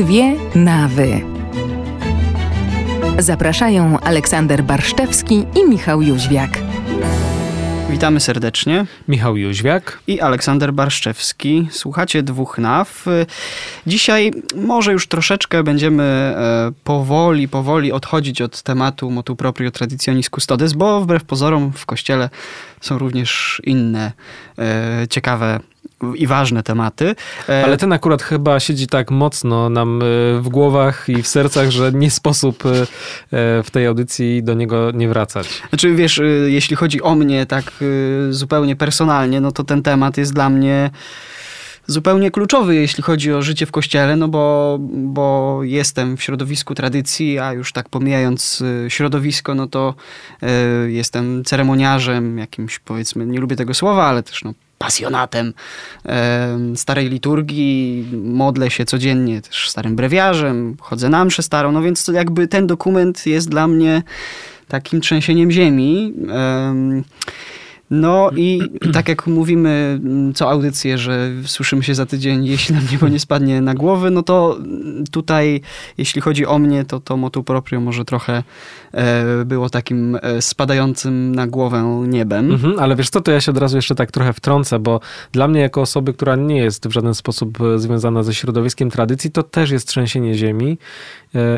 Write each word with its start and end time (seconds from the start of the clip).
Dwie 0.00 0.34
nawy. 0.54 1.20
Zapraszają 3.18 4.00
Aleksander 4.00 4.64
Barszczewski 4.64 5.44
i 5.56 5.68
Michał 5.68 6.02
Jóźwiak. 6.02 6.58
Witamy 7.90 8.20
serdecznie. 8.20 8.86
Michał 9.08 9.36
Jóźwiak 9.36 9.98
i 10.06 10.20
Aleksander 10.20 10.72
Barszczewski. 10.72 11.68
Słuchacie 11.70 12.22
dwóch 12.22 12.58
naw. 12.58 13.06
Dzisiaj 13.86 14.32
może 14.56 14.92
już 14.92 15.06
troszeczkę 15.06 15.62
będziemy 15.62 16.02
e, 16.02 16.72
powoli, 16.84 17.48
powoli 17.48 17.92
odchodzić 17.92 18.42
od 18.42 18.62
tematu 18.62 19.10
motu 19.10 19.36
proprio 19.36 19.70
traditionis 19.70 20.30
custodes, 20.30 20.72
bo 20.72 21.00
wbrew 21.00 21.24
pozorom 21.24 21.72
w 21.72 21.86
kościele 21.86 22.30
są 22.80 22.98
również 22.98 23.62
inne 23.64 24.12
e, 24.58 25.06
ciekawe 25.10 25.60
i 26.14 26.26
ważne 26.26 26.62
tematy. 26.62 27.14
E, 27.48 27.64
Ale 27.64 27.76
ten 27.76 27.92
akurat 27.92 28.22
chyba 28.22 28.60
siedzi 28.60 28.86
tak 28.86 29.10
mocno 29.10 29.70
nam 29.70 30.02
w 30.40 30.48
głowach 30.48 31.08
i 31.08 31.22
w 31.22 31.28
sercach, 31.28 31.70
że 31.70 31.92
nie 31.92 32.10
sposób 32.10 32.62
w 33.64 33.66
tej 33.72 33.86
audycji 33.86 34.42
do 34.42 34.54
niego 34.54 34.90
nie 34.90 35.08
wracać. 35.08 35.62
Znaczy 35.68 35.94
wiesz, 35.94 36.20
jeśli 36.46 36.76
chodzi 36.76 37.02
o 37.02 37.14
mnie 37.14 37.46
tak 37.46 37.72
zupełnie 38.30 38.76
personalnie, 38.76 39.40
no 39.40 39.52
to 39.52 39.64
ten 39.64 39.82
temat 39.82 40.16
jest 40.16 40.34
dla 40.34 40.50
mnie 40.50 40.90
zupełnie 41.90 42.30
kluczowy, 42.30 42.74
jeśli 42.74 43.02
chodzi 43.02 43.32
o 43.32 43.42
życie 43.42 43.66
w 43.66 43.70
kościele, 43.70 44.16
no 44.16 44.28
bo, 44.28 44.76
bo 44.90 45.60
jestem 45.62 46.16
w 46.16 46.22
środowisku 46.22 46.74
tradycji, 46.74 47.38
a 47.38 47.52
już 47.52 47.72
tak 47.72 47.88
pomijając 47.88 48.62
środowisko, 48.88 49.54
no 49.54 49.66
to 49.66 49.94
y, 50.86 50.92
jestem 50.92 51.44
ceremoniarzem, 51.44 52.38
jakimś 52.38 52.78
powiedzmy, 52.78 53.26
nie 53.26 53.40
lubię 53.40 53.56
tego 53.56 53.74
słowa, 53.74 54.06
ale 54.06 54.22
też 54.22 54.44
no, 54.44 54.54
pasjonatem 54.84 55.52
starej 56.74 57.08
liturgii, 57.08 58.06
modlę 58.12 58.70
się 58.70 58.84
codziennie 58.84 59.42
też 59.42 59.70
starym 59.70 59.96
brewiarzem, 59.96 60.76
chodzę 60.80 61.08
na 61.08 61.24
mszę 61.24 61.42
starą, 61.42 61.72
no 61.72 61.82
więc 61.82 62.04
to 62.04 62.12
jakby 62.12 62.48
ten 62.48 62.66
dokument 62.66 63.26
jest 63.26 63.48
dla 63.48 63.66
mnie 63.66 64.02
takim 64.68 65.00
trzęsieniem 65.00 65.50
ziemi. 65.50 66.14
No 67.90 68.30
i 68.36 68.60
tak 68.92 69.08
jak 69.08 69.26
mówimy 69.26 70.00
mm, 70.04 70.34
co 70.34 70.50
audycję, 70.50 70.98
że 70.98 71.30
słyszymy 71.44 71.82
się 71.82 71.94
za 71.94 72.06
tydzień, 72.06 72.46
jeśli 72.46 72.74
nam 72.74 72.84
niebo 72.92 73.08
nie 73.08 73.20
spadnie 73.20 73.60
na 73.60 73.74
głowy, 73.74 74.10
no 74.10 74.22
to 74.22 74.58
tutaj, 75.10 75.60
jeśli 75.98 76.20
chodzi 76.20 76.46
o 76.46 76.58
mnie, 76.58 76.84
to 76.84 77.00
to 77.00 77.16
motu 77.16 77.44
proprio 77.44 77.80
może 77.80 78.04
trochę 78.04 78.42
e, 78.92 79.44
było 79.44 79.70
takim 79.70 80.18
e, 80.22 80.42
spadającym 80.42 81.34
na 81.34 81.46
głowę 81.46 82.04
niebem. 82.08 82.52
Mhm, 82.52 82.78
ale 82.78 82.96
wiesz 82.96 83.10
co, 83.10 83.20
to 83.20 83.32
ja 83.32 83.40
się 83.40 83.52
od 83.52 83.58
razu 83.58 83.76
jeszcze 83.76 83.94
tak 83.94 84.10
trochę 84.10 84.32
wtrącę, 84.32 84.78
bo 84.78 85.00
dla 85.32 85.48
mnie 85.48 85.60
jako 85.60 85.80
osoby, 85.80 86.14
która 86.14 86.36
nie 86.36 86.56
jest 86.56 86.88
w 86.88 86.92
żaden 86.92 87.14
sposób 87.14 87.60
e, 87.60 87.78
związana 87.78 88.22
ze 88.22 88.34
środowiskiem 88.34 88.90
tradycji, 88.90 89.30
to 89.30 89.42
też 89.42 89.70
jest 89.70 89.88
trzęsienie 89.88 90.34
ziemi 90.34 90.78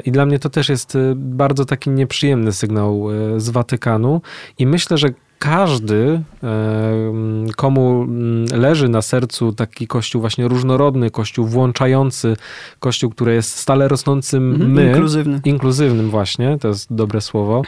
i 0.05 0.12
dla 0.12 0.27
mnie 0.27 0.38
to 0.38 0.50
też 0.50 0.69
jest 0.69 0.98
bardzo 1.14 1.64
taki 1.64 1.91
nieprzyjemny 1.91 2.53
sygnał 2.53 3.08
z 3.36 3.50
Watykanu 3.50 4.22
i 4.58 4.66
myślę, 4.66 4.98
że 4.98 5.08
każdy, 5.42 6.22
komu 7.56 8.02
mm, 8.02 8.46
leży 8.60 8.88
na 8.88 9.02
sercu 9.02 9.52
taki 9.52 9.86
kościół 9.86 10.20
właśnie 10.20 10.48
różnorodny, 10.48 11.10
kościół 11.10 11.46
włączający, 11.46 12.36
kościół, 12.78 13.10
który 13.10 13.34
jest 13.34 13.56
stale 13.56 13.88
rosnącym 13.88 14.52
mhm, 14.52 14.72
my, 14.72 14.86
inkluzywny. 14.86 15.40
inkluzywnym 15.44 16.10
właśnie, 16.10 16.58
to 16.58 16.68
jest 16.68 16.94
dobre 16.94 17.20
słowo, 17.20 17.62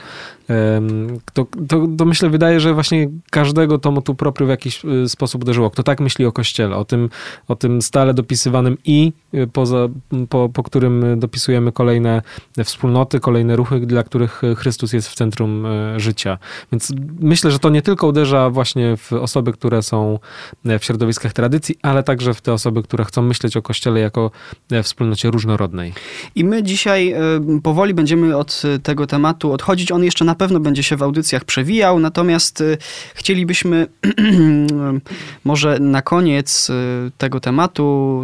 to, 1.32 1.46
to, 1.68 1.86
to, 1.98 2.04
myślę, 2.04 2.30
wydaje, 2.30 2.60
że 2.60 2.74
właśnie 2.74 3.08
każdego 3.30 3.78
to 3.78 4.02
tu 4.02 4.14
proprio 4.14 4.46
w 4.46 4.50
jakiś 4.50 4.84
y, 4.84 5.08
sposób 5.08 5.42
uderzyło. 5.42 5.70
Kto 5.70 5.82
tak 5.82 6.00
myśli 6.00 6.26
o 6.26 6.32
Kościele, 6.32 6.76
o 6.76 6.84
tym, 6.84 7.10
o 7.48 7.56
tym 7.56 7.82
stale 7.82 8.14
dopisywanym 8.14 8.78
i, 8.84 9.12
y, 9.34 9.46
poza, 9.46 9.88
po, 10.28 10.48
po 10.48 10.62
którym 10.62 11.18
dopisujemy 11.20 11.72
kolejne 11.72 12.22
wspólnoty, 12.64 13.20
kolejne 13.20 13.56
ruchy, 13.56 13.80
dla 13.80 14.02
których 14.02 14.42
Chrystus 14.56 14.92
jest 14.92 15.08
w 15.08 15.14
centrum 15.14 15.66
y, 15.66 16.00
życia. 16.00 16.38
Więc 16.72 16.92
myślę, 17.20 17.50
że 17.50 17.58
to 17.64 17.70
nie 17.70 17.82
tylko 17.82 18.06
uderza 18.06 18.50
właśnie 18.50 18.96
w 18.96 19.12
osoby, 19.12 19.52
które 19.52 19.82
są 19.82 20.18
w 20.64 20.84
środowiskach 20.84 21.32
tradycji, 21.32 21.78
ale 21.82 22.02
także 22.02 22.34
w 22.34 22.40
te 22.40 22.52
osoby, 22.52 22.82
które 22.82 23.04
chcą 23.04 23.22
myśleć 23.22 23.56
o 23.56 23.62
Kościele 23.62 24.00
jako 24.00 24.30
wspólnocie 24.82 25.30
różnorodnej. 25.30 25.92
I 26.34 26.44
my 26.44 26.62
dzisiaj 26.62 27.14
powoli 27.62 27.94
będziemy 27.94 28.36
od 28.36 28.62
tego 28.82 29.06
tematu 29.06 29.52
odchodzić. 29.52 29.92
On 29.92 30.04
jeszcze 30.04 30.24
na 30.24 30.34
pewno 30.34 30.60
będzie 30.60 30.82
się 30.82 30.96
w 30.96 31.02
audycjach 31.02 31.44
przewijał, 31.44 31.98
natomiast 31.98 32.62
chcielibyśmy 33.14 33.86
może 35.44 35.78
na 35.78 36.02
koniec 36.02 36.70
tego 37.18 37.40
tematu 37.40 38.22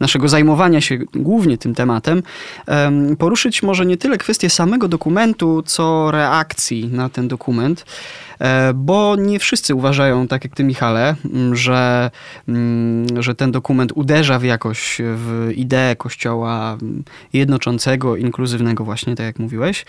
naszego 0.00 0.28
zajmowania 0.28 0.80
się 0.80 0.98
głównie 1.14 1.58
tym 1.58 1.74
tematem, 1.74 2.22
poruszyć 3.18 3.62
może 3.62 3.86
nie 3.86 3.96
tyle 3.96 4.18
kwestię 4.18 4.50
samego 4.50 4.88
dokumentu, 4.88 5.62
co 5.66 6.10
reakcji 6.10 6.88
na 6.88 7.08
ten 7.08 7.28
dokument, 7.28 7.84
e, 8.38 8.74
bo 8.74 9.16
nie 9.16 9.38
wszyscy 9.38 9.74
uważają, 9.74 10.28
tak 10.28 10.44
jak 10.44 10.54
ty 10.54 10.64
Michale, 10.64 11.14
że, 11.52 12.10
że 13.18 13.34
ten 13.34 13.52
dokument 13.52 13.92
uderza 13.94 14.38
w 14.38 14.44
jakoś 14.44 14.98
w 15.00 15.50
ideę 15.54 15.96
kościoła 15.96 16.78
jednoczącego, 17.32 18.16
inkluzywnego 18.16 18.84
właśnie, 18.84 19.16
tak 19.16 19.26
jak 19.26 19.38
mówiłeś, 19.38 19.84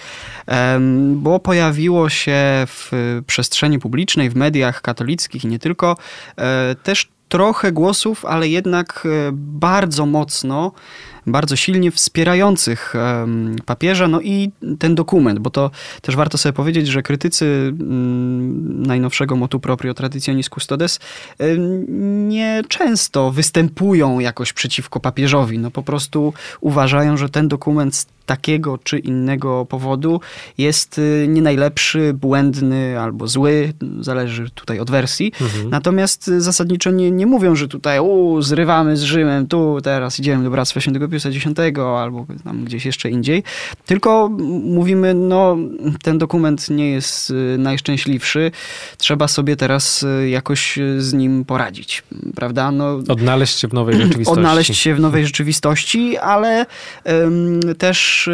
bo 1.13 1.39
pojawiło 1.39 2.09
się 2.09 2.37
w 2.67 2.91
przestrzeni 3.27 3.79
publicznej, 3.79 4.29
w 4.29 4.35
mediach 4.35 4.81
katolickich 4.81 5.43
i 5.43 5.47
nie 5.47 5.59
tylko, 5.59 5.97
e, 6.37 6.75
też 6.83 7.16
trochę 7.29 7.71
głosów, 7.71 8.25
ale 8.25 8.47
jednak 8.47 9.03
e, 9.05 9.29
bardzo 9.33 10.05
mocno, 10.05 10.71
bardzo 11.27 11.55
silnie 11.55 11.91
wspierających 11.91 12.93
papieża, 13.65 14.07
no 14.07 14.21
i 14.21 14.51
ten 14.79 14.95
dokument, 14.95 15.39
bo 15.39 15.49
to 15.49 15.71
też 16.01 16.15
warto 16.15 16.37
sobie 16.37 16.53
powiedzieć, 16.53 16.87
że 16.87 17.03
krytycy 17.03 17.45
mm, 17.79 18.83
najnowszego 18.87 19.35
motu 19.35 19.59
proprio 19.59 19.93
Traditionis 19.93 20.49
Custodes 20.49 20.99
nie 22.27 22.61
często 22.67 23.31
występują 23.31 24.19
jakoś 24.19 24.53
przeciwko 24.53 24.99
papieżowi, 24.99 25.59
no 25.59 25.71
po 25.71 25.83
prostu 25.83 26.33
uważają, 26.61 27.17
że 27.17 27.29
ten 27.29 27.47
dokument 27.47 28.05
takiego 28.27 28.77
czy 28.77 28.99
innego 28.99 29.65
powodu 29.65 30.21
jest 30.57 30.99
y, 30.99 31.25
nie 31.29 31.41
najlepszy, 31.41 32.13
błędny 32.13 32.99
albo 32.99 33.27
zły, 33.27 33.73
zależy 33.99 34.49
tutaj 34.49 34.79
od 34.79 34.91
wersji. 34.91 35.31
Mhm. 35.41 35.69
Natomiast 35.69 36.25
zasadniczo 36.25 36.91
nie, 36.91 37.11
nie 37.11 37.25
mówią, 37.25 37.55
że 37.55 37.67
tutaj 37.67 37.99
u, 37.99 38.41
zrywamy 38.41 38.97
z 38.97 39.01
Rzymem, 39.01 39.47
tu 39.47 39.77
teraz 39.83 40.19
idziemy 40.19 40.43
do 40.43 40.49
Bractwa 40.49 40.81
Świętego 40.81 41.07
Piusa 41.17 41.29
X 41.29 41.79
albo 41.97 42.25
tam 42.43 42.65
gdzieś 42.65 42.85
jeszcze 42.85 43.09
indziej, 43.09 43.43
tylko 43.85 44.29
mówimy, 44.63 45.13
no 45.13 45.57
ten 46.01 46.17
dokument 46.17 46.69
nie 46.69 46.91
jest 46.91 47.29
y, 47.29 47.55
najszczęśliwszy, 47.57 48.51
trzeba 48.97 49.27
sobie 49.27 49.55
teraz 49.55 50.05
jakoś 50.27 50.79
z 50.97 51.13
nim 51.13 51.45
poradzić, 51.45 52.03
prawda? 52.35 52.71
No, 52.71 52.99
odnaleźć 53.07 53.59
się 53.59 53.67
w 53.67 53.73
nowej 53.73 53.95
rzeczywistości. 54.03 54.39
Odnaleźć 54.39 54.77
się 54.77 54.95
w 54.95 54.99
nowej 54.99 55.25
rzeczywistości, 55.25 56.17
ale 56.17 56.65
um, 57.05 57.59
też 57.77 57.97
też 57.97 58.29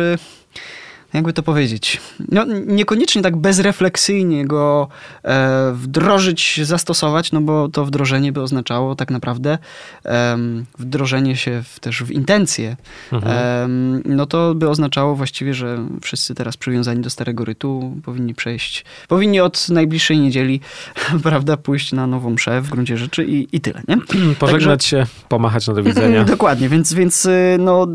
jakby 1.14 1.34
to 1.34 1.44
powiedzieć, 1.44 2.02
no, 2.32 2.46
niekoniecznie 2.66 3.22
tak 3.22 3.38
bezrefleksyjnie 3.38 4.46
go 4.46 4.88
e, 5.24 5.72
wdrożyć, 5.74 6.60
zastosować, 6.64 7.32
no 7.32 7.42
bo 7.42 7.70
to 7.70 7.86
wdrożenie 7.86 8.32
by 8.32 8.42
oznaczało 8.42 8.96
tak 8.96 9.12
naprawdę 9.12 9.58
e, 10.06 10.38
wdrożenie 10.80 11.36
się 11.36 11.64
w, 11.64 11.80
też 11.80 12.04
w 12.04 12.12
intencje. 12.12 12.76
Mhm. 13.12 13.34
E, 13.34 13.68
no 14.10 14.26
to 14.26 14.56
by 14.56 14.70
oznaczało 14.70 15.16
właściwie, 15.16 15.54
że 15.54 15.88
wszyscy 16.02 16.36
teraz 16.36 16.58
przywiązani 16.58 17.02
do 17.02 17.10
starego 17.10 17.46
rytu 17.46 17.96
powinni 18.04 18.36
przejść, 18.36 18.86
powinni 19.08 19.40
od 19.40 19.70
najbliższej 19.70 20.20
niedzieli, 20.20 20.60
prawda, 21.24 21.58
pójść 21.58 21.92
na 21.92 22.08
nową 22.08 22.30
mszę 22.30 22.62
w 22.62 22.70
gruncie 22.70 22.98
rzeczy 22.98 23.26
i, 23.26 23.48
i 23.56 23.62
tyle, 23.62 23.82
nie? 23.88 23.98
Pożegnać 24.40 24.90
Także, 24.92 25.08
się, 25.08 25.26
pomachać 25.30 25.68
na 25.68 25.74
do 25.74 25.84
widzenia. 25.84 26.24
Dokładnie, 26.34 26.70
więc, 26.70 26.94
więc 26.94 27.26
y, 27.26 27.58
no, 27.60 27.88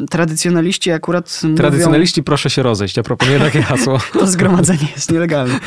y, 0.00 0.06
tradycjonaliści 0.06 0.90
akurat 0.90 1.40
Tradycjonaliści 1.56 2.20
mówią, 2.20 2.24
proszę 2.24 2.50
się 2.50 2.57
się 2.58 2.62
rozejść. 2.62 2.96
Ja 2.96 3.02
proponuję 3.02 3.38
takie 3.38 3.62
hasło. 3.62 3.98
to 4.18 4.26
zgromadzenie 4.26 4.88
jest 4.96 5.12
nielegalne. 5.12 5.60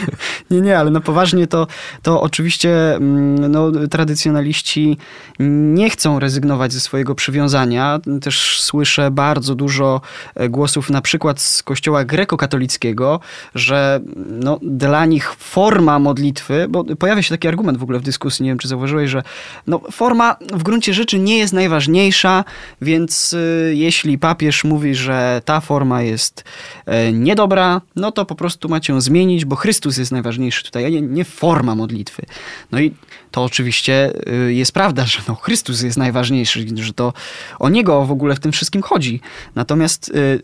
Nie, 0.51 0.61
nie, 0.61 0.79
ale 0.79 0.91
na 0.91 0.99
poważnie 0.99 1.47
to, 1.47 1.67
to 2.01 2.21
oczywiście 2.21 2.95
mm, 2.95 3.51
no, 3.51 3.71
tradycjonaliści 3.87 4.97
nie 5.39 5.89
chcą 5.89 6.19
rezygnować 6.19 6.73
ze 6.73 6.79
swojego 6.79 7.15
przywiązania. 7.15 7.99
Też 8.21 8.61
słyszę 8.61 9.11
bardzo 9.11 9.55
dużo 9.55 10.01
e, 10.35 10.49
głosów 10.49 10.89
na 10.89 11.01
przykład 11.01 11.41
z 11.41 11.63
kościoła 11.63 12.05
grekokatolickiego, 12.05 13.19
że 13.55 13.99
no, 14.27 14.59
dla 14.61 15.05
nich 15.05 15.33
forma 15.33 15.99
modlitwy, 15.99 16.65
bo 16.69 16.83
pojawia 16.83 17.21
się 17.21 17.29
taki 17.29 17.47
argument 17.47 17.77
w 17.77 17.83
ogóle 17.83 17.99
w 17.99 18.03
dyskusji, 18.03 18.43
nie 18.43 18.51
wiem 18.51 18.57
czy 18.57 18.67
zauważyłeś, 18.67 19.09
że 19.09 19.23
no, 19.67 19.81
forma 19.91 20.35
w 20.53 20.63
gruncie 20.63 20.93
rzeczy 20.93 21.19
nie 21.19 21.37
jest 21.37 21.53
najważniejsza, 21.53 22.43
więc 22.81 23.33
y, 23.33 23.73
jeśli 23.75 24.17
papież 24.17 24.63
mówi, 24.63 24.95
że 24.95 25.41
ta 25.45 25.59
forma 25.59 26.01
jest 26.01 26.43
niedobra, 27.13 27.81
no 27.95 28.11
to 28.11 28.25
po 28.25 28.35
prostu 28.35 28.69
macie 28.69 28.93
ją 28.93 29.01
zmienić, 29.01 29.45
bo 29.45 29.55
Chrystus 29.55 29.97
jest 29.97 30.11
najważniejszy 30.11 30.63
tutaj, 30.63 30.85
a 30.85 30.89
nie, 30.89 31.01
nie 31.01 31.25
forma 31.25 31.75
modlitwy. 31.75 32.25
No 32.71 32.79
i 32.79 32.93
to 33.31 33.43
oczywiście 33.43 34.13
y, 34.47 34.53
jest 34.53 34.71
prawda, 34.71 35.05
że 35.05 35.19
no 35.27 35.35
Chrystus 35.35 35.81
jest 35.81 35.97
najważniejszy, 35.97 36.65
że 36.75 36.93
to 36.93 37.13
o 37.59 37.69
Niego 37.69 38.05
w 38.05 38.11
ogóle 38.11 38.35
w 38.35 38.39
tym 38.39 38.51
wszystkim 38.51 38.81
chodzi. 38.81 39.21
Natomiast 39.55 40.09
y, 40.09 40.41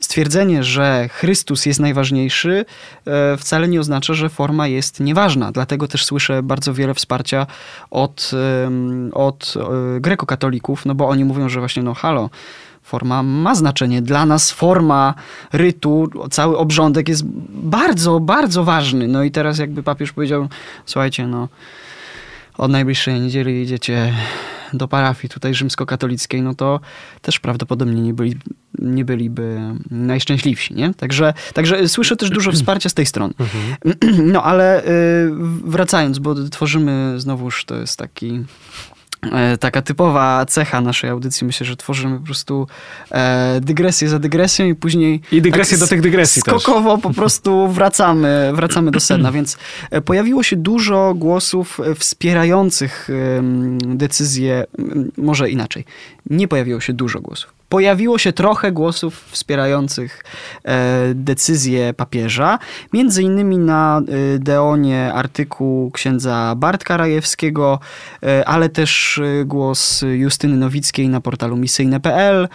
stwierdzenie, 0.00 0.64
że 0.64 1.08
Chrystus 1.12 1.66
jest 1.66 1.80
najważniejszy 1.80 2.64
y, 3.34 3.36
wcale 3.36 3.68
nie 3.68 3.80
oznacza, 3.80 4.14
że 4.14 4.28
forma 4.28 4.68
jest 4.68 5.00
nieważna. 5.00 5.52
Dlatego 5.52 5.88
też 5.88 6.04
słyszę 6.04 6.42
bardzo 6.42 6.74
wiele 6.74 6.94
wsparcia 6.94 7.46
od, 7.90 8.30
od 9.12 9.54
grekokatolików, 10.00 10.86
no 10.86 10.94
bo 10.94 11.08
oni 11.08 11.24
mówią, 11.24 11.48
że 11.48 11.60
właśnie 11.60 11.82
no 11.82 11.94
halo, 11.94 12.30
forma 12.84 13.22
ma 13.22 13.54
znaczenie. 13.54 14.02
Dla 14.02 14.26
nas 14.26 14.50
forma 14.50 15.14
rytu, 15.52 16.10
cały 16.30 16.58
obrządek 16.58 17.08
jest 17.08 17.24
bardzo, 17.48 18.20
bardzo 18.20 18.64
ważny. 18.64 19.08
No 19.08 19.22
i 19.22 19.30
teraz 19.30 19.58
jakby 19.58 19.82
papież 19.82 20.12
powiedział, 20.12 20.48
słuchajcie, 20.86 21.26
no 21.26 21.48
od 22.58 22.70
najbliższej 22.70 23.20
niedzieli 23.20 23.62
idziecie 23.62 24.12
do 24.72 24.88
parafii 24.88 25.28
tutaj 25.28 25.54
rzymskokatolickiej, 25.54 26.42
no 26.42 26.54
to 26.54 26.80
też 27.22 27.40
prawdopodobnie 27.40 28.02
nie, 28.02 28.14
byli, 28.14 28.36
nie 28.78 29.04
byliby 29.04 29.60
najszczęśliwsi, 29.90 30.74
nie? 30.74 30.94
Także, 30.94 31.34
także 31.54 31.88
słyszę 31.88 32.16
też 32.16 32.30
dużo 32.30 32.52
wsparcia 32.52 32.88
z 32.88 32.94
tej 32.94 33.06
strony. 33.06 33.34
Mhm. 33.40 33.74
No 34.32 34.42
ale 34.42 34.84
y, 34.84 35.30
wracając, 35.64 36.18
bo 36.18 36.34
tworzymy 36.34 37.20
znowuż, 37.20 37.64
to 37.64 37.74
jest 37.74 37.98
taki 37.98 38.44
taka 39.60 39.82
typowa 39.82 40.46
cecha 40.46 40.80
naszej 40.80 41.10
audycji. 41.10 41.46
Myślę, 41.46 41.66
że 41.66 41.76
tworzymy 41.76 42.18
po 42.18 42.24
prostu 42.24 42.66
e, 43.10 43.60
dygresję 43.60 44.08
za 44.08 44.18
dygresją 44.18 44.66
i 44.66 44.74
później... 44.74 45.20
I 45.32 45.42
dygresję 45.42 45.78
tak 45.78 45.86
do 45.86 45.90
tych 45.90 46.00
dygresji 46.00 46.40
Skokowo 46.40 46.94
też. 46.94 47.02
po 47.02 47.10
prostu 47.10 47.68
wracamy, 47.68 48.52
wracamy 48.54 48.90
do 48.90 49.00
sedna, 49.00 49.32
więc 49.32 49.56
e, 49.90 50.00
pojawiło 50.00 50.42
się 50.42 50.56
dużo 50.56 51.14
głosów 51.14 51.80
wspierających 51.98 53.08
decyzję, 53.80 54.64
może 55.16 55.50
inaczej. 55.50 55.84
Nie 56.30 56.48
pojawiło 56.48 56.80
się 56.80 56.92
dużo 56.92 57.20
głosów 57.20 57.63
pojawiło 57.74 58.18
się 58.18 58.32
trochę 58.32 58.72
głosów 58.72 59.24
wspierających 59.30 60.24
e, 60.64 61.12
decyzję 61.14 61.94
papieża. 61.94 62.58
Między 62.92 63.22
innymi 63.22 63.58
na 63.58 64.00
e, 64.00 64.38
Deonie 64.38 65.12
artykuł 65.14 65.90
księdza 65.90 66.54
Bartka 66.56 66.96
Rajewskiego, 66.96 67.80
e, 68.22 68.48
ale 68.48 68.68
też 68.68 69.20
głos 69.44 70.04
Justyny 70.12 70.56
Nowickiej 70.56 71.08
na 71.08 71.20
portalu 71.20 71.56
misyjne.pl. 71.56 72.48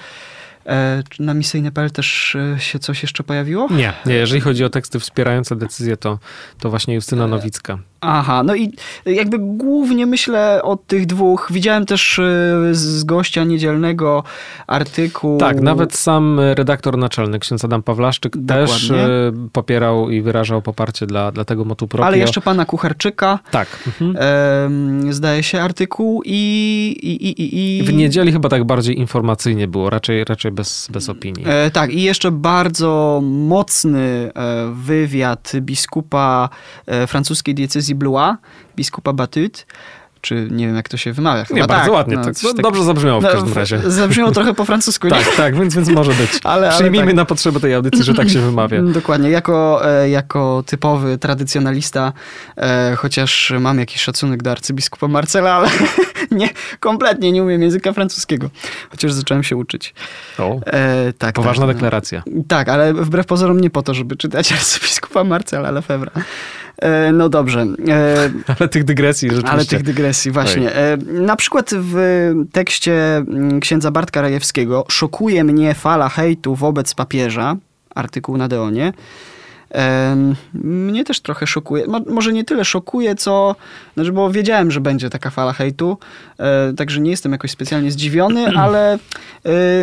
Na 1.19 1.33
misyjne.pl 1.33 1.92
też 1.92 2.38
się 2.57 2.80
coś 2.80 3.01
jeszcze 3.01 3.24
pojawiło? 3.24 3.68
Nie, 3.71 3.94
nie, 4.06 4.16
jeżeli 4.16 4.42
chodzi 4.42 4.63
o 4.63 4.69
teksty 4.69 5.00
wspierające 5.00 5.56
decyzję, 5.56 5.98
to, 5.98 6.19
to 6.60 6.69
właśnie 6.69 6.95
Justyna 6.95 7.27
Nowicka. 7.27 7.80
Aha, 8.01 8.44
no 8.44 8.56
i 8.56 8.74
jakby 9.06 9.38
głównie 9.40 10.06
myślę 10.06 10.62
o 10.63 10.78
tych 10.78 11.06
dwóch. 11.06 11.48
Widziałem 11.51 11.86
też 11.86 12.19
y, 12.19 12.24
z 12.72 13.04
gościa 13.04 13.44
niedzielnego 13.44 14.24
artykuł. 14.68 15.38
Tak, 15.38 15.62
nawet 15.62 15.96
sam 15.96 16.40
redaktor 16.40 16.98
naczelny, 16.98 17.40
ksiądz 17.40 17.66
Adam 17.66 17.84
Pawlaszczyk, 17.84 18.38
Dokładnie. 18.38 18.68
też 18.68 18.90
y, 18.90 19.34
popierał 19.54 20.10
i 20.10 20.22
wyrażał 20.22 20.62
poparcie 20.62 21.06
dla, 21.06 21.31
dla 21.31 21.46
tego 21.46 21.66
motu 21.66 21.88
proprio. 21.88 22.07
Ale 22.07 22.18
jeszcze 22.18 22.42
pana 22.42 22.66
Kucharczyka. 22.66 23.40
Tak. 23.51 23.68
Mhm. 23.88 25.13
Zdaje 25.13 25.44
się 25.44 25.62
artykuł 25.62 26.22
i, 26.25 26.40
i, 27.02 27.28
i, 27.28 27.80
i... 27.80 27.84
W 27.84 27.94
niedzieli 27.94 28.31
chyba 28.31 28.50
tak 28.50 28.63
bardziej 28.63 29.00
informacyjnie 29.00 29.68
było, 29.68 29.90
raczej, 29.90 30.24
raczej 30.24 30.52
bez, 30.52 30.88
bez 30.92 31.10
opinii. 31.10 31.44
E, 31.48 31.72
tak, 31.72 31.94
i 31.94 32.02
jeszcze 32.02 32.31
bardzo 32.31 33.22
mocny 33.24 34.31
e, 34.36 34.72
wywiad 34.74 35.52
biskupa 35.62 36.50
e, 36.86 37.07
francuskiej 37.07 37.56
diecezji 37.56 37.89
Aloysi 37.90 37.96
Blois, 37.96 38.38
biskupa 38.76 39.14
Batut, 39.14 39.66
czy 40.22 40.48
nie 40.52 40.68
wiem 40.68 40.76
jak 40.76 40.90
to 40.90 40.98
się 40.98 41.14
wymawia. 41.14 41.46
Chyba 41.46 41.60
nie, 41.60 41.68
bardzo 41.68 41.84
tak, 41.84 41.94
ładnie. 41.94 42.16
No, 42.16 42.24
tak, 42.24 42.34
tak, 42.36 42.62
dobrze 42.62 42.84
zabrzmiało 42.84 43.20
w 43.20 43.24
no, 43.24 43.30
każdym 43.30 43.54
razie. 43.54 43.80
Zabrzmiało 43.92 44.32
trochę 44.32 44.54
po 44.54 44.66
francusku. 44.66 45.08
Nie? 45.08 45.14
tak, 45.24 45.36
tak, 45.36 45.56
więc, 45.56 45.76
więc 45.76 45.90
może 45.90 46.12
być. 46.12 46.30
Ale, 46.44 46.70
Przyjmijmy 46.70 47.08
tak. 47.08 47.16
na 47.16 47.26
potrzeby 47.26 47.60
tej 47.60 47.74
audycji, 47.74 48.04
że 48.04 48.14
tak 48.14 48.30
się 48.30 48.40
wymawia. 48.40 48.82
Dokładnie. 49.02 49.30
Jako, 49.30 49.82
e, 49.90 50.10
jako 50.10 50.64
typowy 50.66 51.18
tradycjonalista, 51.18 52.14
e, 52.58 52.96
chociaż 52.96 53.54
mam 53.60 53.80
jakiś 53.80 54.02
szacunek 54.02 54.44
do 54.44 54.52
arcybiskupa 54.52 55.08
Marcela, 55.08 55.54
ale 55.54 55.70
nie, 56.32 56.50
kompletnie 56.80 57.32
nie 57.32 57.44
umiem 57.44 57.62
języka 57.62 57.94
francuskiego. 57.94 58.50
Chociaż 58.92 59.14
zacząłem 59.14 59.44
się 59.44 59.56
uczyć. 59.56 59.94
O, 60.40 60.60
e, 60.66 61.14
tak, 61.14 61.36
poważna 61.36 61.68
tak, 61.68 61.76
deklaracja. 61.76 62.24
No, 62.26 62.44
tak, 62.48 62.70
ale 62.70 62.94
wbrew 62.94 63.26
pozorom 63.26 63.60
nie 63.60 63.70
po 63.70 63.82
to, 63.82 63.94
żeby 63.94 64.16
czytać 64.16 64.52
arcybiskupa 64.52 65.24
Marcela 65.24 65.72
Lefebvre. 65.72 66.12
E, 66.81 67.12
no 67.12 67.30
dobrze. 67.30 67.62
E, 67.88 68.30
ale 68.60 68.70
tych 68.70 68.84
dygresji 68.84 69.30
rzeczywiście. 69.30 69.54
Ale 69.54 69.66
tych 69.66 69.84
dygresji, 69.84 70.31
właśnie. 70.31 70.74
E, 70.74 70.98
na 70.98 71.36
przykład 71.36 71.72
w 71.74 72.34
tekście 72.52 73.18
mm, 73.18 73.60
księdza 73.60 73.92
Bartka 73.92 74.22
Rajewskiego 74.22 74.86
szokuje 74.90 75.44
mnie 75.44 75.74
fala 75.74 76.10
hejtu 76.10 76.56
wobec 76.56 76.94
papieża, 76.94 77.56
artykuł 77.96 78.38
na 78.38 78.48
Deonie, 78.48 78.94
mnie 80.54 81.04
też 81.04 81.19
trochę 81.19 81.48
szokuje. 81.48 81.86
Może 82.07 82.33
nie 82.33 82.44
tyle 82.44 82.66
szokuje, 82.66 83.16
co. 83.16 83.56
Znaczy, 83.94 84.12
bo 84.12 84.31
wiedziałem, 84.31 84.71
że 84.71 84.81
będzie 84.81 85.10
taka 85.10 85.30
fala 85.30 85.54
hejtu, 85.54 85.98
e, 86.39 86.74
także 86.74 87.01
nie 87.01 87.12
jestem 87.12 87.31
jakoś 87.31 87.51
specjalnie 87.51 87.92
zdziwiony, 87.92 88.48
ale 88.63 88.94
e, 88.94 89.00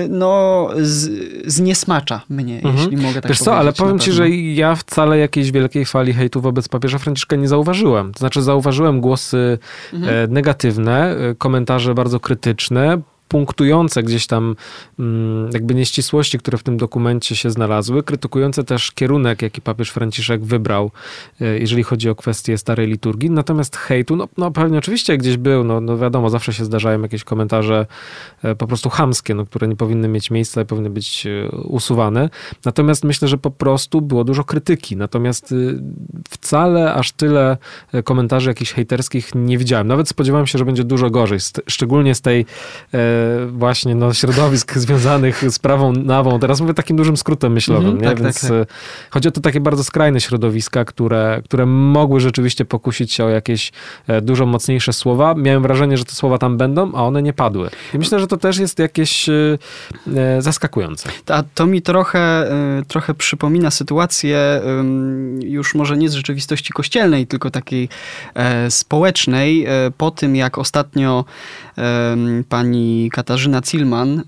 no, 0.08 0.68
z, 0.76 1.10
zniesmacza 1.52 2.20
mnie, 2.28 2.56
mhm. 2.56 2.76
jeśli 2.76 2.96
mogę 2.96 3.20
tak 3.20 3.30
Wiesz 3.30 3.38
powiedzieć. 3.38 3.44
co, 3.44 3.56
ale 3.56 3.72
powiem 3.72 3.98
ci, 3.98 4.12
że 4.12 4.30
ja 4.30 4.74
wcale 4.74 5.18
jakiejś 5.18 5.50
wielkiej 5.50 5.84
fali 5.84 6.12
hejtu 6.12 6.40
wobec 6.40 6.68
papieża 6.68 6.98
Franciszka 6.98 7.36
nie 7.36 7.48
zauważyłem. 7.48 8.12
To 8.12 8.18
znaczy, 8.18 8.42
zauważyłem 8.42 9.00
głosy 9.00 9.58
mhm. 9.92 10.24
E, 10.24 10.26
negatywne, 10.26 11.16
komentarze 11.38 11.94
bardzo 11.94 12.20
krytyczne 12.20 13.00
punktujące 13.28 14.02
gdzieś 14.02 14.26
tam 14.26 14.56
mm, 14.98 15.50
jakby 15.52 15.74
nieścisłości, 15.74 16.38
które 16.38 16.58
w 16.58 16.62
tym 16.62 16.76
dokumencie 16.76 17.36
się 17.36 17.50
znalazły, 17.50 18.02
krytykujące 18.02 18.64
też 18.64 18.92
kierunek, 18.92 19.42
jaki 19.42 19.60
papież 19.60 19.90
Franciszek 19.90 20.44
wybrał, 20.44 20.90
e, 21.40 21.58
jeżeli 21.58 21.82
chodzi 21.82 22.10
o 22.10 22.14
kwestie 22.14 22.58
starej 22.58 22.86
liturgii. 22.86 23.30
Natomiast 23.30 23.76
hejtu, 23.76 24.16
no, 24.16 24.28
no 24.36 24.50
pewnie 24.50 24.78
oczywiście 24.78 25.18
gdzieś 25.18 25.36
był, 25.36 25.64
no, 25.64 25.80
no 25.80 25.98
wiadomo, 25.98 26.30
zawsze 26.30 26.52
się 26.52 26.64
zdarzają 26.64 27.02
jakieś 27.02 27.24
komentarze 27.24 27.86
e, 28.42 28.54
po 28.54 28.66
prostu 28.66 28.90
chamskie, 28.90 29.34
no, 29.34 29.46
które 29.46 29.68
nie 29.68 29.76
powinny 29.76 30.08
mieć 30.08 30.30
miejsca 30.30 30.62
i 30.62 30.66
powinny 30.66 30.90
być 30.90 31.26
e, 31.26 31.48
usuwane. 31.50 32.30
Natomiast 32.64 33.04
myślę, 33.04 33.28
że 33.28 33.38
po 33.38 33.50
prostu 33.50 34.00
było 34.00 34.24
dużo 34.24 34.44
krytyki. 34.44 34.96
Natomiast 34.96 35.52
y, 35.52 35.82
wcale 36.30 36.94
aż 36.94 37.12
tyle 37.12 37.56
komentarzy 38.04 38.50
jakichś 38.50 38.72
hejterskich 38.72 39.34
nie 39.34 39.58
widziałem. 39.58 39.86
Nawet 39.86 40.08
spodziewałem 40.08 40.46
się, 40.46 40.58
że 40.58 40.64
będzie 40.64 40.84
dużo 40.84 41.10
gorzej, 41.10 41.38
szczególnie 41.66 42.14
z 42.14 42.20
tej 42.20 42.46
właśnie 43.52 43.94
no, 43.94 44.14
środowisk 44.14 44.76
związanych 44.86 45.50
z 45.50 45.58
prawą 45.58 45.92
nawą. 45.92 46.40
Teraz 46.40 46.60
mówię 46.60 46.74
takim 46.74 46.96
dużym 46.96 47.16
skrótem 47.16 47.52
myślowym, 47.52 47.88
mm, 47.88 48.00
nie? 48.00 48.08
Tak, 48.08 48.22
więc 48.22 48.40
tak, 48.40 48.50
tak. 48.50 48.68
chodzi 49.10 49.28
o 49.28 49.32
to 49.32 49.40
takie 49.40 49.60
bardzo 49.60 49.84
skrajne 49.84 50.20
środowiska, 50.20 50.84
które, 50.84 51.42
które 51.44 51.66
mogły 51.66 52.20
rzeczywiście 52.20 52.64
pokusić 52.64 53.12
się 53.12 53.24
o 53.24 53.28
jakieś 53.28 53.72
e, 54.06 54.20
dużo 54.20 54.46
mocniejsze 54.46 54.92
słowa. 54.92 55.34
Miałem 55.34 55.62
wrażenie, 55.62 55.96
że 55.96 56.04
te 56.04 56.12
słowa 56.12 56.38
tam 56.38 56.56
będą, 56.56 56.94
a 56.94 57.02
one 57.02 57.22
nie 57.22 57.32
padły. 57.32 57.70
I 57.94 57.98
myślę, 57.98 58.20
że 58.20 58.26
to 58.26 58.36
też 58.36 58.58
jest 58.58 58.78
jakieś 58.78 59.28
e, 59.28 59.58
zaskakujące. 60.38 61.08
A 61.28 61.42
to 61.54 61.66
mi 61.66 61.82
trochę, 61.82 62.50
trochę 62.88 63.14
przypomina 63.14 63.70
sytuację 63.70 64.60
już 65.40 65.74
może 65.74 65.96
nie 65.96 66.08
z 66.08 66.14
rzeczywistości 66.14 66.72
kościelnej, 66.72 67.26
tylko 67.26 67.50
takiej 67.50 67.88
społecznej. 68.68 69.66
Po 69.98 70.10
tym, 70.10 70.36
jak 70.36 70.58
ostatnio 70.58 71.24
pani 72.48 73.05
Katarzyna 73.10 73.62
Cilman, 73.62 74.18
e, 74.18 74.22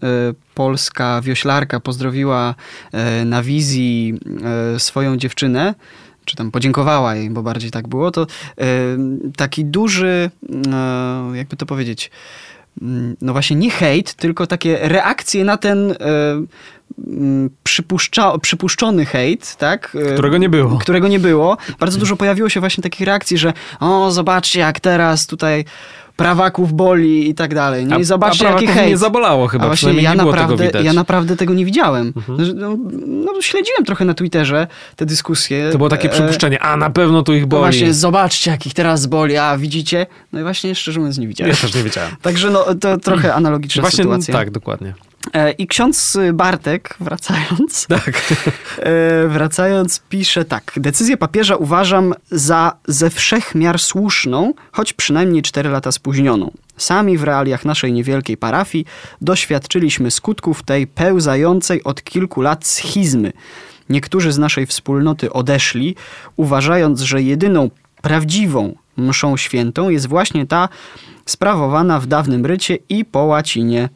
polska 0.55 1.21
wioślarka, 1.21 1.81
pozdrowiła 1.81 2.55
e, 2.93 3.25
na 3.25 3.43
wizji 3.43 4.15
e, 4.75 4.81
swoją 4.81 5.17
dziewczynę, 5.17 5.75
czy 6.25 6.37
tam 6.37 6.51
podziękowała 6.51 7.15
jej, 7.15 7.31
bo 7.31 7.43
bardziej 7.43 7.71
tak 7.71 7.89
było, 7.89 8.11
to 8.11 8.27
taki 9.37 9.65
duży, 9.65 10.31
jakby 11.35 11.57
to 11.57 11.67
powiedzieć, 11.67 12.11
mm, 12.83 13.17
no 13.21 13.33
właśnie 13.33 13.57
nie 13.57 13.71
hejt, 13.71 14.15
tylko 14.15 14.47
takie 14.47 14.79
reakcje 14.83 15.45
na 15.45 15.57
ten 15.57 15.95
mm, 17.07 17.51
przypuszcza, 17.65 18.39
przypuszczony 18.39 19.07
hejt, 19.07 19.57
tak? 19.57 19.97
Którego 20.13 20.39
nie 20.39 20.49
było. 20.49 20.79
Którego 20.79 21.09
nie 21.09 21.19
było. 21.19 21.57
Bardzo 21.81 21.99
dużo 21.99 22.17
pojawiło 22.17 22.49
się 22.49 22.61
właśnie 22.61 22.83
takich 22.83 23.07
reakcji, 23.07 23.39
że 23.39 23.53
o, 23.81 24.11
zobaczcie 24.11 24.61
jak 24.61 24.81
teraz 24.81 25.27
tutaj 25.27 25.65
prawaków 26.19 26.73
boli 26.73 27.31
i 27.31 27.35
tak 27.35 27.55
dalej. 27.55 27.87
Nie? 27.87 27.99
I 27.99 28.05
zobaczcie, 28.05 28.49
a 28.49 28.53
jaki 28.53 28.67
hejt. 28.67 28.91
nie 28.91 28.97
zabolało 28.97 29.47
chyba, 29.47 29.65
a 29.65 29.67
właśnie 29.67 29.93
ja 29.93 30.15
naprawdę, 30.15 30.71
ja 30.83 30.93
naprawdę 30.93 31.37
tego 31.37 31.55
nie 31.55 31.65
widziałem. 31.65 32.13
Mhm. 32.17 32.59
No, 32.59 32.77
no, 33.07 33.43
śledziłem 33.43 33.85
trochę 33.85 34.05
na 34.05 34.15
Twitterze 34.15 34.67
te 34.97 35.07
dyskusje. 35.07 35.69
To 35.73 35.79
było 35.79 35.91
takie 35.91 36.09
e, 36.09 36.13
przypuszczenie, 36.13 36.63
a 36.63 36.77
na 36.77 36.91
pewno 36.91 37.23
tu 37.23 37.35
ich 37.35 37.47
boli. 37.47 37.61
No 37.61 37.67
właśnie, 37.67 37.95
zobaczcie, 37.95 38.51
jak 38.51 38.67
ich 38.67 38.75
teraz 38.75 39.07
boli, 39.07 39.37
a 39.37 39.59
widzicie? 39.59 40.07
No 40.33 40.41
i 40.41 40.43
właśnie, 40.43 40.75
szczerze 40.75 41.01
mówiąc, 41.01 41.19
nie 41.19 41.29
widziałem. 41.29 41.51
Ja 41.51 41.61
też 41.61 41.75
nie 41.75 41.83
wiedziałem. 41.83 42.11
Także 42.23 42.51
no, 42.51 42.65
to 42.81 42.97
trochę 42.97 43.35
analogiczna 43.35 43.81
właśnie, 43.81 44.05
sytuacja. 44.05 44.35
Tak, 44.35 44.51
dokładnie. 44.51 44.95
E, 45.33 45.51
I 45.53 45.67
ksiądz 45.67 46.19
Bartek, 46.33 46.97
wracając, 47.01 47.87
Tak. 48.05 48.35
e, 48.79 49.29
wracając, 49.29 50.01
pisze 50.09 50.45
tak. 50.45 50.73
Decyzję 50.77 51.17
papieża 51.17 51.57
uważam 51.57 52.15
za 52.31 52.73
ze 52.89 53.11
wszech 53.11 53.55
miar 53.55 53.79
słuszną, 53.79 54.55
choć 54.73 54.93
przynajmniej 54.93 55.43
4 55.43 55.69
lata 55.69 55.93
spóźnioną. 55.93 56.51
Sami 56.77 57.19
w 57.19 57.23
realiach 57.25 57.65
naszej 57.65 57.93
niewielkiej 57.93 58.37
parafii 58.37 58.85
doświadczyliśmy 59.21 60.11
skutków 60.11 60.63
tej 60.63 60.87
pełzającej 60.87 61.85
od 61.85 62.03
kilku 62.05 62.41
lat 62.41 62.67
schizmy. 62.67 63.33
Niektórzy 63.89 64.33
z 64.33 64.39
naszej 64.39 64.67
wspólnoty 64.67 65.33
odeszli, 65.33 65.97
uważając, 66.37 67.01
że 67.01 67.23
jedyną 67.23 67.71
prawdziwą 68.03 68.75
mszą 68.99 69.37
świętą 69.37 69.89
jest 69.89 70.09
właśnie 70.09 70.47
ta 70.47 70.69
sprawowana 71.27 72.01
w 72.01 72.07
dawnym 72.07 72.47
rycie 72.47 72.79
i 72.89 73.05
po 73.05 73.25
łacinie. 73.25 73.89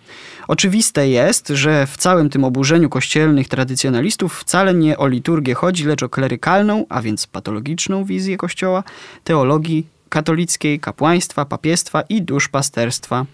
Oczywiste 0.48 1.08
jest, 1.08 1.48
że 1.48 1.86
w 1.86 1.96
całym 1.96 2.30
tym 2.30 2.44
oburzeniu 2.44 2.88
kościelnych 2.88 3.48
tradycjonalistów 3.48 4.40
wcale 4.40 4.74
nie 4.74 4.98
o 4.98 5.06
liturgię 5.06 5.54
chodzi, 5.54 5.84
lecz 5.84 6.02
o 6.02 6.08
klerykalną, 6.08 6.86
a 6.88 7.02
więc 7.02 7.26
patologiczną 7.26 8.04
wizję 8.04 8.36
kościoła, 8.36 8.84
teologii 9.24 9.86
katolickiej, 10.08 10.80
kapłaństwa, 10.80 11.44
papiestwa 11.44 12.02
i 12.02 12.22
duszpasterstwa. 12.22 13.26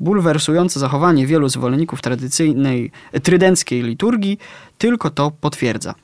Bulwersujące 0.00 0.80
zachowanie 0.80 1.26
wielu 1.26 1.48
zwolenników 1.48 2.02
tradycyjnej, 2.02 2.90
trydenckiej 3.22 3.82
liturgii 3.82 4.38
tylko 4.78 5.10
to 5.10 5.30
potwierdza. 5.40 5.94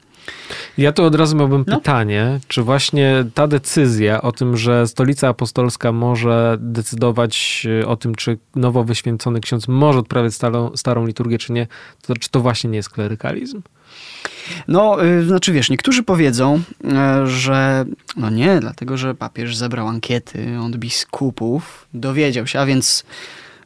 Ja 0.78 0.92
tu 0.92 1.04
od 1.04 1.14
razu 1.14 1.36
miałbym 1.36 1.64
No. 1.66 1.76
pytanie, 1.76 2.40
czy 2.48 2.62
właśnie 2.62 3.24
ta 3.34 3.46
decyzja 3.46 4.22
o 4.22 4.32
tym, 4.32 4.56
że 4.56 4.86
Stolica 4.86 5.28
Apostolska 5.28 5.92
może 5.92 6.56
decydować 6.60 7.66
y, 7.82 7.86
o 7.86 7.96
tym, 7.96 8.14
czy 8.14 8.38
nowo 8.54 8.84
wyświęcony 8.84 9.40
ksiądz 9.40 9.68
może 9.68 9.98
odprawiać 9.98 10.34
starą, 10.34 10.70
starą 10.76 11.06
liturgię, 11.06 11.38
czy 11.38 11.52
nie, 11.52 11.66
to 12.06 12.14
czy 12.16 12.28
to 12.30 12.40
właśnie 12.40 12.70
nie 12.70 12.76
jest 12.76 12.90
klerykalizm? 12.90 13.62
No, 14.68 15.04
y, 15.04 15.24
znaczy 15.26 15.52
wiesz, 15.52 15.70
niektórzy 15.70 16.02
powiedzą, 16.02 16.62
e, 16.84 17.26
że 17.26 17.84
no 18.16 18.30
nie, 18.30 18.60
dlatego 18.60 18.96
że 18.96 19.14
papież 19.14 19.56
zebrał 19.56 19.88
ankiety 19.88 20.58
od 20.66 20.76
biskupów, 20.76 21.86
dowiedział 21.94 22.46
się, 22.46 22.60
a 22.60 22.66
więc 22.66 23.04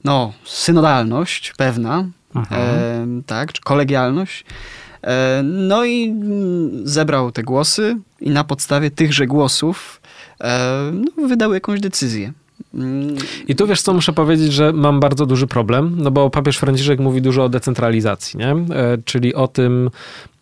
no, 0.04 0.32
synodalność 0.44 1.52
pewna, 1.56 2.04
Mhm. 2.34 2.60
e, 3.18 3.22
tak, 3.26 3.52
czy 3.52 3.60
kolegialność. 3.62 4.44
E, 5.04 5.42
no 5.44 5.84
i 5.84 6.08
mm, 6.08 6.88
zebrał 6.88 7.32
te 7.32 7.42
głosy 7.42 7.96
i 8.20 8.30
na 8.30 8.44
podstawie 8.44 8.90
tychże 8.90 9.26
głosów 9.26 10.00
e, 10.40 10.90
no, 10.92 11.28
wydał 11.28 11.54
jakąś 11.54 11.80
decyzję. 11.80 12.32
I 13.48 13.54
tu 13.54 13.66
wiesz 13.66 13.82
co, 13.82 13.94
muszę 13.94 14.12
powiedzieć, 14.12 14.52
że 14.52 14.72
mam 14.72 15.00
bardzo 15.00 15.26
duży 15.26 15.46
problem, 15.46 15.94
no 15.96 16.10
bo 16.10 16.30
papież 16.30 16.58
Franciszek 16.58 17.00
mówi 17.00 17.22
dużo 17.22 17.44
o 17.44 17.48
decentralizacji, 17.48 18.38
nie? 18.38 18.50
E, 18.50 18.98
czyli 19.04 19.34
o 19.34 19.48
tym, 19.48 19.90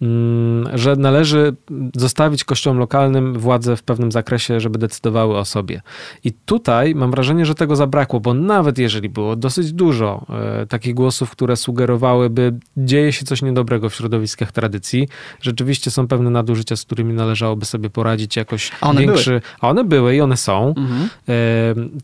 mm, 0.02 0.78
że 0.78 0.97
należy 0.97 1.54
zostawić 1.95 2.45
kościołom 2.45 2.78
lokalnym 2.78 3.38
władzę 3.38 3.76
w 3.76 3.83
pewnym 3.83 4.12
zakresie, 4.12 4.61
żeby 4.61 4.78
decydowały 4.78 5.37
o 5.37 5.45
sobie. 5.45 5.83
I 6.25 6.33
tutaj 6.33 6.95
mam 6.95 7.11
wrażenie, 7.11 7.47
że 7.47 7.54
tego 7.54 7.76
zabrakło, 7.76 8.21
bo 8.21 8.35
nawet 8.35 8.78
jeżeli 8.78 9.09
było 9.09 9.37
dosyć 9.37 9.73
dużo 9.73 10.26
e, 10.62 10.66
takich 10.66 10.95
głosów, 10.95 11.31
które 11.31 11.57
sugerowałyby, 11.57 12.54
dzieje 12.76 13.12
się 13.12 13.25
coś 13.25 13.42
niedobrego 13.42 13.88
w 13.88 13.95
środowiskach 13.95 14.52
tradycji, 14.52 15.09
rzeczywiście 15.40 15.90
są 15.90 16.09
pewne 16.09 16.31
nadużycia, 16.31 16.76
z 16.76 16.85
którymi 16.85 17.14
należałoby 17.14 17.64
sobie 17.64 17.90
poradzić 17.90 18.37
jakoś 18.37 18.71
A 18.81 18.88
one 18.88 19.00
większy... 19.00 19.40
A 19.61 19.69
one 19.69 19.85
były 19.85 20.16
i 20.16 20.21
one 20.21 20.37
są 20.37 20.75
mhm. 20.76 21.09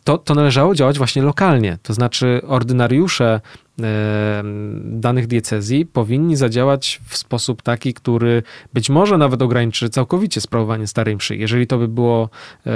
To, 0.05 0.19
to 0.19 0.35
należało 0.35 0.75
działać 0.75 0.99
właśnie 0.99 1.23
lokalnie. 1.23 1.79
To 1.83 1.95
znaczy, 1.95 2.41
ordynariusze 2.47 3.41
danych 4.85 5.27
diecezji 5.27 5.87
powinni 5.87 6.37
zadziałać 6.37 7.01
w 7.07 7.17
sposób 7.17 7.63
taki, 7.63 7.95
który 7.95 8.43
być 8.75 8.91
może 8.91 9.19
nawet 9.19 9.43
ograniczy 9.43 9.91
całkowicie 9.91 10.41
sprawowanie 10.41 10.87
starej 10.87 11.17
mszy, 11.17 11.37
jeżeli 11.37 11.67
to 11.67 11.79
by 11.79 11.89
było 11.89 12.29
e, 12.67 12.71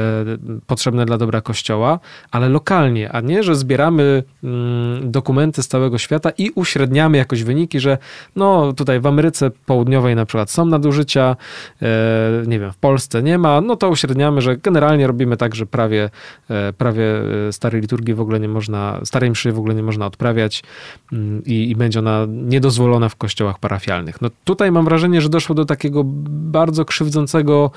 potrzebne 0.67 1.07
dla 1.07 1.19
dobra 1.19 1.41
kościoła, 1.41 2.01
ale 2.31 2.49
lokalnie, 2.49 3.13
a 3.13 3.21
nie, 3.21 3.43
że 3.43 3.55
zbieramy 3.55 4.23
mm, 4.45 5.11
dokumenty 5.11 5.63
z 5.63 5.69
całego 5.69 5.99
świata 5.99 6.31
i 6.39 6.51
uśredniamy 6.55 7.19
jakoś 7.19 7.45
wyniki, 7.45 7.81
że 7.81 7.99
no 8.37 8.73
tutaj 8.73 9.01
w 9.01 9.07
Ameryce 9.07 9.51
Południowej 9.51 10.17
na 10.17 10.27
przykład 10.27 10.51
są 10.51 10.65
nadużycia, 10.65 11.37
e, 11.83 11.87
nie 12.47 12.59
wiem, 12.59 12.73
w 12.73 12.77
Polsce 12.77 13.23
nie 13.23 13.39
ma, 13.39 13.61
no 13.61 13.77
to 13.77 13.89
uśredniamy, 13.89 14.41
że 14.41 14.57
generalnie 14.57 15.07
robimy 15.07 15.37
tak, 15.37 15.55
że 15.55 15.67
prawie, 15.67 16.11
e, 16.51 16.73
prawie 16.73 17.05
starej 17.51 17.81
liturgii 17.81 18.15
w 18.15 18.21
ogóle 18.21 18.41
nie 18.41 18.49
można, 18.49 19.01
starej 19.05 19.31
mszy 19.31 19.53
w 19.53 19.59
ogóle 19.59 19.75
nie 19.75 19.83
można 19.83 20.07
odprawiać 20.07 20.63
i, 21.47 21.71
i 21.71 21.77
będzie 21.77 21.99
ona 21.99 22.27
niedozwolona 22.29 23.09
w 23.09 23.17
kościołach 23.17 23.59
parafialnych. 23.59 24.21
No 24.21 24.31
tutaj 24.45 24.73
mam 24.73 24.85
wrażenie, 24.85 25.21
że 25.21 25.29
doszło 25.29 25.55
do 25.55 25.65
takiego 25.65 26.03
bardzo 26.05 26.85
krzywdzącego 26.85 27.71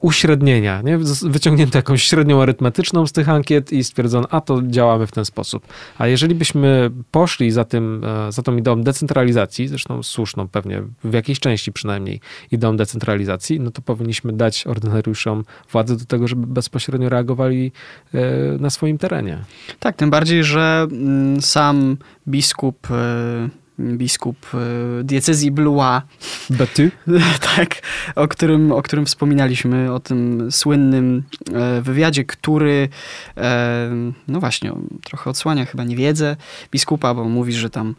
uśrednienia. 0.00 0.82
Nie? 0.82 0.98
Wyciągnięto 1.22 1.78
jakąś 1.78 2.02
średnią 2.02 2.42
arytmetyczną 2.42 3.06
z 3.06 3.12
tych 3.12 3.28
ankiet 3.28 3.72
i 3.72 3.84
stwierdzono, 3.84 4.28
a 4.30 4.40
to 4.40 4.62
działamy 4.62 5.06
w 5.06 5.12
ten 5.12 5.24
sposób. 5.24 5.66
A 5.98 6.06
jeżeli 6.06 6.34
byśmy 6.34 6.90
poszli 7.10 7.50
za, 7.50 7.64
tym, 7.64 8.04
e, 8.04 8.32
za 8.32 8.42
tą 8.42 8.56
ideą 8.56 8.82
decentralizacji, 8.82 9.68
zresztą 9.68 10.02
słuszną 10.02 10.48
pewnie, 10.48 10.82
w 11.04 11.12
jakiejś 11.12 11.40
części 11.40 11.72
przynajmniej 11.72 12.20
ideą 12.50 12.76
decentralizacji, 12.76 13.60
no 13.60 13.70
to 13.70 13.82
powinniśmy 13.82 14.32
dać 14.32 14.66
ordynariuszom 14.66 15.44
władzę 15.72 15.96
do 15.96 16.04
tego, 16.04 16.28
żeby 16.28 16.46
bezpośrednio 16.46 17.08
reagowali 17.08 17.72
e, 18.14 18.20
na 18.58 18.70
swoim 18.70 18.98
terenie. 18.98 19.38
Tak, 19.78 19.96
tym 19.96 20.10
bardziej, 20.10 20.44
że 20.44 20.86
mm, 20.90 21.42
sam 21.42 21.96
biskup, 22.28 22.88
e, 22.90 23.48
biskup 23.78 24.46
e, 24.54 25.04
diecezji 25.04 25.50
Blois, 25.50 26.02
Bety? 26.50 26.90
tak, 27.56 27.82
o 28.14 28.28
którym, 28.28 28.72
o 28.72 28.82
którym 28.82 29.06
wspominaliśmy, 29.06 29.92
o 29.92 30.00
tym 30.00 30.48
słynnym 30.52 31.22
e, 31.54 31.82
wywiadzie, 31.82 32.24
który 32.24 32.88
e, 33.36 33.90
no 34.28 34.40
właśnie, 34.40 34.72
trochę 35.04 35.30
odsłania 35.30 35.64
chyba 35.64 35.84
niewiedzę 35.84 36.36
biskupa, 36.72 37.14
bo 37.14 37.24
mówi, 37.24 37.52
że 37.52 37.70
tam... 37.70 37.94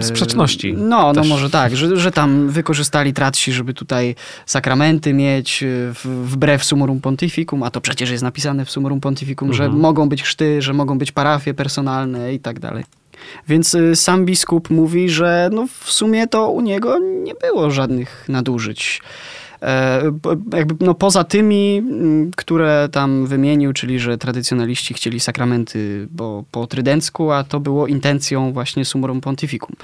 Sprzeczności 0.00 0.72
No, 0.72 1.12
no 1.12 1.24
może 1.24 1.50
tak, 1.50 1.76
że, 1.76 1.96
że 1.96 2.10
tam 2.12 2.48
wykorzystali 2.48 3.12
tratsi, 3.12 3.52
żeby 3.52 3.74
tutaj 3.74 4.14
sakramenty 4.46 5.12
mieć 5.12 5.64
wbrew 6.24 6.64
summorum 6.64 7.00
pontificum, 7.00 7.62
a 7.62 7.70
to 7.70 7.80
przecież 7.80 8.10
jest 8.10 8.22
napisane 8.22 8.64
w 8.64 8.70
summorum 8.70 9.00
pontificum, 9.00 9.52
że 9.52 9.64
Mhm. 9.64 9.82
mogą 9.82 10.08
być 10.08 10.22
chrzty, 10.22 10.62
że 10.62 10.72
mogą 10.72 10.98
być 10.98 11.12
parafie 11.12 11.54
personalne 11.54 12.34
i 12.34 12.40
tak 12.40 12.60
dalej. 12.60 12.84
Więc 13.48 13.74
y, 13.74 13.96
sam 13.96 14.24
biskup 14.24 14.70
mówi, 14.70 15.10
że 15.10 15.50
no 15.52 15.66
w 15.80 15.92
sumie 15.92 16.26
to 16.26 16.50
u 16.50 16.60
niego 16.60 16.98
nie 16.98 17.34
było 17.34 17.70
żadnych 17.70 18.24
nadużyć. 18.28 19.02
E, 19.64 20.02
jakby, 20.52 20.84
no 20.84 20.94
poza 20.94 21.24
tymi, 21.24 21.76
mm, 21.78 22.30
które 22.36 22.88
tam 22.92 23.26
wymienił, 23.26 23.72
czyli 23.72 23.98
że 23.98 24.18
tradycjonaliści 24.18 24.94
chcieli 24.94 25.20
sakramenty 25.20 26.08
bo, 26.10 26.44
po 26.50 26.66
trydencku, 26.66 27.30
a 27.32 27.44
to 27.44 27.60
było 27.60 27.86
intencją 27.86 28.52
właśnie 28.52 28.84
summorum 28.84 29.20
pontificum. 29.20 29.76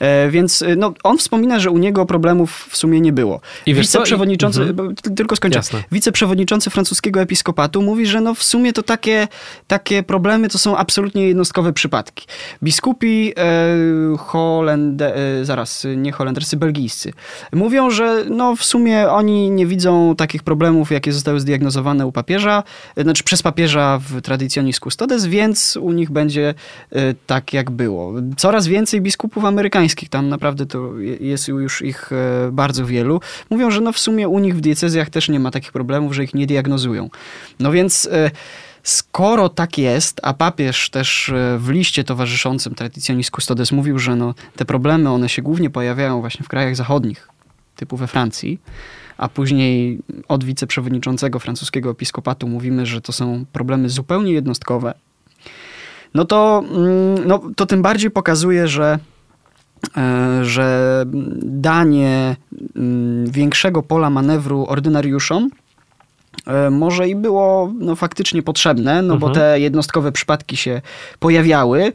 E, 0.00 0.30
więc 0.30 0.62
y, 0.62 0.76
no, 0.76 0.92
on 1.02 1.18
wspomina, 1.18 1.60
że 1.60 1.70
u 1.70 1.78
niego 1.78 2.06
problemów 2.06 2.66
w 2.70 2.76
sumie 2.76 3.00
nie 3.00 3.12
było. 3.12 3.40
I 3.66 3.74
co? 3.74 3.80
I- 3.80 3.82
Wiceprzewodniczący, 3.82 4.60
Mhm. 4.62 4.94
tylko 5.16 5.36
skończę. 5.36 5.58
Jasne. 5.58 5.82
Wiceprzewodniczący 5.92 6.70
francuskiego 6.70 7.20
episkopatu 7.20 7.82
mówi, 7.82 8.06
że 8.06 8.20
no 8.20 8.34
w 8.34 8.42
sumie 8.42 8.72
to 8.72 8.82
takie, 8.82 9.28
takie 9.66 10.02
problemy 10.02 10.48
to 10.48 10.58
są 10.58 10.76
absolutnie 10.76 11.28
jednostkowe 11.28 11.72
przypadki. 11.72 12.26
Biskupi 12.62 13.32
e, 13.36 14.16
Holende, 14.18 15.16
e, 15.40 15.44
zaraz, 15.44 15.86
nie 15.96 16.12
holenderscy, 16.12 16.56
belgijscy, 16.56 17.12
mówią, 17.52 17.90
że 17.90 18.24
no 18.30 18.56
w 18.56 18.64
sumie 18.64 19.10
oni 19.20 19.50
nie 19.50 19.66
widzą 19.66 20.16
takich 20.16 20.42
problemów, 20.42 20.90
jakie 20.90 21.12
zostały 21.12 21.40
zdiagnozowane 21.40 22.06
u 22.06 22.12
papieża, 22.12 22.62
e, 22.96 23.02
znaczy 23.02 23.24
przez 23.24 23.42
papieża 23.42 23.98
w 23.98 24.20
Traditionis 24.22 24.78
Custodes, 24.80 25.26
więc 25.26 25.76
u 25.76 25.92
nich 25.92 26.10
będzie 26.10 26.54
e, 26.92 27.14
tak, 27.26 27.52
jak 27.52 27.70
było. 27.70 28.12
Coraz 28.36 28.66
więcej 28.66 29.00
biskupów 29.00 29.44
amerykańskich, 29.44 30.08
tam 30.08 30.28
naprawdę 30.28 30.66
to 30.66 30.98
je- 30.98 31.16
jest 31.16 31.48
już 31.48 31.82
ich 31.82 32.10
e, 32.12 32.52
bardzo 32.52 32.86
wielu, 32.86 33.20
mówią, 33.50 33.70
że 33.70 33.80
no 33.80 33.92
w 33.92 33.98
sumie 33.98 34.28
u 34.28 34.38
nich 34.38 34.56
w 34.56 34.60
diecezjach 34.60 35.10
też 35.10 35.28
nie 35.28 35.40
ma 35.40 35.50
takich 35.50 35.72
problemów, 35.72 36.14
że 36.14 36.24
ich 36.24 36.34
nie 36.34 36.46
diagnozują. 36.46 37.10
No 37.60 37.72
więc 37.72 38.08
skoro 38.82 39.48
tak 39.48 39.78
jest, 39.78 40.20
a 40.22 40.34
papież 40.34 40.90
też 40.90 41.32
w 41.58 41.68
liście 41.68 42.04
towarzyszącym 42.04 42.74
Traditionis 42.74 43.30
Custodes 43.30 43.72
mówił, 43.72 43.98
że 43.98 44.16
no, 44.16 44.34
te 44.56 44.64
problemy 44.64 45.10
one 45.10 45.28
się 45.28 45.42
głównie 45.42 45.70
pojawiają 45.70 46.20
właśnie 46.20 46.44
w 46.44 46.48
krajach 46.48 46.76
zachodnich, 46.76 47.28
typu 47.76 47.96
we 47.96 48.06
Francji, 48.06 48.58
a 49.20 49.28
później 49.28 49.98
od 50.28 50.44
wiceprzewodniczącego 50.44 51.38
francuskiego 51.38 51.90
episkopatu 51.90 52.48
mówimy, 52.48 52.86
że 52.86 53.00
to 53.00 53.12
są 53.12 53.44
problemy 53.52 53.88
zupełnie 53.88 54.32
jednostkowe, 54.32 54.94
no 56.14 56.24
to, 56.24 56.64
mm, 56.70 57.28
no, 57.28 57.40
to 57.56 57.66
tym 57.66 57.82
bardziej 57.82 58.10
pokazuje, 58.10 58.68
że 58.68 58.98
e, 59.96 60.44
że 60.44 61.04
danie 61.42 62.36
mm, 62.76 63.30
większego 63.30 63.82
pola 63.82 64.10
manewru 64.10 64.66
ordynariuszom 64.68 65.50
może 66.70 67.08
i 67.08 67.16
było 67.16 67.72
no, 67.78 67.96
faktycznie 67.96 68.42
potrzebne, 68.42 69.02
no 69.02 69.14
Mhm. 69.14 69.20
bo 69.20 69.30
te 69.30 69.60
jednostkowe 69.60 70.12
przypadki 70.12 70.56
się 70.56 70.82
pojawiały, 71.18 71.92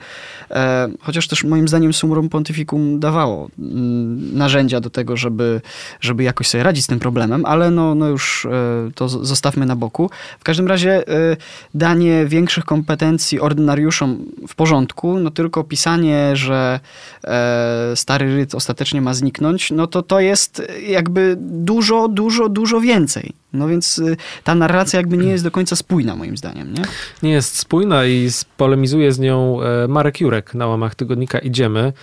e, 0.51 0.89
chociaż 0.99 1.27
też 1.27 1.43
moim 1.43 1.67
zdaniem 1.67 1.93
Summorum 1.93 2.29
Pontificum 2.29 2.99
dawało 2.99 3.49
mm, 3.59 4.37
narzędzia 4.37 4.79
do 4.79 4.89
tego, 4.89 5.17
żeby, 5.17 5.61
żeby 6.01 6.23
jakoś 6.23 6.47
sobie 6.47 6.63
radzić 6.63 6.83
z 6.83 6.87
tym 6.87 6.99
problemem, 6.99 7.45
ale 7.45 7.71
no, 7.71 7.95
no 7.95 8.07
już 8.07 8.45
e, 8.45 8.49
to 8.95 9.09
zostawmy 9.09 9.65
na 9.65 9.75
boku. 9.75 10.09
W 10.39 10.43
każdym 10.43 10.67
razie 10.67 11.07
e, 11.07 11.37
danie 11.73 12.25
większych 12.25 12.65
kompetencji 12.65 13.39
ordynariuszom 13.39 14.25
w 14.47 14.55
porządku, 14.55 15.19
no 15.19 15.31
tylko 15.31 15.63
pisanie, 15.63 16.35
że 16.35 16.79
e, 17.23 17.91
stary 17.95 18.35
ryt 18.35 18.55
ostatecznie 18.55 19.01
ma 19.01 19.13
zniknąć, 19.13 19.71
no 19.71 19.87
to 19.87 20.01
to 20.01 20.19
jest 20.19 20.61
jakby 20.87 21.35
dużo, 21.39 22.07
dużo, 22.07 22.49
dużo 22.49 22.81
więcej. 22.81 23.33
No 23.55 23.67
więc 23.67 23.99
y, 23.99 24.17
ta 24.43 24.55
narracja 24.55 24.97
jakby 24.97 25.17
nie 25.17 25.29
jest 25.29 25.43
do 25.43 25.51
końca 25.51 25.75
spójna 25.75 26.15
moim 26.15 26.37
zdaniem, 26.37 26.73
nie? 26.73 26.83
nie 27.23 27.31
jest 27.31 27.57
spójna 27.57 28.05
i 28.05 28.29
polemizuje 28.57 29.11
z 29.11 29.19
nią 29.19 29.61
e, 29.61 29.87
Marek 29.87 30.21
Jurek 30.21 30.53
na 30.53 30.67
łamach 30.67 30.95
tygodnika 30.95 31.39
Idziemy. 31.39 31.93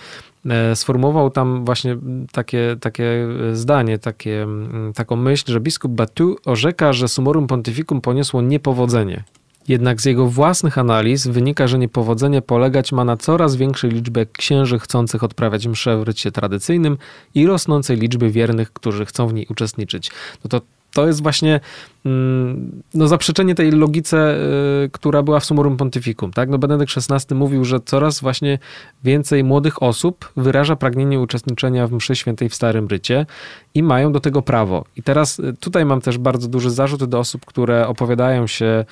E, 0.45 0.75
Sformułował 0.75 1.29
tam 1.29 1.65
właśnie 1.65 1.97
takie, 2.31 2.75
takie 2.81 3.27
e, 3.51 3.55
zdanie, 3.55 3.99
takie, 3.99 4.43
mm, 4.43 4.93
taką 4.93 5.15
myśl, 5.15 5.51
że 5.51 5.59
biskup 5.59 5.91
Batu 5.91 6.37
orzeka, 6.45 6.93
że 6.93 7.07
Summorum 7.07 7.47
Pontificum 7.47 8.01
poniosło 8.01 8.41
niepowodzenie. 8.41 9.23
Jednak 9.67 10.01
z 10.01 10.05
jego 10.05 10.27
własnych 10.27 10.77
analiz 10.77 11.27
wynika, 11.27 11.67
że 11.67 11.79
niepowodzenie 11.79 12.41
polegać 12.41 12.91
ma 12.91 13.05
na 13.05 13.17
coraz 13.17 13.55
większej 13.55 13.91
liczbie 13.91 14.25
księży 14.25 14.79
chcących 14.79 15.23
odprawiać 15.23 15.67
mszę 15.67 15.97
w 15.97 16.03
rycie 16.03 16.31
tradycyjnym 16.31 16.97
i 17.35 17.47
rosnącej 17.47 17.97
liczby 17.97 18.29
wiernych, 18.29 18.73
którzy 18.73 19.05
chcą 19.05 19.27
w 19.27 19.33
niej 19.33 19.47
uczestniczyć. 19.49 20.11
No 20.43 20.49
to 20.49 20.61
to 20.93 21.07
jest 21.07 21.23
właśnie 21.23 21.59
mm, 22.05 22.81
no, 22.93 23.07
zaprzeczenie 23.07 23.55
tej 23.55 23.71
logice, 23.71 24.37
y, 24.85 24.89
która 24.89 25.23
była 25.23 25.39
w 25.39 25.45
Summorum 25.45 25.77
Pontificum. 25.77 26.33
Tak? 26.33 26.49
No, 26.49 26.57
Benedykt 26.57 26.93
XVI 26.97 27.35
mówił, 27.35 27.65
że 27.65 27.79
coraz 27.79 28.21
właśnie 28.21 28.59
więcej 29.03 29.43
młodych 29.43 29.83
osób 29.83 30.31
wyraża 30.37 30.75
pragnienie 30.75 31.19
uczestniczenia 31.19 31.87
w 31.87 31.91
mszy 31.91 32.15
świętej 32.15 32.49
w 32.49 32.55
Starym 32.55 32.87
Rycie 32.87 33.25
i 33.73 33.83
mają 33.83 34.11
do 34.11 34.19
tego 34.19 34.41
prawo. 34.41 34.85
I 34.95 35.03
teraz 35.03 35.39
y, 35.39 35.53
tutaj 35.59 35.85
mam 35.85 36.01
też 36.01 36.17
bardzo 36.17 36.47
duży 36.47 36.71
zarzut 36.71 37.03
do 37.03 37.19
osób, 37.19 37.45
które 37.45 37.87
opowiadają 37.87 38.47
się 38.47 38.85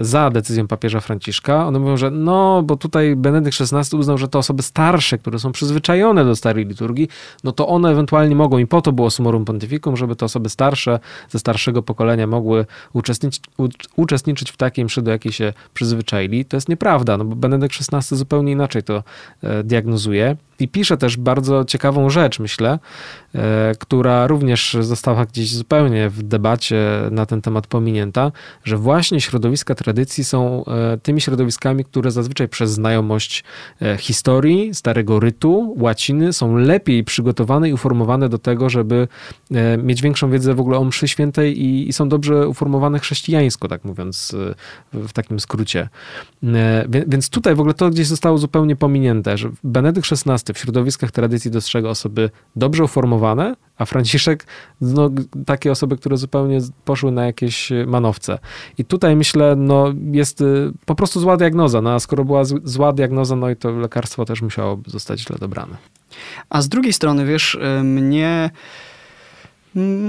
za 0.00 0.30
decyzją 0.30 0.68
papieża 0.68 1.00
Franciszka. 1.00 1.66
One 1.66 1.78
mówią, 1.78 1.96
że 1.96 2.10
no, 2.10 2.62
bo 2.62 2.76
tutaj 2.76 3.16
Benedykt 3.16 3.58
XVI 3.60 3.96
uznał, 3.96 4.18
że 4.18 4.28
te 4.28 4.38
osoby 4.38 4.62
starsze, 4.62 5.18
które 5.18 5.38
są 5.38 5.52
przyzwyczajone 5.52 6.24
do 6.24 6.36
starej 6.36 6.66
liturgii, 6.66 7.08
no 7.44 7.52
to 7.52 7.68
one 7.68 7.90
ewentualnie 7.90 8.34
mogą 8.36 8.58
i 8.58 8.66
po 8.66 8.82
to 8.82 8.92
było 8.92 9.10
Summorum 9.10 9.44
Pontificum, 9.44 9.96
żeby 9.96 10.16
te 10.16 10.24
osoby 10.24 10.48
starsze, 10.48 11.00
ze 11.28 11.38
starszego 11.38 11.82
pokolenia 11.82 12.26
mogły 12.26 12.66
uczestniczyć, 12.92 13.42
uczestniczyć 13.96 14.50
w 14.50 14.56
takiej 14.56 14.84
mszy, 14.84 15.02
do 15.02 15.10
jakiej 15.10 15.32
się 15.32 15.52
przyzwyczaili. 15.74 16.44
To 16.44 16.56
jest 16.56 16.68
nieprawda, 16.68 17.16
no 17.16 17.24
bo 17.24 17.36
Benedykt 17.36 17.74
XVI 17.92 18.16
zupełnie 18.16 18.52
inaczej 18.52 18.82
to 18.82 19.02
e, 19.42 19.64
diagnozuje. 19.64 20.36
I 20.58 20.68
pisze 20.68 20.96
też 20.96 21.16
bardzo 21.16 21.64
ciekawą 21.64 22.10
rzecz, 22.10 22.38
myślę, 22.38 22.78
e, 23.34 23.72
która 23.78 24.26
również 24.26 24.76
została 24.80 25.26
gdzieś 25.26 25.54
zupełnie 25.54 26.08
w 26.08 26.22
debacie 26.22 26.82
na 27.10 27.26
ten 27.26 27.42
temat 27.42 27.66
pominięta, 27.66 28.32
że 28.64 28.76
właśnie 28.76 29.01
środowiska 29.02 29.74
tradycji 29.74 30.24
są 30.24 30.64
e, 30.64 30.98
tymi 30.98 31.20
środowiskami, 31.20 31.84
które 31.84 32.10
zazwyczaj 32.10 32.48
przez 32.48 32.70
znajomość 32.70 33.44
e, 33.82 33.96
historii, 33.96 34.74
starego 34.74 35.20
rytu, 35.20 35.74
łaciny 35.78 36.32
są 36.32 36.56
lepiej 36.56 37.04
przygotowane 37.04 37.68
i 37.68 37.72
uformowane 37.72 38.28
do 38.28 38.38
tego, 38.38 38.70
żeby 38.70 39.08
e, 39.50 39.78
mieć 39.78 40.02
większą 40.02 40.30
wiedzę 40.30 40.54
w 40.54 40.60
ogóle 40.60 40.78
o 40.78 40.84
mszy 40.84 41.08
świętej 41.08 41.62
i, 41.62 41.88
i 41.88 41.92
są 41.92 42.08
dobrze 42.08 42.48
uformowane 42.48 42.98
chrześcijańsko, 42.98 43.68
tak 43.68 43.84
mówiąc 43.84 44.36
w 44.92 45.12
takim 45.12 45.40
skrócie. 45.40 45.88
Więc 47.06 47.28
tutaj 47.28 47.54
w 47.54 47.60
ogóle 47.60 47.74
to 47.74 47.90
gdzieś 47.90 48.06
zostało 48.06 48.38
zupełnie 48.38 48.76
pominięte, 48.76 49.38
że 49.38 49.50
Benedykt 49.64 50.08
XVI 50.12 50.54
w 50.54 50.58
środowiskach 50.58 51.10
tradycji 51.10 51.50
dostrzega 51.50 51.88
osoby 51.88 52.30
dobrze 52.56 52.84
uformowane, 52.84 53.56
a 53.82 53.86
Franciszek 53.86 54.46
no, 54.80 55.10
takie 55.46 55.72
osoby, 55.72 55.96
które 55.96 56.16
zupełnie 56.16 56.58
poszły 56.84 57.12
na 57.12 57.26
jakieś 57.26 57.72
e, 57.72 57.86
manowce. 57.86 58.38
I 58.78 58.84
tutaj 58.84 59.16
myślę, 59.16 59.56
no 59.56 59.92
jest 60.12 60.40
y, 60.40 60.72
po 60.86 60.94
prostu 60.94 61.20
zła 61.20 61.36
diagnoza, 61.36 61.82
no 61.82 61.90
a 61.90 62.00
skoro 62.00 62.24
była 62.24 62.44
zła 62.44 62.92
diagnoza, 62.92 63.36
no 63.36 63.50
i 63.50 63.56
to 63.56 63.70
lekarstwo 63.70 64.24
też 64.24 64.42
musiało 64.42 64.78
zostać 64.86 65.20
źle 65.20 65.36
dobrane. 65.40 65.76
A 66.50 66.62
z 66.62 66.68
drugiej 66.68 66.92
strony, 66.92 67.26
wiesz, 67.26 67.54
y, 67.54 67.82
mnie 67.84 68.50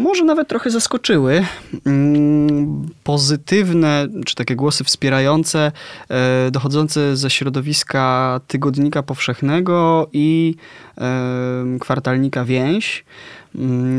może 0.02 0.24
nawet 0.26 0.48
trochę 0.48 0.70
zaskoczyły 0.70 1.46
mm, 1.86 2.90
pozytywne, 3.04 4.08
czy 4.26 4.36
takie 4.36 4.56
głosy 4.56 4.84
wspierające, 4.84 5.72
e, 6.10 6.52
dochodzące 6.52 7.18
ze 7.18 7.30
środowiska 7.30 8.40
Tygodnika 8.48 9.04
Powszechnego 9.04 10.10
i 10.14 10.56
e, 10.98 11.78
kwartalnika 11.80 12.46
Więź, 12.46 13.06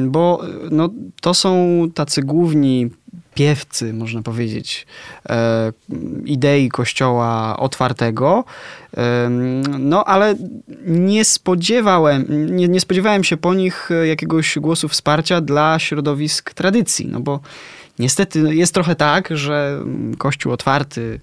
bo 0.06 0.42
no, 0.70 0.88
to 1.20 1.34
są 1.34 1.80
tacy 1.94 2.22
główni 2.22 2.90
piewcy, 3.34 3.92
można 3.92 4.22
powiedzieć, 4.22 4.86
e, 5.28 5.72
idei 6.24 6.68
kościoła 6.68 7.56
otwartego. 7.56 8.44
No, 9.78 10.04
ale 10.04 10.34
nie 10.86 11.24
spodziewałem, 11.24 12.26
nie, 12.56 12.68
nie 12.68 12.80
spodziewałem 12.80 13.24
się 13.24 13.36
po 13.36 13.54
nich 13.54 13.90
e, 13.90 14.06
jakiegoś 14.06 14.58
głosu 14.58 14.88
wsparcia 14.88 15.40
dla 15.40 15.78
środowisk 15.78 16.54
tradycji, 16.54 17.06
no 17.06 17.20
bo 17.20 17.40
niestety 17.98 18.54
jest 18.54 18.74
trochę 18.74 18.94
tak, 18.94 19.28
że 19.36 19.78
mm, 19.82 20.16
kościół 20.16 20.52
otwarty 20.52 21.20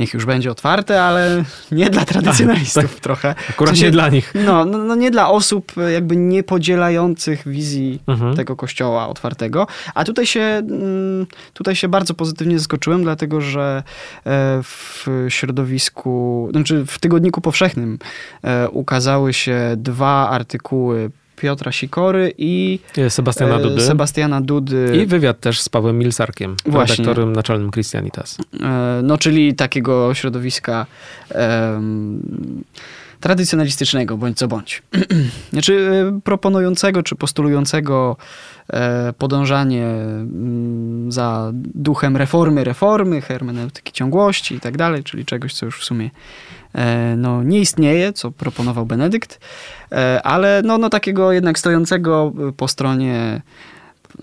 niech 0.00 0.14
już 0.14 0.24
będzie 0.26 0.50
otwarty, 0.50 1.00
ale 1.00 1.44
nie 1.72 1.90
dla 1.90 2.04
tradycjonalistów 2.04 3.00
trochę. 3.00 3.34
Akurat 3.50 3.74
W 3.74 3.76
sensie- 3.76 3.84
nie 3.86 3.90
dla 3.90 4.08
nich. 4.08 4.32
No, 4.46 4.64
no, 4.64 4.78
no 4.78 4.94
nie 4.94 5.10
dla 5.10 5.28
osób 5.30 5.72
jakby 5.92 6.16
nie 6.16 6.42
podzielających 6.42 7.48
wizji 7.48 8.02
Mhm. 8.06 8.36
tego 8.36 8.56
kościoła 8.56 9.08
otwartego. 9.08 9.66
A 9.94 10.04
tutaj 10.04 10.26
się, 10.26 10.40
mm, 10.40 11.26
tutaj 11.54 11.76
się 11.76 11.88
bardzo 11.88 12.14
pozytywnie 12.14 12.58
zaskoczyłem, 12.58 13.02
dlatego 13.02 13.40
że 13.40 13.82
e, 14.26 14.60
w 14.62 15.06
środowisku, 15.28 16.48
znaczy 16.52 16.84
w 16.86 16.98
Tygodniku 16.98 17.40
Powszechnym 17.40 17.98
e, 18.44 18.68
ukazały 18.68 19.32
się 19.32 19.74
dwa 19.76 20.28
artykuły 20.30 21.10
Piotra 21.40 21.72
Sikory 21.72 22.32
i 22.38 22.78
Sebastiana 23.08 23.56
e, 23.56 23.62
Dudy. 23.62 23.80
Sebastiana 23.80 24.40
Dudy. 24.40 24.96
I 25.02 25.06
wywiad 25.06 25.40
też 25.40 25.60
z 25.60 25.68
Pawłem 25.68 25.98
Milsarkiem, 25.98 26.56
Właśnie. 26.66 26.96
redaktorem 26.96 27.32
naczelnym 27.32 27.70
Christianitas. 27.70 28.38
E, 28.60 29.00
no, 29.02 29.18
czyli 29.18 29.54
takiego 29.54 30.14
środowiska 30.14 30.86
em, 31.30 32.20
tradycjonalistycznego, 33.20 34.16
bądź 34.16 34.38
co 34.38 34.48
bądź. 34.48 34.82
znaczy 35.52 35.90
e, 36.16 36.20
proponującego 36.20 37.02
czy 37.02 37.16
postulującego 37.16 38.16
e, 38.72 39.12
podążanie 39.12 39.86
mm, 39.86 41.12
za 41.12 41.50
duchem 41.54 42.16
reformy, 42.16 42.64
reformy, 42.64 43.20
hermeneutyki 43.20 43.92
ciągłości 43.92 44.54
i 44.54 44.60
tak 44.60 44.76
dalej, 44.76 45.04
czyli 45.04 45.24
czegoś, 45.24 45.54
co 45.54 45.66
już 45.66 45.80
w 45.80 45.84
sumie 45.84 46.10
e, 46.74 47.16
no, 47.16 47.42
nie 47.42 47.60
istnieje, 47.60 48.12
co 48.12 48.30
proponował 48.30 48.86
Benedykt, 48.86 49.40
ale 50.24 50.62
no, 50.64 50.78
no, 50.78 50.90
takiego 50.90 51.32
jednak 51.32 51.58
stojącego 51.58 52.32
po 52.56 52.68
stronie 52.68 53.42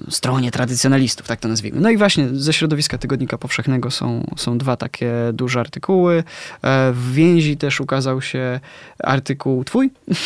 stronie 0.10 0.52
tradycjonalistów, 0.52 1.28
tak 1.28 1.40
to 1.40 1.48
nazwijmy. 1.48 1.80
No 1.82 1.90
i 1.90 1.98
właśnie 1.98 2.28
ze 2.34 2.54
środowiska 2.54 2.98
Tygodnika 2.98 3.38
Powszechnego 3.38 3.92
są, 3.92 4.24
są 4.38 4.58
dwa 4.58 4.78
takie 4.78 5.12
duże 5.34 5.60
artykuły. 5.60 6.24
E, 6.64 6.92
W 6.92 7.14
więzi 7.14 7.58
też 7.58 7.82
ukazał 7.82 8.22
się 8.22 8.60
artykuł 9.04 9.64
twój 9.64 9.90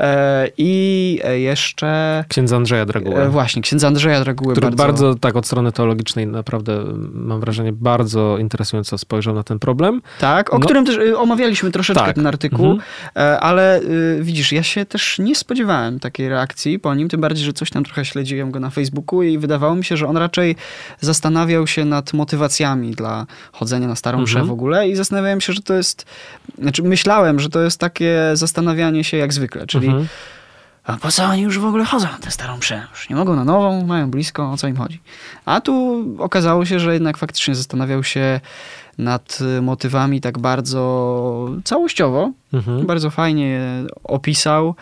E, 0.00 0.48
i 0.58 1.20
jeszcze 1.38 2.24
Księdza 2.28 2.56
Andrzeja 2.56 2.86
Draguła. 2.86 3.20
e, 3.20 3.28
właśnie 3.28 3.62
księdza 3.62 3.86
Andrzeja 3.88 4.20
Draguły 4.20 4.52
który 4.54 4.66
bardzo, 4.66 4.84
bardzo... 4.84 5.14
tak 5.14 5.36
od 5.36 5.46
strony 5.46 5.72
teologicznej 5.72 6.26
naprawdę 6.26 6.84
mam 7.12 7.40
wrażenie 7.40 7.72
bardzo 7.72 8.38
interesująco 8.38 8.98
spojrzał 8.98 9.34
na 9.34 9.42
ten 9.42 9.58
problem. 9.58 10.02
Tak, 10.20 10.54
o 10.54 10.58
No. 10.58 10.64
którym 10.64 10.86
też 10.86 10.96
y, 10.96 11.18
omawialiśmy 11.18 11.70
troszeczkę 11.70 12.04
Tak. 12.04 12.14
ten 12.16 12.26
artykuł, 12.26 12.66
Mhm. 12.70 13.38
ale 13.40 13.80
y, 13.80 14.18
widzisz, 14.22 14.52
ja 14.52 14.62
się 14.62 14.84
też 14.86 15.18
nie 15.18 15.34
spodziewałem 15.34 16.00
takiej 16.00 16.28
reakcji 16.28 16.78
po 16.78 16.94
nim, 16.94 17.08
tym 17.08 17.20
bardziej, 17.20 17.44
że 17.44 17.52
coś 17.52 17.70
tam 17.70 17.84
trochę 17.84 18.04
śledziłem 18.04 18.50
go 18.50 18.60
na 18.60 18.70
Facebooku 18.78 19.22
i 19.22 19.38
wydawało 19.38 19.74
mi 19.74 19.84
się, 19.84 19.96
że 19.96 20.06
on 20.06 20.16
raczej 20.16 20.56
zastanawiał 21.00 21.66
się 21.66 21.84
nad 21.84 22.12
motywacjami 22.12 22.90
dla 22.90 23.26
chodzenia 23.52 23.88
na 23.88 23.96
Starą 23.96 24.18
Mszę 24.20 24.38
Mhm. 24.38 24.48
w 24.48 24.52
ogóle 24.52 24.88
i 24.88 24.96
zastanawiałem 24.96 25.40
się, 25.40 25.52
że 25.52 25.62
to 25.62 25.74
jest, 25.74 26.06
znaczy 26.58 26.82
myślałem, 26.82 27.40
że 27.40 27.48
to 27.48 27.60
jest 27.62 27.80
takie 27.80 28.18
zastanawianie 28.34 29.04
się 29.04 29.16
jak 29.16 29.32
zwykle, 29.32 29.66
czyli 29.66 29.86
Mhm. 29.86 30.06
a 30.84 30.96
po 30.96 31.12
co 31.12 31.24
oni 31.24 31.42
już 31.42 31.58
w 31.58 31.64
ogóle 31.64 31.84
chodzą 31.84 32.06
na 32.06 32.18
tę 32.18 32.30
starą 32.30 32.56
mszę? 32.56 32.86
Już 32.90 33.10
nie 33.10 33.16
mogą 33.16 33.36
na 33.36 33.44
nową, 33.44 33.86
mają 33.86 34.10
blisko, 34.10 34.52
o 34.52 34.56
co 34.56 34.68
im 34.68 34.76
chodzi? 34.76 35.00
A 35.44 35.60
tu 35.60 36.04
okazało 36.18 36.64
się, 36.64 36.80
że 36.80 36.92
jednak 36.94 37.16
faktycznie 37.18 37.54
zastanawiał 37.54 38.04
się 38.04 38.40
nad 38.98 39.38
motywami 39.62 40.20
tak 40.20 40.38
bardzo 40.38 41.50
całościowo 41.64 42.30
Mhm. 42.52 42.86
Bardzo 42.86 43.10
fajnie 43.10 43.46
je 43.48 43.86
opisał. 44.04 44.74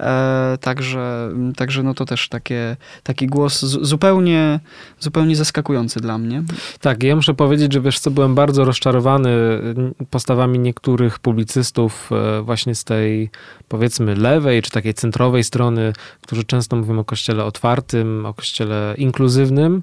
E, 0.00 0.58
także, 0.60 1.30
także 1.56 1.82
no 1.82 1.94
to 1.94 2.04
też 2.04 2.28
takie, 2.28 2.76
taki 3.02 3.26
głos 3.26 3.60
zu- 3.64 3.84
zupełnie, 3.84 4.60
zupełnie 5.00 5.36
zaskakujący 5.36 6.00
dla 6.00 6.18
mnie. 6.18 6.42
Tak, 6.80 7.02
ja 7.02 7.16
muszę 7.16 7.34
powiedzieć, 7.34 7.72
że 7.72 7.80
wiesz 7.80 7.98
co, 7.98 8.10
byłem 8.10 8.34
bardzo 8.34 8.64
rozczarowany 8.64 9.30
postawami 10.10 10.58
niektórych 10.58 11.18
publicystów 11.18 12.10
e, 12.12 12.42
właśnie 12.42 12.74
z 12.74 12.84
tej 12.84 13.30
powiedzmy 13.68 14.14
lewej 14.16 14.62
czy 14.62 14.70
takiej 14.70 14.94
centrowej 14.94 15.44
strony, 15.44 15.92
którzy 16.20 16.44
często 16.44 16.76
mówią 16.76 16.98
o 16.98 17.04
kościele 17.04 17.44
otwartym, 17.44 18.26
o 18.26 18.34
kościele 18.34 18.94
inkluzywnym, 18.98 19.82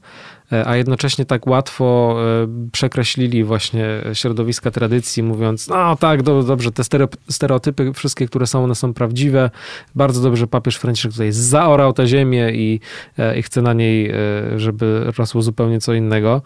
e, 0.52 0.68
a 0.68 0.76
jednocześnie 0.76 1.26
tak 1.26 1.48
łatwo 1.48 2.16
e, 2.44 2.48
przekreślili 2.72 3.44
właśnie 3.44 3.86
środowiska 4.14 4.72
tradycji, 4.72 5.24
mówiąc, 5.24 5.68
no 5.68 5.96
tak, 5.96 6.24
do, 6.24 6.44
dobrze, 6.44 6.72
te 6.72 6.84
stereo- 6.84 7.18
stereotypy 7.32 7.94
wszystkie, 7.94 8.28
które 8.28 8.48
są, 8.48 8.64
one 8.64 8.76
są 8.76 8.94
prawdziwe. 8.94 9.50
Bardzo 9.96 10.22
dobrze, 10.22 10.40
że 10.40 10.48
papież 10.48 10.76
Franciszek 10.78 11.12
tutaj 11.12 11.32
zaorał 11.32 11.94
tę 11.94 12.08
ziemię 12.08 12.52
i, 12.54 12.80
e, 13.18 13.40
i 13.40 13.42
chce 13.42 13.62
na 13.62 13.74
niej, 13.74 14.10
e, 14.10 14.14
żeby 14.56 15.12
rosło 15.18 15.42
zupełnie 15.42 15.80
co 15.80 15.94
innego. 15.94 16.42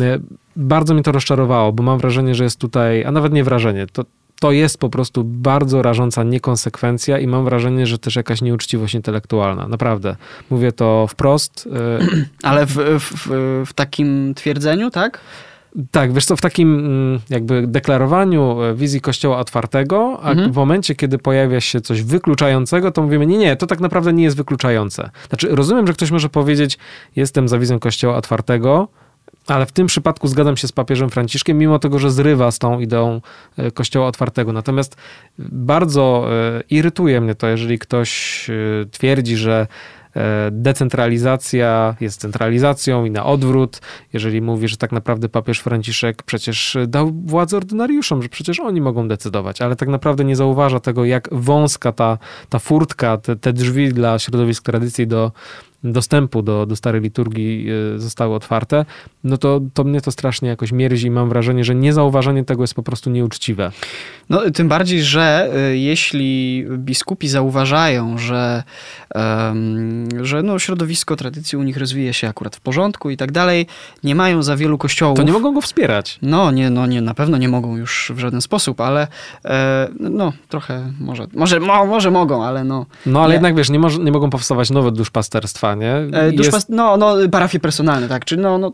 E, 0.00 0.18
Bardzo 0.56 0.94
mnie 0.94 1.02
to 1.02 1.12
rozczarowało, 1.12 1.72
bo 1.72 1.82
mam 1.82 1.98
wrażenie, 1.98 2.34
że 2.34 2.44
jest 2.44 2.58
tutaj, 2.58 3.04
a 3.04 3.12
nawet 3.12 3.32
nie 3.32 3.44
wrażenie, 3.44 3.86
to, 3.92 4.04
to 4.40 4.52
jest 4.52 4.78
po 4.78 4.88
prostu 4.88 5.24
bardzo 5.24 5.82
rażąca 5.82 6.22
niekonsekwencja 6.22 7.18
i 7.18 7.26
mam 7.26 7.44
wrażenie, 7.44 7.86
że 7.86 7.98
też 7.98 8.16
jakaś 8.16 8.42
nieuczciwość 8.42 8.94
intelektualna. 8.94 9.68
Naprawdę. 9.68 10.16
Mówię 10.50 10.72
to 10.72 11.06
wprost. 11.06 11.68
Ale 12.42 12.66
w, 12.66 12.74
w, 13.00 13.28
w 13.66 13.72
takim 13.72 14.34
twierdzeniu, 14.34 14.90
tak? 14.90 15.20
Tak, 15.90 16.12
wiesz 16.12 16.24
co, 16.24 16.36
w 16.36 16.40
takim 16.40 16.78
mm, 16.78 17.20
jakby 17.30 17.66
deklarowaniu 17.66 18.62
e, 18.62 18.74
wizji 18.74 19.00
kościoła 19.00 19.38
otwartego, 19.38 20.18
a 20.22 20.30
Mhm. 20.30 20.52
w 20.52 20.56
momencie, 20.56 20.94
kiedy 20.94 21.18
pojawia 21.18 21.60
się 21.60 21.80
coś 21.80 22.02
wykluczającego, 22.02 22.90
to 22.92 23.02
mówimy, 23.02 23.26
nie, 23.26 23.38
nie, 23.38 23.56
to 23.56 23.66
tak 23.66 23.80
naprawdę 23.80 24.12
nie 24.12 24.24
jest 24.24 24.36
wykluczające. 24.36 25.10
Znaczy, 25.28 25.48
rozumiem, 25.50 25.86
że 25.86 25.92
ktoś 25.92 26.10
może 26.10 26.28
powiedzieć, 26.28 26.78
jestem 27.16 27.48
za 27.48 27.58
wizją 27.58 27.78
kościoła 27.78 28.16
otwartego, 28.16 28.88
ale 29.46 29.66
w 29.66 29.72
tym 29.72 29.86
przypadku 29.86 30.28
zgadzam 30.28 30.56
się 30.56 30.68
z 30.68 30.72
papieżem 30.72 31.10
Franciszkiem, 31.10 31.58
mimo 31.58 31.78
tego, 31.78 31.98
że 31.98 32.10
zrywa 32.10 32.50
z 32.50 32.58
tą 32.58 32.80
ideą 32.80 33.20
e, 33.56 33.70
kościoła 33.70 34.06
otwartego. 34.06 34.52
Natomiast 34.52 34.96
bardzo 35.38 36.26
e, 36.30 36.62
irytuje 36.70 37.20
mnie 37.20 37.34
to, 37.34 37.46
jeżeli 37.46 37.78
ktoś 37.78 38.50
twierdzi, 38.90 39.36
że 39.36 39.66
decentralizacja 40.50 41.96
jest 42.00 42.20
centralizacją 42.20 43.04
i 43.04 43.10
na 43.10 43.24
odwrót, 43.24 43.80
jeżeli 44.12 44.42
mówi, 44.42 44.68
że 44.68 44.76
tak 44.76 44.92
naprawdę 44.92 45.28
papież 45.28 45.60
Franciszek 45.60 46.22
przecież 46.22 46.76
dał 46.88 47.12
władzę 47.24 47.56
ordynariuszom, 47.56 48.22
że 48.22 48.28
przecież 48.28 48.60
oni 48.60 48.80
mogą 48.80 49.08
decydować, 49.08 49.62
ale 49.62 49.76
tak 49.76 49.88
naprawdę 49.88 50.24
nie 50.24 50.36
zauważa 50.36 50.80
tego, 50.80 51.04
jak 51.04 51.28
wąska 51.32 51.92
ta, 51.92 52.18
ta 52.48 52.58
furtka, 52.58 53.16
te, 53.16 53.36
te 53.36 53.52
drzwi 53.52 53.92
dla 53.92 54.18
środowisk 54.18 54.64
tradycji 54.64 55.06
do 55.06 55.32
dostępu 55.84 56.42
do, 56.42 56.66
do 56.66 56.76
starej 56.76 57.00
liturgii 57.00 57.66
y, 57.94 57.98
zostały 57.98 58.34
otwarte, 58.34 58.84
no 59.24 59.36
to, 59.36 59.60
to 59.74 59.84
mnie 59.84 60.00
to 60.00 60.10
strasznie 60.12 60.48
jakoś 60.48 60.72
mierzi 60.72 61.06
i 61.06 61.10
mam 61.10 61.28
wrażenie, 61.28 61.64
że 61.64 61.74
niezauważenie 61.74 62.44
tego 62.44 62.62
jest 62.62 62.74
po 62.74 62.82
prostu 62.82 63.10
nieuczciwe. 63.10 63.72
No, 64.32 64.40
tym 64.54 64.68
bardziej, 64.68 65.02
że 65.02 65.50
y, 65.72 65.78
jeśli 65.78 66.64
biskupi 66.78 67.28
zauważają, 67.28 68.18
że, 68.18 68.62
że 70.22 70.42
no, 70.42 70.58
środowisko 70.58 71.16
tradycji 71.16 71.58
u 71.58 71.62
nich 71.62 71.76
rozwija 71.76 72.12
się 72.12 72.28
akurat 72.28 72.56
w 72.56 72.60
porządku 72.60 73.10
i 73.10 73.16
tak 73.16 73.32
dalej, 73.32 73.66
nie 74.04 74.14
mają 74.14 74.42
za 74.42 74.56
wielu 74.56 74.78
kościołów. 74.78 75.16
To 75.16 75.22
nie 75.22 75.32
mogą 75.32 75.54
go 75.54 75.60
wspierać. 75.60 76.18
No, 76.22 76.50
nie, 76.50 76.70
no 76.70 76.86
nie, 76.86 77.00
na 77.02 77.14
pewno 77.14 77.38
nie 77.38 77.48
mogą 77.48 77.76
już 77.76 78.12
w 78.14 78.18
żaden 78.18 78.40
sposób, 78.40 78.80
ale 78.80 79.08
e, 79.44 79.88
no 80.00 80.32
trochę 80.48 80.92
może, 81.00 81.26
może, 81.34 81.60
mo, 81.60 81.86
może 81.86 82.10
mogą, 82.10 82.44
ale 82.44 82.64
no. 82.64 82.86
No 83.06 83.20
ale 83.20 83.28
Nie. 83.28 83.34
jednak 83.34 83.56
wiesz, 83.56 83.70
nie, 83.70 83.78
moż, 83.78 83.98
nie 83.98 84.12
mogą 84.12 84.30
powstawać 84.30 84.70
nowe 84.70 84.92
duszpasterstwa, 84.92 85.74
nie? 85.74 85.94
E, 85.94 86.32
Jest- 86.32 86.36
duszpas- 86.36 86.66
no, 86.68 86.96
no, 86.96 87.16
parafie 87.30 87.60
personalne, 87.60 88.08
tak, 88.08 88.24
czy 88.24 88.36
no, 88.36 88.58
no 88.58 88.72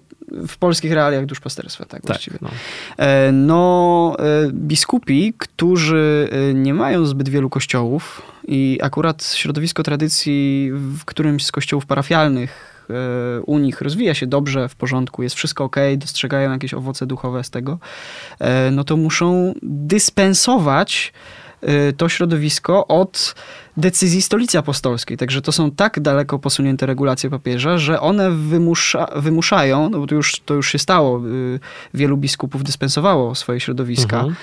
w 0.48 0.58
polskich 0.58 0.92
realiach 0.92 1.26
duszpasterstwa, 1.26 1.84
tak, 1.84 1.90
tak, 1.90 2.06
właściwie. 2.06 2.38
no. 2.40 2.48
E, 2.96 3.32
No, 3.32 4.16
e, 4.18 4.52
biskupi, 4.52 5.34
którzy 5.38 6.28
e, 6.32 6.54
nie 6.54 6.74
mają 6.74 7.06
zbyt 7.06 7.28
wielu 7.28 7.50
kościołów 7.50 8.22
i 8.48 8.78
akurat 8.82 9.24
środowisko 9.24 9.82
tradycji 9.82 10.70
w 10.72 11.04
którymś 11.04 11.44
z 11.44 11.52
kościołów 11.52 11.86
parafialnych 11.86 12.78
u 13.46 13.58
nich 13.58 13.80
rozwija 13.80 14.14
się 14.14 14.26
dobrze, 14.26 14.68
w 14.68 14.74
porządku, 14.74 15.22
jest 15.22 15.36
wszystko 15.36 15.64
ok, 15.64 15.76
dostrzegają 15.96 16.52
jakieś 16.52 16.74
owoce 16.74 17.06
duchowe 17.06 17.44
z 17.44 17.50
tego, 17.50 17.78
no 18.72 18.84
to 18.84 18.96
muszą 18.96 19.54
dyspensować 19.62 21.12
to 21.96 22.08
środowisko 22.08 22.86
od 22.86 23.34
decyzji 23.76 24.22
stolicy 24.22 24.58
apostolskiej. 24.58 25.16
Także 25.16 25.42
to 25.42 25.52
są 25.52 25.70
tak 25.70 26.00
daleko 26.00 26.38
posunięte 26.38 26.86
regulacje 26.86 27.30
papieża, 27.30 27.78
że 27.78 28.00
one 28.00 28.30
wymusza, 28.30 29.06
wymuszają, 29.16 29.90
no 29.90 29.98
bo 29.98 30.06
to 30.06 30.14
już, 30.14 30.40
to 30.40 30.54
już 30.54 30.72
się 30.72 30.78
stało, 30.78 31.26
y, 31.26 31.60
wielu 31.94 32.16
biskupów 32.16 32.64
dyspensowało 32.64 33.34
swoje 33.34 33.60
środowiska 33.60 34.18
Mhm. 34.18 34.34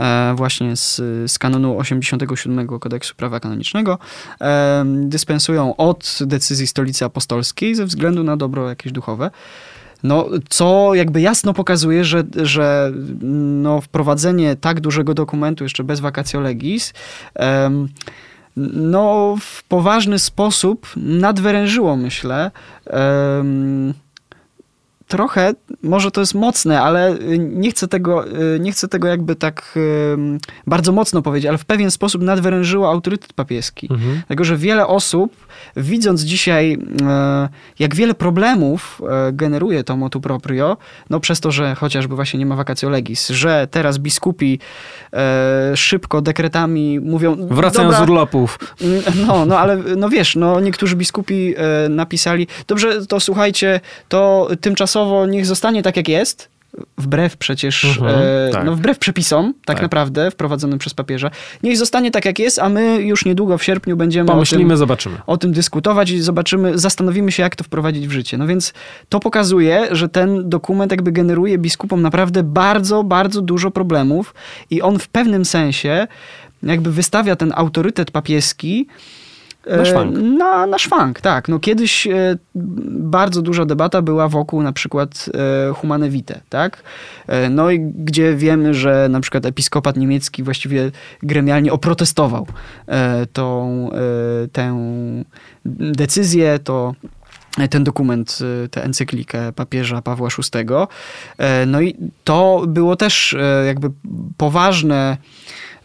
e, 0.00 0.34
właśnie 0.36 0.76
z, 0.76 0.96
z 1.30 1.38
kanonu 1.38 1.78
87 1.78 2.78
kodeksu 2.78 3.14
prawa 3.14 3.40
kanonicznego, 3.40 3.98
e, 4.40 4.84
dyspensują 4.86 5.76
od 5.76 6.18
decyzji 6.20 6.66
stolicy 6.66 7.04
apostolskiej 7.04 7.74
ze 7.74 7.86
względu 7.86 8.24
na 8.24 8.36
dobro 8.36 8.68
jakieś 8.68 8.92
duchowe. 8.92 9.30
No, 10.02 10.28
co 10.48 10.94
jakby 10.94 11.20
jasno 11.20 11.54
pokazuje, 11.54 12.04
że, 12.04 12.24
że 12.42 12.92
no, 13.22 13.80
wprowadzenie 13.80 14.56
tak 14.56 14.80
dużego 14.80 15.14
dokumentu 15.14 15.64
jeszcze 15.64 15.84
bez 15.84 16.00
vacatio 16.00 16.40
legis 16.40 16.92
em, 17.34 17.88
no, 18.72 19.36
w 19.40 19.64
poważny 19.64 20.18
sposób 20.18 20.86
nadwyrężyło, 20.96 21.96
myślę, 21.96 22.50
em, 22.86 23.94
trochę, 25.08 25.54
może 25.82 26.10
to 26.10 26.20
jest 26.20 26.34
mocne, 26.34 26.80
ale 26.80 27.12
y, 27.12 27.38
nie 27.38 27.70
chcę 27.70 27.88
tego, 27.88 28.26
y, 28.26 28.60
nie 28.60 28.72
chcę 28.72 28.88
tego 28.88 29.08
jakby 29.08 29.36
tak 29.36 29.78
bardzo 30.66 30.92
mocno 30.92 31.22
powiedzieć, 31.22 31.48
ale 31.48 31.58
w 31.58 31.64
pewien 31.64 31.90
sposób 31.90 32.22
nadwyrężyło 32.22 32.90
autorytet 32.90 33.32
papieski. 33.32 33.88
Mhm. 33.90 34.14
Dlatego, 34.16 34.44
że 34.44 34.56
wiele 34.56 34.86
osób, 34.86 35.36
widząc 35.76 36.22
dzisiaj, 36.22 36.78
e, 37.02 37.48
jak 37.78 37.94
wiele 37.94 38.14
problemów 38.14 39.02
generuje 39.32 39.84
to 39.84 39.96
motu 39.96 40.20
proprio, 40.20 40.76
no 41.10 41.20
przez 41.20 41.40
to, 41.40 41.50
że 41.50 41.74
chociażby 41.74 42.14
właśnie 42.14 42.38
nie 42.38 42.46
ma 42.46 42.56
vacatio 42.56 42.88
legis, 42.90 43.28
że 43.28 43.68
teraz 43.70 43.98
biskupi 43.98 44.58
szybko 45.74 46.22
dekretami 46.22 47.00
mówią... 47.00 47.36
Wracają 47.50 47.88
dobra, 47.88 47.98
z 47.98 48.02
urlopów. 48.02 48.58
no, 49.26 49.46
no 49.46 49.58
ale 49.58 49.76
no 49.76 50.08
wiesz, 50.08 50.36
no 50.36 50.60
niektórzy 50.60 50.96
biskupi 50.96 51.54
napisali, 51.88 52.46
dobrze, 52.66 53.06
to 53.06 53.20
słuchajcie, 53.20 53.80
to 54.08 54.48
tymczasowo 54.60 54.97
niech 55.28 55.46
zostanie 55.46 55.82
tak 55.82 55.96
jak 55.96 56.08
jest, 56.08 56.48
wbrew 56.98 57.36
przecież, 57.36 57.84
Mhm, 57.84 58.14
e, 58.48 58.50
tak. 58.52 58.64
no 58.64 58.74
wbrew 58.76 58.98
przepisom, 58.98 59.54
tak, 59.64 59.76
Tak. 59.76 59.82
naprawdę, 59.82 60.30
wprowadzonym 60.30 60.78
przez 60.78 60.94
papieża. 60.94 61.30
Niech 61.62 61.76
zostanie 61.78 62.10
tak 62.10 62.24
jak 62.24 62.38
jest, 62.38 62.58
a 62.58 62.68
my 62.68 63.02
już 63.02 63.24
niedługo 63.24 63.58
w 63.58 63.64
sierpniu 63.64 63.96
będziemy 63.96 64.30
o 64.30 64.34
Pomyślimy, 64.34 64.68
tym, 64.70 64.76
zobaczymy. 64.76 65.16
o 65.26 65.36
tym 65.36 65.52
dyskutować 65.52 66.10
i 66.10 66.20
zobaczymy, 66.20 66.78
zastanowimy 66.78 67.32
się, 67.32 67.42
jak 67.42 67.56
to 67.56 67.64
wprowadzić 67.64 68.08
w 68.08 68.10
życie. 68.12 68.38
No 68.38 68.46
więc 68.46 68.72
to 69.08 69.20
pokazuje, 69.20 69.88
że 69.90 70.08
ten 70.08 70.48
dokument 70.48 70.92
jakby 70.92 71.12
generuje 71.12 71.58
biskupom 71.58 72.02
naprawdę 72.02 72.42
bardzo, 72.42 73.04
bardzo 73.04 73.42
dużo 73.42 73.70
problemów 73.70 74.34
i 74.70 74.82
on 74.82 74.98
w 74.98 75.08
pewnym 75.08 75.44
sensie 75.44 76.06
jakby 76.62 76.92
wystawia 76.92 77.36
ten 77.36 77.52
autorytet 77.56 78.10
papieski 78.10 78.86
Na 79.68 79.82
e, 79.82 79.86
szwank. 79.86 80.16
Na, 80.18 80.66
na 80.66 80.78
szwank, 80.78 81.20
tak. 81.20 81.48
No 81.48 81.58
kiedyś 81.58 82.06
e, 82.06 82.36
bardzo 82.54 83.42
duża 83.42 83.64
debata 83.64 84.02
była 84.02 84.28
wokół 84.28 84.62
na 84.62 84.72
przykład 84.72 85.30
e, 85.70 85.74
Humane 85.74 86.10
Vitae, 86.10 86.40
tak? 86.48 86.82
No 87.50 87.70
i 87.70 87.80
gdzie 87.80 88.36
wiemy, 88.36 88.74
że 88.74 89.08
na 89.10 89.20
przykład 89.20 89.46
episkopat 89.46 89.96
niemiecki 89.96 90.42
właściwie 90.42 90.90
gremialnie 91.22 91.72
oprotestował 91.72 92.46
tą, 93.32 93.90
tę 94.52 94.78
decyzję, 95.64 96.58
to 96.58 96.94
ten 97.70 97.84
dokument, 97.84 98.38
tę 98.70 98.84
encyklikę 98.84 99.52
papieża 99.52 100.02
Pawła 100.02 100.28
VI. 100.28 100.64
No 101.66 101.80
i 101.80 101.96
to 102.24 102.64
było 102.66 102.96
też 102.96 103.36
jakby 103.66 103.90
poważne 104.36 105.16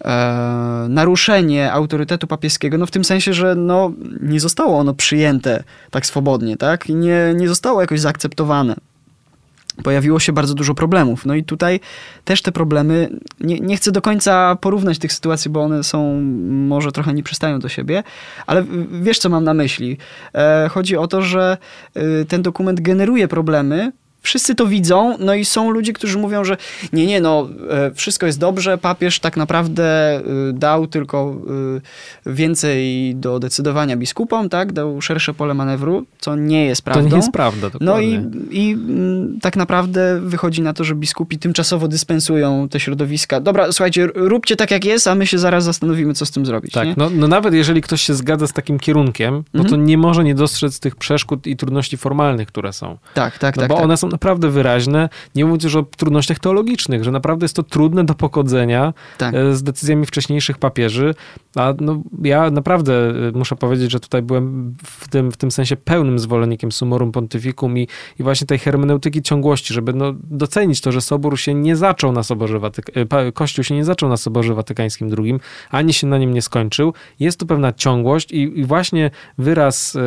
e, 0.04 0.86
naruszenie 0.90 1.72
autorytetu 1.72 2.28
papieskiego, 2.28 2.78
no 2.78 2.86
w 2.86 2.92
tym 2.92 3.04
sensie, 3.04 3.34
że 3.34 3.56
no, 3.56 3.92
nie 4.22 4.40
zostało 4.40 4.80
ono 4.80 4.94
przyjęte 4.94 5.64
tak 5.92 6.06
swobodnie, 6.06 6.58
tak? 6.58 6.90
I 6.90 6.96
nie, 6.96 7.34
nie 7.36 7.48
zostało 7.48 7.82
jakoś 7.82 8.00
zaakceptowane. 8.00 8.76
Pojawiło 9.84 10.20
się 10.20 10.34
bardzo 10.34 10.54
dużo 10.54 10.76
problemów. 10.76 11.26
No 11.26 11.36
i 11.36 11.44
tutaj 11.44 11.80
też 12.26 12.42
te 12.42 12.52
problemy, 12.52 13.10
nie, 13.40 13.60
nie 13.60 13.78
chcę 13.78 13.92
do 13.92 14.02
końca 14.02 14.56
porównać 14.56 15.00
tych 15.00 15.14
sytuacji, 15.14 15.52
bo 15.52 15.62
one 15.62 15.84
są, 15.84 16.22
może 16.50 16.92
trochę 16.92 17.14
nie 17.14 17.24
przystają 17.24 17.60
do 17.60 17.70
siebie, 17.70 18.04
ale 18.48 18.66
wiesz, 19.02 19.20
co 19.20 19.30
mam 19.30 19.44
na 19.44 19.54
myśli. 19.54 19.98
E, 20.36 20.70
chodzi 20.72 20.98
o 20.98 21.08
to, 21.08 21.22
że 21.22 21.58
y, 21.98 22.26
ten 22.26 22.42
dokument 22.42 22.82
generuje 22.82 23.28
problemy 23.28 23.92
wszyscy 24.24 24.56
to 24.56 24.68
widzą, 24.68 25.18
no 25.20 25.34
i 25.34 25.46
są 25.46 25.70
ludzie, 25.70 25.94
którzy 25.94 26.18
mówią, 26.18 26.44
że 26.44 26.58
nie, 26.94 27.06
nie, 27.06 27.22
no 27.22 27.50
e, 27.70 27.92
wszystko 27.94 28.26
jest 28.26 28.40
dobrze, 28.40 28.78
papież 28.78 29.20
tak 29.20 29.38
naprawdę 29.38 30.20
y, 30.50 30.54
dał 30.54 30.88
tylko 30.88 31.36
y, 32.28 32.34
więcej 32.34 33.16
do 33.16 33.40
decydowania 33.40 33.98
biskupom, 33.98 34.50
tak, 34.50 34.72
dał 34.74 35.02
szersze 35.02 35.34
pole 35.34 35.54
manewru, 35.54 36.06
co 36.20 36.36
nie 36.36 36.66
jest 36.66 36.82
prawdą. 36.82 37.04
To 37.04 37.10
nie 37.10 37.16
jest 37.16 37.32
prawda, 37.32 37.70
dokładnie. 37.70 37.86
No 37.88 38.00
i, 38.00 38.20
i 38.52 38.72
mm, 38.74 39.40
tak 39.42 39.56
naprawdę 39.56 40.20
wychodzi 40.22 40.62
na 40.62 40.74
to, 40.74 40.84
że 40.84 40.96
biskupi 40.96 41.38
tymczasowo 41.40 41.88
dyspensują 41.88 42.70
te 42.70 42.80
środowiska. 42.80 43.40
Dobra, 43.40 43.72
słuchajcie, 43.72 44.08
róbcie 44.16 44.56
tak 44.56 44.72
jak 44.72 44.86
jest, 44.86 45.08
a 45.08 45.16
my 45.16 45.28
się 45.28 45.38
zaraz 45.40 45.64
zastanowimy, 45.64 46.14
co 46.14 46.26
z 46.26 46.32
tym 46.32 46.46
zrobić. 46.46 46.72
Tak, 46.74 46.88
no, 46.98 47.10
no 47.10 47.28
nawet 47.28 47.54
jeżeli 47.54 47.82
ktoś 47.82 48.02
się 48.02 48.14
zgadza 48.14 48.48
z 48.48 48.54
takim 48.54 48.80
kierunkiem, 48.80 49.44
no 49.54 49.64
to 49.64 49.70
Mhm. 49.70 49.86
nie 49.86 49.98
może 49.98 50.24
nie 50.24 50.36
dostrzec 50.36 50.80
tych 50.80 50.96
przeszkód 50.96 51.48
i 51.48 51.58
trudności 51.58 51.98
formalnych, 51.98 52.48
które 52.48 52.74
są. 52.74 52.98
tak, 53.14 53.38
tak, 53.38 53.56
No 53.56 53.62
tak. 53.62 53.70
bo 53.70 53.76
tak. 53.76 53.84
one 53.84 53.98
są 53.98 54.10
naprawdę 54.14 54.50
wyraźne, 54.50 55.10
nie 55.36 55.46
mówiąc 55.46 55.64
już 55.64 55.76
o 55.76 55.84
trudnościach 55.84 56.40
teologicznych, 56.40 57.04
że 57.04 57.12
naprawdę 57.12 57.44
jest 57.44 57.56
to 57.56 57.64
trudne 57.64 58.04
do 58.04 58.14
pogodzenia 58.14 58.94
Tak. 59.18 59.36
e, 59.36 59.56
z 59.56 59.64
decyzjami 59.64 60.06
wcześniejszych 60.06 60.58
papieży. 60.58 61.16
A 61.56 61.74
no, 61.80 62.02
ja 62.24 62.52
naprawdę 62.52 62.94
e, 62.94 63.32
muszę 63.34 63.56
powiedzieć, 63.56 63.92
że 63.92 64.00
tutaj 64.00 64.22
byłem 64.22 64.76
w 64.84 65.08
tym, 65.08 65.32
w 65.32 65.38
tym 65.38 65.52
sensie 65.52 65.76
pełnym 65.76 66.20
zwolennikiem 66.20 66.72
sumorum 66.72 67.12
pontificum 67.12 67.78
i, 67.78 67.88
i 68.20 68.24
właśnie 68.24 68.48
tej 68.48 68.60
hermeneutyki 68.60 69.22
ciągłości, 69.22 69.74
żeby 69.74 69.94
no, 69.94 70.14
docenić 70.24 70.82
to, 70.82 70.92
że 70.92 71.02
Sobór 71.02 71.40
się 71.40 71.54
nie 71.54 71.76
zaczął 71.76 72.12
na 72.12 72.24
Soborze 72.24 72.60
Watyk- 72.60 73.18
e, 73.28 73.32
Kościół 73.32 73.64
się 73.64 73.76
nie 73.76 73.86
zaczął 73.86 74.10
na 74.10 74.18
Soborze 74.18 74.54
Watykańskim 74.54 75.16
II, 75.20 75.40
ani 75.70 75.94
się 75.94 76.08
na 76.08 76.18
nim 76.18 76.34
nie 76.34 76.42
skończył. 76.42 76.94
Jest 77.20 77.40
tu 77.40 77.46
pewna 77.46 77.74
ciągłość 77.74 78.32
i, 78.32 78.60
i 78.60 78.66
właśnie 78.66 79.12
wyraz 79.38 79.98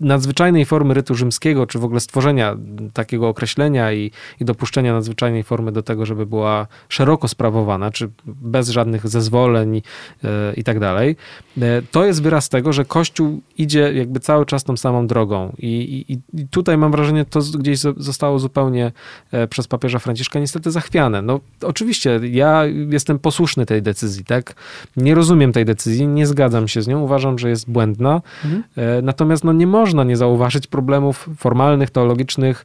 nadzwyczajnej 0.00 0.64
formy 0.64 0.94
rytu 0.94 1.14
rzymskiego, 1.14 1.66
czy 1.66 1.78
w 1.78 1.84
ogóle 1.84 2.00
stworzenia 2.00 2.56
takiego 2.92 3.27
określenia 3.28 3.92
i, 3.92 4.10
i 4.40 4.44
dopuszczenia 4.44 4.92
nadzwyczajnej 4.92 5.42
formy 5.42 5.72
do 5.72 5.82
tego, 5.82 6.06
żeby 6.06 6.26
była 6.26 6.66
szeroko 6.88 7.28
sprawowana, 7.28 7.90
czy 7.90 8.10
bez 8.26 8.68
żadnych 8.68 9.08
zezwoleń 9.08 9.82
e, 10.24 10.54
i 10.56 10.64
tak 10.64 10.80
dalej, 10.80 11.16
e, 11.62 11.82
to 11.90 12.04
jest 12.04 12.22
wyraz 12.22 12.48
tego, 12.48 12.72
że 12.72 12.84
Kościół 12.84 13.40
idzie 13.58 13.92
jakby 13.92 14.20
cały 14.20 14.46
czas 14.46 14.64
tą 14.64 14.76
samą 14.76 15.06
drogą. 15.06 15.52
I, 15.58 16.04
i, 16.08 16.18
i 16.42 16.48
tutaj 16.48 16.78
mam 16.78 16.92
wrażenie, 16.92 17.24
to 17.24 17.40
gdzieś 17.58 17.78
zo- 17.78 17.94
zostało 17.96 18.38
zupełnie 18.38 18.92
e, 19.32 19.48
przez 19.48 19.68
papieża 19.68 19.98
Franciszka 19.98 20.38
niestety 20.38 20.70
zachwiane. 20.70 21.22
No 21.22 21.40
oczywiście, 21.62 22.20
ja 22.22 22.64
jestem 22.90 23.18
posłuszny 23.18 23.66
tej 23.66 23.82
decyzji, 23.82 24.24
tak? 24.24 24.54
Nie 24.96 25.14
rozumiem 25.14 25.52
tej 25.52 25.64
decyzji, 25.64 26.08
nie 26.08 26.26
zgadzam 26.26 26.68
się 26.68 26.82
z 26.82 26.88
nią, 26.88 27.00
uważam, 27.00 27.38
że 27.38 27.48
jest 27.48 27.70
błędna. 27.70 28.22
Mhm. 28.44 28.62
Natomiast 29.02 29.44
no, 29.44 29.52
nie 29.52 29.66
można 29.66 30.04
nie 30.04 30.16
zauważyć 30.16 30.66
problemów 30.66 31.28
formalnych, 31.36 31.90
teologicznych, 31.90 32.64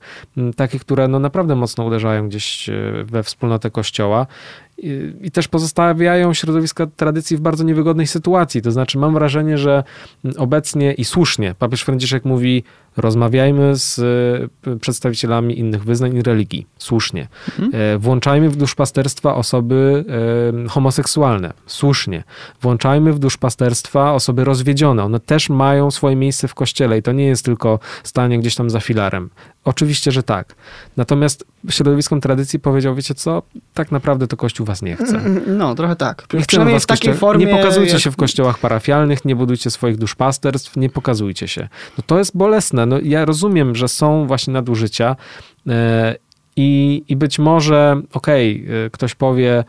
takich, 0.55 0.81
które 0.81 1.07
no, 1.07 1.19
naprawdę 1.19 1.55
mocno 1.55 1.85
uderzają 1.85 2.27
gdzieś 2.27 2.69
e, 2.69 2.73
we 3.05 3.23
wspólnotę 3.23 3.71
Kościoła. 3.71 4.27
I, 4.77 5.13
I 5.21 5.31
też 5.31 5.47
pozostawiają 5.47 6.33
środowiska 6.33 6.87
tradycji 6.87 7.37
w 7.37 7.41
bardzo 7.41 7.63
niewygodnej 7.63 8.07
sytuacji. 8.07 8.61
To 8.61 8.71
znaczy, 8.71 8.97
mam 8.97 9.13
wrażenie, 9.13 9.57
że 9.57 9.83
obecnie 10.37 10.93
i 10.93 11.05
słusznie 11.05 11.55
papież 11.59 11.81
Franciszek 11.81 12.25
mówi: 12.25 12.63
rozmawiajmy 12.97 13.75
z 13.75 13.99
e, 14.67 14.75
przedstawicielami 14.79 15.59
innych 15.59 15.83
wyznań 15.83 16.15
i 16.15 16.21
religii. 16.21 16.67
Słusznie. 16.77 17.27
E, 17.73 17.97
Włączajmy 17.97 18.49
w 18.49 18.55
duszpasterstwa 18.55 19.35
osoby 19.35 20.05
e, 20.65 20.69
homoseksualne. 20.69 21.53
Słusznie. 21.67 22.23
Włączajmy 22.61 23.13
w 23.13 23.19
duszpasterstwa 23.19 24.13
osoby 24.13 24.43
rozwiedzione. 24.43 25.03
One 25.03 25.19
też 25.19 25.49
mają 25.49 25.91
swoje 25.91 26.15
miejsce 26.15 26.47
w 26.47 26.53
kościele 26.55 26.97
i 26.97 27.01
to 27.01 27.11
nie 27.11 27.25
jest 27.25 27.45
tylko 27.45 27.79
stanie 28.03 28.39
gdzieś 28.39 28.55
tam 28.55 28.69
za 28.69 28.79
filarem. 28.79 29.29
Oczywiście, 29.65 30.11
że 30.11 30.23
tak. 30.23 30.55
Natomiast 30.97 31.45
środowiskom 31.69 32.21
tradycji 32.21 32.59
powiedział, 32.59 32.95
wiecie 32.95 33.15
co, 33.15 33.43
tak 33.73 33.91
naprawdę 33.91 34.27
to 34.27 34.37
Kościół 34.37 34.65
was 34.65 34.81
nie 34.81 34.95
chce. 34.95 35.21
No, 35.47 35.75
trochę 35.75 35.95
tak. 35.95 36.25
Nie 36.33 36.41
Przynajmniej 36.45 36.79
w 36.79 36.85
takiej 36.85 37.13
kościo- 37.13 37.17
formie. 37.17 37.45
Nie 37.45 37.55
pokazujcie 37.57 37.91
jak- 37.93 38.01
się 38.01 38.11
w 38.11 38.15
kościołach 38.15 38.57
parafialnych, 38.59 39.25
nie 39.25 39.35
budujcie 39.35 39.71
swoich 39.71 39.97
duszpasterstw, 39.97 40.77
nie 40.77 40.89
pokazujcie 40.89 41.47
się. 41.47 41.67
No 41.97 42.03
to 42.07 42.17
jest 42.17 42.37
bolesne. 42.37 42.82
No, 42.85 42.99
ja 43.03 43.25
rozumiem, 43.25 43.75
że 43.75 43.87
są 43.87 44.27
właśnie 44.27 44.53
nadużycia 44.53 45.15
e, 45.67 46.15
i, 46.55 47.03
i 47.07 47.15
być 47.15 47.39
może, 47.39 48.01
okej, 48.13 48.65
e, 48.85 48.89
ktoś 48.89 49.15
powie, 49.15 49.63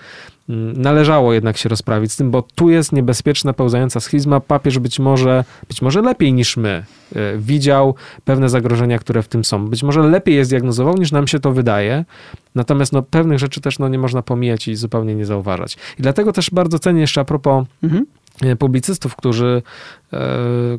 mm, 0.48 0.83
należało 0.83 1.33
jednak 1.33 1.57
się 1.57 1.68
rozprawić 1.68 2.12
z 2.12 2.16
tym, 2.16 2.31
bo 2.31 2.42
tu 2.42 2.70
jest 2.70 2.92
niebezpieczna, 2.92 3.53
pełzająca 3.53 4.00
schizma. 4.00 4.40
Papież 4.40 4.79
być 4.79 4.98
może, 4.98 5.44
być 5.68 5.83
może 5.83 6.03
lepiej 6.03 6.33
niż 6.33 6.57
my 6.57 6.85
e, 7.16 7.38
widział 7.38 7.94
pewne 8.24 8.48
zagrożenia, 8.48 8.98
które 8.98 9.22
w 9.22 9.29
tym 9.29 9.44
są. 9.44 9.68
Być 9.68 9.83
może 9.83 10.03
lepiej 10.03 10.35
je 10.35 10.44
zdiagnozował, 10.44 10.96
niż 10.96 11.12
nam 11.12 11.27
się 11.27 11.40
to 11.40 11.53
wydaje. 11.53 12.05
Natomiast 12.55 12.92
no, 12.92 13.03
pewnych 13.03 13.38
rzeczy 13.38 13.61
też 13.61 13.79
no, 13.79 13.88
nie 13.88 13.98
można 13.98 14.22
pomijać 14.22 14.68
i 14.68 14.77
zupełnie 14.77 15.14
nie 15.14 15.27
zauważać. 15.27 15.77
I 15.98 16.03
dlatego 16.03 16.33
też 16.33 16.50
bardzo 16.50 16.79
cenię 16.79 17.00
jeszcze 17.00 17.20
a 17.20 17.24
propos 17.24 17.66
Mhm. 17.83 18.05
publicystów, 18.59 19.16
którzy, 19.16 19.62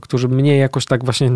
którzy 0.01 0.27
mnie 0.27 0.57
jakoś 0.57 0.85
tak 0.85 1.05
właśnie, 1.05 1.31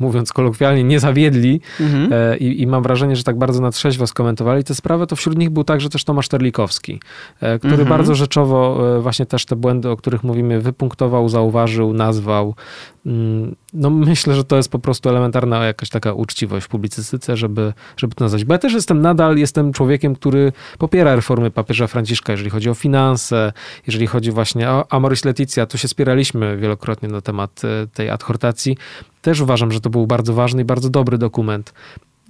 mówiąc 0.00 0.32
kolokwialnie, 0.32 0.84
nie 0.84 1.00
zawiedli 1.00 1.60
Mhm. 1.80 2.12
e, 2.12 2.36
i, 2.36 2.62
i 2.62 2.66
mam 2.66 2.82
wrażenie, 2.82 3.16
że 3.16 3.22
tak 3.24 3.38
bardzo 3.38 3.60
na 3.62 3.70
trzeźwo 3.70 4.06
skomentowali 4.06 4.64
tę 4.64 4.74
sprawę, 4.74 5.06
to 5.06 5.16
wśród 5.16 5.38
nich 5.38 5.50
był 5.50 5.64
także 5.64 5.88
też 5.88 6.04
Tomasz 6.04 6.28
Terlikowski, 6.28 7.00
e, 7.40 7.58
który 7.58 7.72
Mhm. 7.72 7.88
bardzo 7.88 8.14
rzeczowo 8.14 8.80
e, 8.96 9.00
właśnie 9.00 9.26
też 9.26 9.46
te 9.46 9.56
błędy, 9.56 9.90
o 9.90 9.96
których 9.96 10.24
mówimy, 10.24 10.60
wypunktował, 10.60 11.28
zauważył, 11.28 11.92
nazwał. 11.92 12.54
Mm, 13.06 13.54
No 13.72 13.90
myślę, 13.90 14.34
że 14.34 14.44
to 14.44 14.56
jest 14.56 14.70
po 14.70 14.78
prostu 14.78 15.08
elementarna 15.08 15.64
jakaś 15.64 15.88
taka 15.90 16.12
uczciwość 16.12 16.66
w 16.66 16.68
publicystyce, 16.68 17.36
żeby, 17.36 17.72
żeby 17.96 18.14
to 18.14 18.24
nazwać. 18.24 18.44
Bo 18.44 18.54
ja 18.54 18.58
też 18.58 18.72
jestem 18.72 19.00
nadal, 19.02 19.36
jestem 19.36 19.72
człowiekiem, 19.72 20.14
który 20.14 20.52
popiera 20.78 21.14
reformy 21.16 21.50
papieża 21.50 21.86
Franciszka, 21.86 22.32
jeżeli 22.32 22.50
chodzi 22.50 22.70
o 22.70 22.74
finanse, 22.74 23.52
jeżeli 23.86 24.06
chodzi 24.06 24.30
właśnie 24.30 24.70
o 24.70 24.92
Amoris 24.92 25.24
Leticia, 25.24 25.66
tu 25.66 25.78
się 25.78 25.88
spieraliśmy 25.88 26.56
wielokrotnie 26.56 27.08
na 27.08 27.20
temat 27.20 27.43
e, 27.64 27.86
tej 27.86 28.10
adhortacji. 28.10 28.76
Też 29.22 29.40
uważam, 29.40 29.72
że 29.72 29.80
to 29.80 29.90
był 29.90 30.06
bardzo 30.06 30.34
ważny 30.34 30.62
i 30.62 30.64
bardzo 30.64 30.90
dobry 30.90 31.18
dokument. 31.18 31.72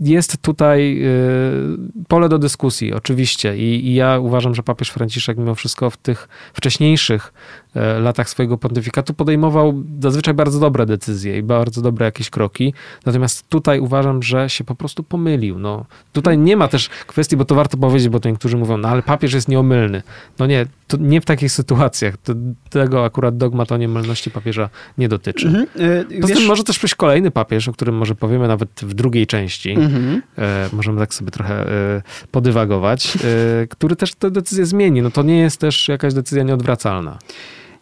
Jest 0.01 0.43
tutaj 0.43 1.03
y, 1.03 2.05
pole 2.09 2.29
do 2.29 2.39
dyskusji, 2.39 2.93
oczywiście, 2.93 3.57
I, 3.57 3.87
i 3.87 3.95
ja 3.95 4.19
uważam, 4.19 4.55
że 4.55 4.63
papież 4.63 4.91
Franciszek 4.91 5.39
mimo 5.39 5.55
wszystko 5.55 5.91
w 5.91 5.97
tych 5.97 6.29
wcześniejszych 6.55 7.33
e, 7.33 7.64
latach 8.01 8.29
swojego 8.29 8.59
pontyfikatu 8.59 9.15
podejmował 9.15 9.85
zazwyczaj 10.01 10.35
bardzo 10.35 10.61
dobre 10.61 10.87
decyzje 10.87 11.39
i 11.39 11.43
bardzo 11.43 11.83
dobre 11.83 12.07
jakieś 12.07 12.31
kroki. 12.31 12.75
Natomiast 13.07 13.49
tutaj 13.49 13.81
uważam, 13.81 14.23
że 14.23 14.51
się 14.51 14.65
po 14.65 14.75
prostu 14.75 15.03
pomylił. 15.03 15.59
No, 15.59 15.85
tutaj 16.13 16.39
nie 16.39 16.57
ma 16.57 16.69
też 16.69 16.89
kwestii, 16.89 17.37
bo 17.37 17.45
to 17.45 17.55
warto 17.55 17.77
powiedzieć, 17.77 18.09
bo 18.09 18.21
to 18.21 18.29
niektórzy 18.29 18.57
mówią, 18.57 18.77
no 18.77 18.89
ale 18.89 19.03
papież 19.03 19.33
jest 19.33 19.49
nieomylny. 19.49 20.03
No 20.39 20.47
nie, 20.47 20.67
to 20.87 20.97
nie 20.97 21.21
w 21.21 21.25
takich 21.25 21.53
sytuacjach. 21.53 22.17
To, 22.17 22.33
tego 22.71 23.05
akurat 23.05 23.37
dogmat 23.37 23.73
o 23.73 23.77
nieomylności 23.77 24.31
papieża 24.31 24.71
nie 24.99 25.09
dotyczy. 25.09 25.47
Mhm. 25.47 25.67
E, 26.15 26.21
Poza 26.21 26.35
tym 26.35 26.47
może 26.47 26.65
też 26.65 26.79
przyjść 26.79 26.95
kolejny 26.95 27.31
papież, 27.31 27.69
o 27.69 27.73
którym 27.73 27.95
może 27.95 28.15
powiemy 28.15 28.49
nawet 28.49 28.71
w 28.83 28.95
drugiej 28.95 29.27
części. 29.27 29.71
Mhm. 29.71 30.23
E, 30.39 30.69
możemy 30.73 31.01
tak 31.01 31.15
sobie 31.15 31.31
trochę 31.31 31.69
e, 31.69 32.03
podywagować, 32.31 33.17
e, 33.17 33.67
który 33.67 33.97
też 33.97 34.15
tę 34.15 34.31
decyzję 34.31 34.67
zmieni. 34.67 35.03
No 35.03 35.11
to 35.11 35.23
nie 35.23 35.39
jest 35.39 35.61
też 35.61 35.89
jakaś 35.89 36.15
decyzja 36.15 36.45
nieodwracalna. 36.45 37.19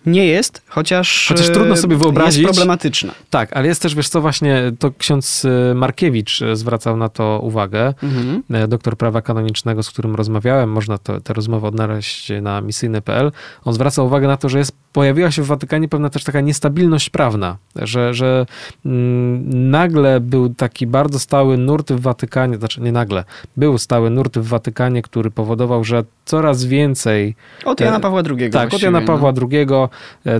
Nie 0.07 0.27
jest, 0.27 0.63
chociaż. 0.69 1.27
Chociaż 1.29 1.49
e, 1.49 1.53
trudno 1.53 1.77
sobie 1.77 1.97
wyobrazić- 1.97 2.41
Jest 2.43 2.45
problematyczna. 2.45 3.13
Tak, 3.31 3.53
ale 3.57 3.69
jest 3.69 3.83
też, 3.83 3.95
wiesz 3.95 4.09
co, 4.09 4.21
właśnie 4.21 4.73
to 4.79 4.91
ksiądz 4.99 5.45
e, 5.71 5.75
Markiewicz 5.75 6.43
e, 6.43 6.57
zwracał 6.57 6.97
na 6.97 7.09
to 7.09 7.41
uwagę, 7.43 7.95
Mhm. 8.03 8.43
e, 8.51 8.69
doktor 8.69 8.97
prawa 8.97 9.23
kanonicznego, 9.23 9.83
z 9.83 9.91
którym 9.91 10.15
rozmawiałem, 10.15 10.71
można 10.73 10.99
to, 10.99 11.21
tę 11.21 11.33
rozmowę 11.35 11.69
odnaleźć 11.69 12.33
na 12.43 12.61
misyjny.pl. 12.61 13.33
On 13.65 13.75
zwraca 13.75 14.03
uwagę 14.03 14.27
na 14.27 14.37
to, 14.37 14.49
że 14.49 14.59
jest, 14.59 14.73
pojawiła 14.93 15.31
się 15.31 15.43
w 15.43 15.47
Watykanie 15.47 15.89
pewna 15.89 16.11
też 16.11 16.25
taka 16.25 16.41
niestabilność 16.41 17.11
prawna, 17.11 17.57
że, 17.77 18.15
że 18.15 18.47
mm, 18.87 19.71
nagle 19.71 20.21
był 20.21 20.55
taki 20.55 20.87
bardzo 20.87 21.19
stały 21.19 21.59
nurt 21.59 21.93
w 21.93 22.01
Watykanie, 22.01 22.57
znaczy 22.57 22.81
nie 22.81 22.93
nagle, 22.93 23.25
był 23.57 23.79
stały 23.79 24.11
nurt 24.11 24.39
w 24.39 24.49
Watykanie, 24.49 25.03
który 25.03 25.31
powodował, 25.31 25.85
że 25.85 26.05
coraz 26.25 26.65
więcej 26.65 27.35
Od 27.65 27.81
Jana 27.81 27.97
E, 27.97 28.01
Pawła 28.01 28.23
II. 28.39 28.51
tak, 28.51 28.75
od 28.75 28.83
Jana 28.83 29.01
no. 29.01 29.07
Pawła 29.07 29.33
II 29.51 29.59
e, 29.61 29.89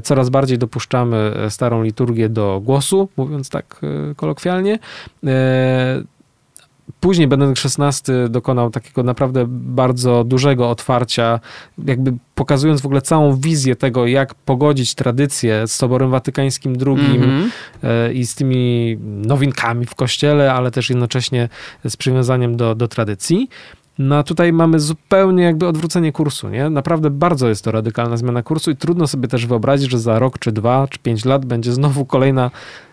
coraz 0.03 0.31
bardziej 0.31 0.59
dopuszczamy 0.59 1.35
e, 1.37 1.51
starą 1.51 1.83
liturgię 1.83 2.29
do 2.29 2.61
głosu, 2.65 3.09
mówiąc 3.17 3.51
tak 3.51 3.81
e, 4.11 4.15
kolokwialnie. 4.15 4.79
E, 5.27 6.03
Później 7.01 7.29
Benedykt 7.29 7.63
XVI 7.81 8.13
dokonał 8.31 8.71
takiego 8.71 9.03
naprawdę 9.03 9.45
bardzo 9.49 10.25
dużego 10.25 10.71
otwarcia, 10.71 11.41
jakby 11.87 12.13
pokazując 12.35 12.81
w 12.81 12.87
ogóle 12.87 13.03
całą 13.03 13.37
wizję 13.37 13.77
tego, 13.77 14.07
jak 14.07 14.35
pogodzić 14.35 14.95
tradycję 14.95 15.67
z 15.67 15.75
Soborem 15.75 16.11
Watykańskim 16.11 16.77
II 16.87 17.17
Mhm. 17.17 17.51
e, 17.83 18.13
i 18.13 18.27
z 18.27 18.35
tymi 18.35 18.97
nowinkami 19.03 19.87
w 19.87 19.95
kościele, 19.95 20.53
ale 20.53 20.71
też 20.71 20.91
jednocześnie 20.91 21.49
z 21.85 21.97
przywiązaniem 21.97 22.57
do, 22.57 22.75
do 22.75 22.89
tradycji. 22.89 23.49
No 24.03 24.17
a 24.17 24.23
tutaj 24.23 24.53
mamy 24.53 24.81
zupełnie 24.81 25.45
jakby 25.45 25.67
odwrócenie 25.67 26.13
kursu, 26.13 26.49
nie? 26.49 26.71
Naprawdę 26.71 27.11
bardzo 27.11 27.49
jest 27.49 27.65
to 27.65 27.73
radykalna 27.73 28.17
zmiana 28.17 28.43
kursu 28.43 28.71
i 28.71 28.77
trudno 28.77 29.07
sobie 29.07 29.29
też 29.29 29.47
wyobrazić, 29.47 29.91
że 29.91 29.99
za 29.99 30.19
rok, 30.19 30.39
czy 30.39 30.53
dwa, 30.53 30.87
czy 30.91 30.99
pięć 30.99 31.25
lat 31.25 31.45
będzie 31.45 31.73
znowu 31.73 32.05
kolejna 32.05 32.51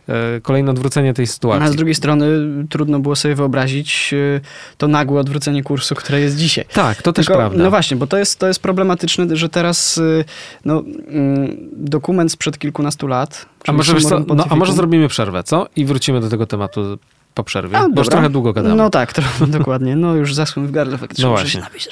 e, 0.07 0.41
kolejne 0.41 0.71
odwrócenie 0.71 1.13
tej 1.13 1.27
sytuacji. 1.27 1.67
A 1.67 1.71
z 1.71 1.75
drugiej 1.75 1.95
strony 1.95 2.25
trudno 2.69 2.99
było 2.99 3.15
sobie 3.15 3.35
wyobrazić 3.35 4.13
e, 4.13 4.41
to 4.77 4.87
nagłe 4.87 5.19
odwrócenie 5.19 5.63
kursu, 5.63 5.95
które 5.95 6.21
jest 6.21 6.37
dzisiaj. 6.37 6.65
Tak, 6.73 7.01
to 7.01 7.13
też 7.13 7.25
Tylko, 7.25 7.39
prawda. 7.39 7.63
No 7.63 7.69
właśnie, 7.69 7.97
bo 7.97 8.07
to 8.07 8.17
jest, 8.17 8.39
to 8.39 8.47
jest 8.47 8.61
problematyczne, 8.61 9.35
że 9.35 9.49
teraz 9.49 9.97
y, 9.97 10.25
no, 10.65 10.83
mm, 11.07 11.57
dokument 11.73 12.31
sprzed 12.31 12.57
kilkunastu 12.57 13.07
lat. 13.07 13.45
a, 13.67 13.71
może, 13.71 13.95
co, 14.01 14.19
no, 14.19 14.45
a 14.49 14.55
może 14.55 14.73
zrobimy 14.73 15.07
przerwę, 15.07 15.43
co? 15.43 15.67
I 15.75 15.85
wrócimy 15.85 16.21
do 16.21 16.29
tego 16.29 16.45
tematu 16.45 16.97
po 17.39 17.43
przerwie, 17.43 17.77
A, 17.77 17.81
bo 17.81 17.87
już 17.87 17.93
dobra. 17.95 18.11
trochę 18.11 18.29
długo 18.29 18.53
gadamy. 18.53 18.75
No 18.75 18.89
tak, 18.89 19.13
to, 19.13 19.21
dokładnie. 19.47 19.95
No 19.95 20.15
już 20.15 20.33
zaschłem 20.33 20.67
w 20.67 20.71
gardle 20.71 20.97
faktycznie. 20.97 21.25
No 21.25 21.31
muszę 21.31 21.43
właśnie. 21.43 21.59
się 21.59 21.65
napić 21.65 21.89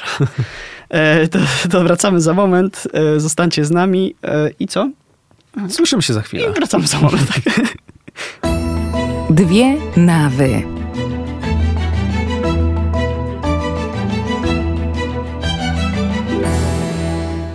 e, 0.89 1.27
to, 1.27 1.39
to 1.71 1.83
wracamy 1.83 2.21
za 2.21 2.33
moment. 2.33 2.87
E, 2.93 3.19
zostańcie 3.19 3.65
z 3.65 3.71
nami. 3.71 4.15
E, 4.23 4.49
I 4.59 4.67
co? 4.67 4.89
Słyszymy 5.69 6.01
się 6.01 6.13
za 6.13 6.21
chwilę. 6.21 6.49
I 6.49 6.53
wracamy 6.53 6.87
za 6.87 6.99
moment. 6.99 7.27
Tak. 7.33 7.53
Dwie 9.29 9.75
nawy. 9.97 10.76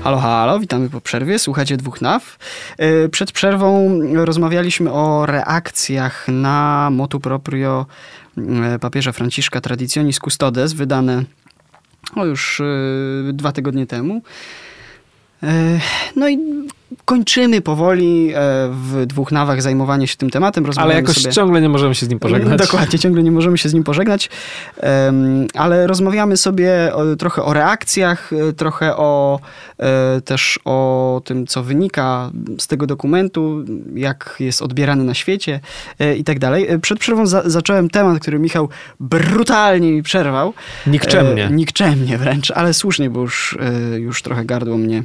Halo, 0.04 0.18
halo, 0.18 0.60
witamy 0.60 0.90
po 0.90 1.00
przerwie. 1.00 1.38
Słuchacie 1.38 1.76
dwóch 1.76 2.00
naw. 2.00 2.38
E, 2.78 3.08
Przed 3.08 3.32
przerwą 3.32 4.00
rozmawialiśmy 4.14 4.92
o 4.92 5.26
reakcjach 5.26 6.28
na 6.28 6.88
motu 6.92 7.20
proprio 7.20 7.86
e, 8.38 8.78
papieża 8.78 9.12
Franciszka 9.12 9.60
Traditionis 9.60 10.18
Custodes, 10.18 10.72
wydane 10.72 11.24
o 12.16 12.24
już 12.24 12.60
e, 12.60 12.64
dwa 13.32 13.52
tygodnie 13.52 13.86
temu. 13.86 14.22
No 16.16 16.28
i 16.28 16.38
kończymy 17.04 17.60
powoli 17.60 18.32
e, 18.34 18.38
w 18.72 19.06
dwóch 19.06 19.32
nawach 19.32 19.62
zajmowanie 19.62 20.06
się 20.06 20.16
tym 20.16 20.30
tematem. 20.30 20.64
Ale 20.76 20.94
jakoś 20.94 21.16
sobie... 21.16 21.34
ciągle 21.34 21.60
nie 21.60 21.68
możemy 21.68 21.94
się 21.94 22.06
z 22.06 22.08
nim 22.08 22.18
pożegnać. 22.18 22.58
Dokładnie, 22.66 22.98
ciągle 22.98 23.22
nie 23.22 23.30
możemy 23.30 23.58
się 23.58 23.68
z 23.68 23.74
nim 23.74 23.84
pożegnać, 23.84 24.30
ale 25.54 25.86
rozmawiamy 25.86 26.36
sobie 26.36 26.92
trochę 27.18 27.42
o 27.42 27.52
reakcjach, 27.52 28.32
e, 28.32 28.52
trochę 28.52 28.96
o 28.96 29.40
e, 29.78 30.20
też 30.20 30.60
o 30.64 31.20
tym, 31.24 31.46
co 31.46 31.62
wynika 31.62 32.30
z 32.58 32.66
tego 32.66 32.86
dokumentu, 32.86 33.64
jak 33.94 34.36
jest 34.40 34.62
odbierany 34.62 35.04
na 35.04 35.14
świecie 35.14 35.60
i 36.16 36.24
tak 36.24 36.38
dalej. 36.38 36.68
Przed 36.82 36.98
przerwą 36.98 37.26
za, 37.26 37.42
zacząłem 37.50 37.90
temat, 37.90 38.18
który 38.18 38.38
Michał 38.38 38.68
brutalnie 39.00 39.92
mi 39.92 40.02
przerwał. 40.02 40.54
Nikczemnie. 40.86 41.48
Nikczemnie 41.52 42.18
wręcz, 42.18 42.50
ale 42.50 42.74
słusznie, 42.74 43.10
bo 43.10 43.20
już, 43.20 43.58
już 43.98 44.22
trochę 44.22 44.44
gardło 44.44 44.78
mnie 44.78 45.02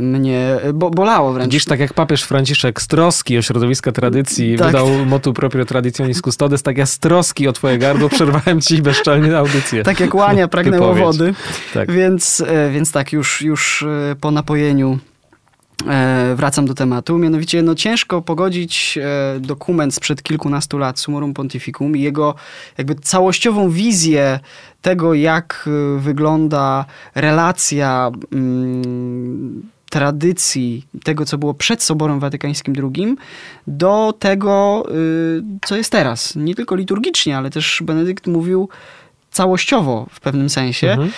mnie 0.00 0.56
bo, 0.74 0.90
bolało 0.90 1.32
wręcz. 1.32 1.52
Dziś 1.52 1.64
tak 1.64 1.80
jak 1.80 1.94
papież 1.94 2.22
Franciszek 2.22 2.82
z 2.82 2.86
troski 2.86 3.38
o 3.38 3.42
środowiska 3.42 3.92
tradycji 3.92 4.56
Tak. 4.58 4.66
wydał 4.66 4.88
motu 5.06 5.32
proprio 5.32 5.64
traditionis 5.64 6.20
custodes, 6.20 6.62
tak 6.62 6.78
ja 6.78 6.86
z 6.86 6.98
troski 6.98 7.48
o 7.48 7.52
twoje 7.52 7.78
gardło 7.78 8.08
przerwałem 8.08 8.60
ci 8.60 8.82
bezczelnie 8.82 9.38
audycję. 9.38 9.82
Tak 9.82 10.00
jak 10.00 10.14
łania 10.14 10.48
pragnęło 10.48 10.94
wody. 10.94 11.34
Tak. 11.74 11.92
Więc, 11.92 12.44
e, 12.46 12.70
więc 12.70 12.92
tak, 12.92 13.12
już, 13.12 13.42
już 13.42 13.82
e, 13.82 14.16
po 14.20 14.30
napojeniu 14.30 14.98
e, 15.08 15.11
wracam 16.36 16.66
do 16.66 16.74
tematu. 16.74 17.18
Mianowicie, 17.18 17.62
no 17.62 17.74
ciężko 17.74 18.22
pogodzić 18.22 18.98
e, 18.98 19.40
dokument 19.40 19.94
sprzed 19.94 20.22
kilkunastu 20.22 20.78
lat, 20.78 20.98
Summorum 20.98 21.34
Pontificum, 21.34 21.96
i 21.96 22.00
jego 22.00 22.34
jakby 22.78 22.94
całościową 22.94 23.70
wizję 23.70 24.40
tego, 24.82 25.14
jak 25.14 25.68
e, 25.68 26.00
wygląda 26.00 26.84
relacja 27.14 28.10
mm, 28.32 29.62
tradycji, 29.92 30.86
tego, 31.04 31.24
co 31.24 31.38
było 31.38 31.54
przed 31.54 31.82
Soborem 31.82 32.20
Watykańskim 32.20 32.74
II, 32.82 33.16
do 33.66 34.14
tego, 34.18 34.84
y, 34.90 35.42
co 35.64 35.76
jest 35.76 35.92
teraz. 35.92 36.36
Nie 36.36 36.54
tylko 36.54 36.74
liturgicznie, 36.74 37.36
ale 37.36 37.50
też 37.50 37.82
Benedykt 37.84 38.26
mówił 38.26 38.68
całościowo 39.32 40.06
w 40.10 40.20
pewnym 40.20 40.50
sensie. 40.50 40.90
Mhm. 40.90 41.10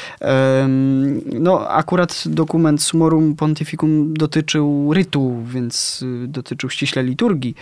No, 1.41 1.69
akurat 1.69 2.25
dokument 2.27 2.83
Summorum 2.83 3.37
Pontificum 3.37 4.15
dotyczył 4.15 4.95
rytu, 4.95 5.45
więc 5.47 6.03
y, 6.25 6.29
dotyczył 6.29 6.71
ściśle 6.71 7.03
liturgii. 7.03 7.55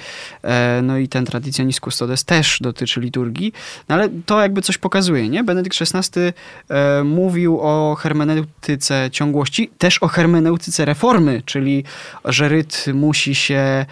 E, 0.43 0.83
No 0.83 0.99
i 0.99 1.09
ten 1.09 1.25
Traditionis 1.25 1.81
Custodes 1.81 2.25
też 2.25 2.59
dotyczy 2.61 3.01
liturgii. 3.01 3.53
No 3.89 3.95
ale 3.95 4.09
to 4.27 4.41
jakby 4.41 4.63
coś 4.63 4.79
pokazuje, 4.79 5.29
nie? 5.29 5.45
Benedykt 5.45 5.77
XVI 5.83 6.21
e, 6.69 7.05
mówił 7.05 7.61
o 7.61 7.95
hermeneutyce 7.95 9.09
ciągłości, 9.13 9.71
też 9.79 9.99
o 9.99 10.09
hermeneutyce 10.09 10.85
reformy, 10.85 11.43
czyli 11.47 11.85
że 12.25 12.49
ryt 12.49 12.85
musi 12.95 13.35
się 13.35 13.87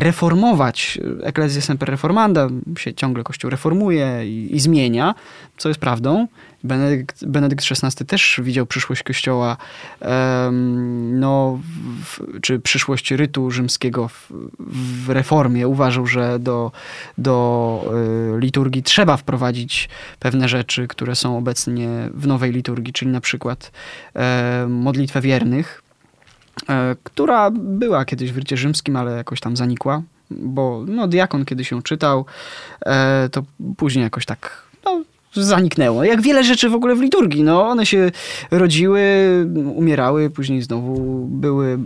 reformować. 0.00 0.98
Ecclesia 1.22 1.60
semper 1.60 1.90
reformanda, 1.90 2.48
się 2.78 2.94
ciągle 2.94 3.24
Kościół 3.24 3.50
reformuje 3.50 4.20
i, 4.24 4.56
i 4.56 4.60
zmienia, 4.60 5.14
co 5.56 5.68
jest 5.68 5.80
prawdą. 5.80 6.26
Benedykt, 6.64 7.24
Benedykt 7.24 7.64
XVI 7.70 8.06
też 8.06 8.40
widział 8.42 8.66
przyszłość 8.66 9.02
Kościoła, 9.02 9.56
em, 10.00 11.20
no, 11.20 11.58
w, 12.04 12.40
czy 12.40 12.60
przyszłość 12.60 13.10
rytu 13.10 13.50
rzymskiego 13.50 14.08
w, 14.08 14.32
w 15.06 15.10
reformie. 15.10 15.68
Uważał, 15.68 16.06
że 16.06 16.38
do, 16.38 16.72
do 17.18 17.84
y, 18.36 18.40
liturgii 18.40 18.82
trzeba 18.82 19.16
wprowadzić 19.16 19.88
pewne 20.18 20.48
rzeczy, 20.48 20.88
które 20.88 21.16
są 21.16 21.38
obecnie 21.38 21.88
w 22.14 22.26
nowej 22.26 22.52
liturgii, 22.52 22.92
czyli 22.92 23.10
na 23.10 23.20
przykład 23.20 23.72
e, 24.16 24.66
modlitwę 24.68 25.20
wiernych, 25.20 25.82
która 27.04 27.50
była 27.50 28.04
kiedyś 28.04 28.32
w 28.32 28.38
rycie 28.38 28.56
rzymskim, 28.56 28.96
ale 28.96 29.16
jakoś 29.16 29.40
tam 29.40 29.56
zanikła, 29.56 30.02
bo 30.30 30.84
no, 30.86 31.08
diakon 31.08 31.44
kiedyś 31.44 31.70
ją 31.70 31.82
czytał, 31.82 32.24
e, 32.86 33.28
to 33.32 33.42
później 33.76 34.02
jakoś 34.02 34.26
tak 34.26 34.62
no, 34.84 35.02
zaniknęło. 35.32 36.04
Jak 36.04 36.22
wiele 36.22 36.44
rzeczy 36.44 36.68
w 36.68 36.74
ogóle 36.74 36.94
w 36.94 37.00
liturgii. 37.00 37.42
No, 37.42 37.68
one 37.68 37.86
się 37.86 38.10
rodziły, 38.50 39.02
umierały, 39.74 40.30
później 40.30 40.62
znowu 40.62 41.26
były, 41.26 41.76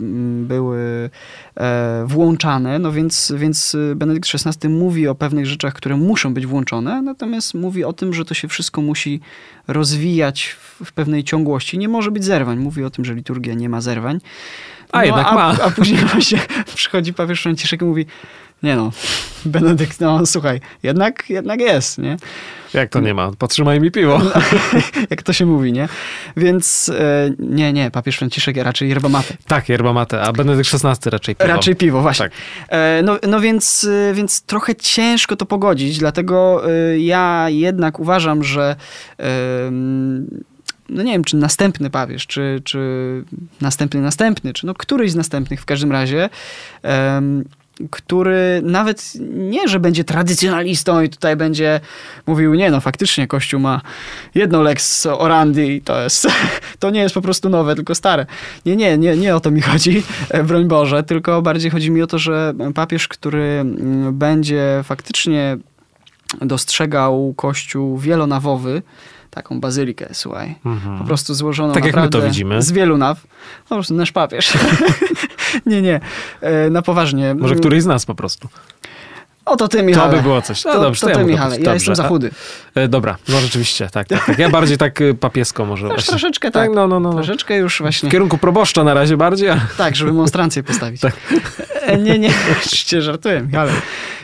były 0.43 1.11
e, 1.57 2.05
włączane, 2.07 2.79
no 2.79 2.93
więc, 2.93 3.33
więc 3.37 3.77
Benedykt 3.97 4.29
XVI 4.35 4.69
mówi 4.69 5.09
o 5.09 5.15
pewnych 5.15 5.47
rzeczach, 5.47 5.75
które 5.75 5.97
muszą 5.97 6.35
być 6.35 6.47
włączone, 6.47 7.03
natomiast 7.03 7.55
mówi 7.55 7.85
o 7.85 7.93
tym, 7.93 8.15
że 8.15 8.25
to 8.25 8.35
się 8.35 8.49
wszystko 8.49 8.83
musi 8.83 9.21
rozwijać 9.69 10.47
w, 10.47 10.85
w 10.85 10.93
pewnej 10.93 11.25
ciągłości. 11.25 11.79
Nie 11.79 11.89
może 11.89 12.11
być 12.11 12.25
zerwań. 12.25 12.59
Mówi 12.59 12.85
o 12.85 12.91
tym, 12.91 13.05
że 13.05 13.15
liturgia 13.15 13.55
nie 13.55 13.69
ma 13.69 13.81
zerwań. 13.81 14.21
A 14.95 15.05
jednak 15.05 15.27
a, 15.27 15.35
ma. 15.35 15.57
A 15.63 15.71
później 15.71 16.01
właśnie 16.13 16.39
przychodzi 16.75 17.15
papież 17.15 17.43
Franciszek 17.43 17.83
i 17.83 17.85
mówi, 17.85 18.07
nie 18.63 18.77
no, 18.77 18.93
Benedykt, 19.45 20.01
no 20.01 20.27
słuchaj, 20.27 20.61
jednak, 20.83 21.31
jednak 21.31 21.61
jest, 21.61 21.99
nie? 21.99 22.17
Jak 22.75 22.91
to 22.91 23.01
nie 23.01 23.15
ma? 23.15 23.31
Potrzymaj 23.39 23.81
mi 23.81 23.91
piwo. 23.91 24.21
Jak 25.11 25.23
to 25.23 25.33
się 25.33 25.47
mówi, 25.47 25.73
nie? 25.73 25.89
Więc 26.37 26.89
e, 26.89 27.31
nie, 27.39 27.73
nie, 27.73 27.91
papież 27.91 28.17
Franciszek 28.17 28.57
raczej 28.57 28.89
yerba 28.89 29.09
mate. 29.09 29.35
Tak, 29.47 29.69
yerba 29.69 29.93
mate, 29.93 30.23
a 30.23 30.33
Benedykt 30.33 30.71
XVI 30.75 31.11
raczej 31.11 31.37
piwo. 31.37 31.49
Raczej 31.49 31.77
piwo, 31.77 32.01
właśnie. 32.01 32.25
Tak. 32.25 32.33
E, 32.69 33.03
no, 33.05 33.19
no 33.29 33.41
więc, 33.41 33.89
e, 34.11 34.15
więc 34.15 34.43
trochę 34.43 34.75
ciężko 34.75 35.37
to 35.37 35.47
pogodzić, 35.47 35.99
dlatego 35.99 36.63
ja 36.99 37.47
jednak 37.49 38.01
uważam, 38.01 38.45
że 38.45 38.77
no 40.89 41.03
nie 41.03 41.13
wiem, 41.13 41.25
czy 41.25 41.37
następny 41.37 41.91
papież, 41.91 42.27
czy, 42.27 42.61
czy 42.65 42.79
następny 43.61 44.01
następny, 44.01 44.53
czy 44.53 44.67
no 44.67 44.75
któryś 44.75 45.11
z 45.11 45.15
następnych 45.15 45.61
w 45.61 45.65
każdym 45.65 45.93
razie, 45.93 46.29
em, 46.83 47.45
który 47.91 48.61
nawet 48.63 49.13
nie, 49.31 49.69
że 49.69 49.81
będzie 49.81 50.05
tradycjonalistą 50.05 51.03
i 51.03 51.09
tutaj 51.09 51.37
będzie 51.37 51.81
mówił, 52.27 52.55
nie 52.55 52.71
no, 52.71 52.81
faktycznie 52.81 53.27
Kościół 53.27 53.61
ma 53.61 53.81
jedno 54.35 54.63
lex 54.63 55.07
orandi 55.07 55.77
i 55.77 55.83
to 55.83 56.03
jest, 56.03 56.27
to 56.79 56.91
nie 56.91 57.01
jest 57.01 57.15
po 57.15 57.23
prostu 57.23 57.49
nowe, 57.49 57.75
tylko 57.75 57.95
stare. 57.95 58.27
Nie, 58.67 58.77
nie, 58.77 58.99
nie, 58.99 59.17
nie 59.17 59.37
o 59.37 59.41
to 59.41 59.51
mi 59.51 59.61
chodzi, 59.61 60.03
e, 60.31 60.45
broń 60.45 60.65
Boże, 60.65 61.03
tylko 61.03 61.43
bardziej 61.43 61.71
chodzi 61.71 61.91
mi 61.91 62.03
o 62.03 62.07
to, 62.07 62.19
że 62.19 62.55
papież, 62.75 63.09
który 63.09 63.43
mm, 63.43 64.19
będzie 64.19 64.81
faktycznie 64.85 65.57
dostrzegał 66.41 67.35
Kościół 67.37 67.99
wielonawowy, 67.99 68.83
taką 69.35 69.61
bazylikę, 69.61 70.09
słuchaj, 70.13 70.55
Mhm. 70.67 70.99
po 70.99 71.05
prostu 71.05 71.35
złożoną 71.35 71.73
Tak 71.75 71.85
jak 71.85 71.95
my 71.97 72.03
naprawdę 72.03 72.27
to 72.27 72.33
widzimy. 72.33 72.63
z 72.63 72.73
wielu 72.73 72.97
naw. 72.97 73.21
Po 73.69 73.75
prostu 73.75 73.95
nasz 73.95 74.13
papież. 74.13 74.53
nie, 75.67 75.83
nie, 75.83 76.01
e, 76.41 76.71
na 76.71 76.83
poważnie. 76.83 77.35
Może 77.35 77.55
któryś 77.55 77.83
z 77.83 77.87
nas 77.87 78.07
po 78.07 78.15
prostu. 78.15 78.49
Oto 79.45 79.69
ty, 79.69 79.83
Michale. 79.83 80.11
To 80.11 80.17
by 80.17 80.23
było 80.23 80.43
coś. 80.43 80.65
No 80.65 80.73
to, 80.73 80.81
dobrze, 80.81 81.01
to 81.01 81.13
to 81.13 81.19
ty, 81.19 81.25
Michale. 81.25 81.51
Ja 81.57 81.59
Dobrze. 81.59 81.75
jestem 81.75 81.95
za 81.97 82.09
chudy. 82.09 82.31
E, 82.75 82.89
dobra, 82.89 83.17
no 83.29 83.41
rzeczywiście, 83.41 83.89
tak, 83.93 84.09
tak, 84.09 84.27
tak. 84.27 84.39
Ja 84.39 84.49
bardziej 84.51 84.79
tak 84.79 85.01
y, 85.01 85.15
papiesko 85.15 85.65
może 85.67 85.89
Też 85.89 86.07
troszeczkę 86.07 86.51
tak. 86.51 86.71
no, 86.75 86.89
no, 86.89 87.01
no. 87.01 87.13
Troszeczkę 87.13 87.57
już 87.57 87.81
właśnie. 87.81 88.09
W 88.09 88.13
kierunku 88.13 88.39
proboszcza 88.39 88.85
na 88.85 88.95
razie 88.95 89.17
bardziej, 89.17 89.49
ale 89.51 89.61
Tak, 89.77 89.97
żeby 89.97 90.13
monstrancję 90.13 90.63
postawić. 90.63 91.01
Tak. 91.07 91.15
E, 91.83 91.99
Nie, 91.99 92.19
nie, 92.19 92.31
oczywiście 92.59 93.03
żartuję, 93.03 93.49
ale 93.59 93.73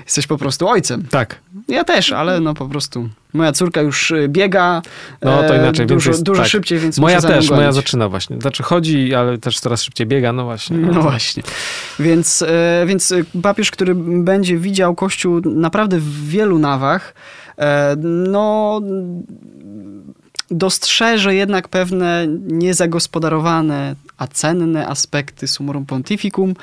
jesteś 0.04 0.26
po 0.26 0.38
prostu 0.38 0.68
ojcem. 0.68 1.02
tak. 1.10 1.36
Ja 1.68 1.84
też, 1.84 2.12
ale 2.12 2.40
no 2.40 2.54
po 2.54 2.68
prostu 2.68 3.08
Moja 3.32 3.52
córka 3.52 3.80
już 3.80 4.10
y, 4.10 4.28
biega 4.28 4.82
No, 5.22 5.38
to 5.42 5.54
e, 5.56 5.58
inaczej, 5.58 5.86
dużo, 5.86 6.10
jest- 6.10 6.22
dużo 6.22 6.42
tak. 6.42 6.50
szybciej, 6.50 6.78
więc 6.78 6.98
Moja 6.98 7.20
też, 7.20 7.50
moja 7.50 7.72
zaczyna 7.72 8.08
właśnie. 8.08 8.40
Znaczy 8.40 8.62
chodzi, 8.62 9.14
ale 9.14 9.38
też 9.38 9.60
coraz 9.60 9.82
szybciej 9.82 10.06
biega, 10.06 10.32
no 10.32 10.44
właśnie. 10.44 10.76
No 10.76 11.02
właśnie. 11.02 11.42
Więc, 11.98 12.42
e, 12.42 12.84
więc 12.86 13.12
e, 13.12 13.16
papież, 13.42 13.70
który 13.70 13.94
będzie 13.94 14.56
widział 14.58 14.94
Kościół 14.94 15.40
naprawdę 15.44 15.98
w 15.98 16.28
wielu 16.28 16.58
nawach, 16.58 17.14
no 17.98 18.80
dostrzeże 20.50 21.34
jednak 21.34 21.68
pewne 21.68 22.26
niezagospodarowane, 22.46 23.94
a 24.18 24.26
cenne 24.26 24.86
aspekty 24.88 25.48
Summorum 25.48 25.86
Pontificum, 25.86 26.54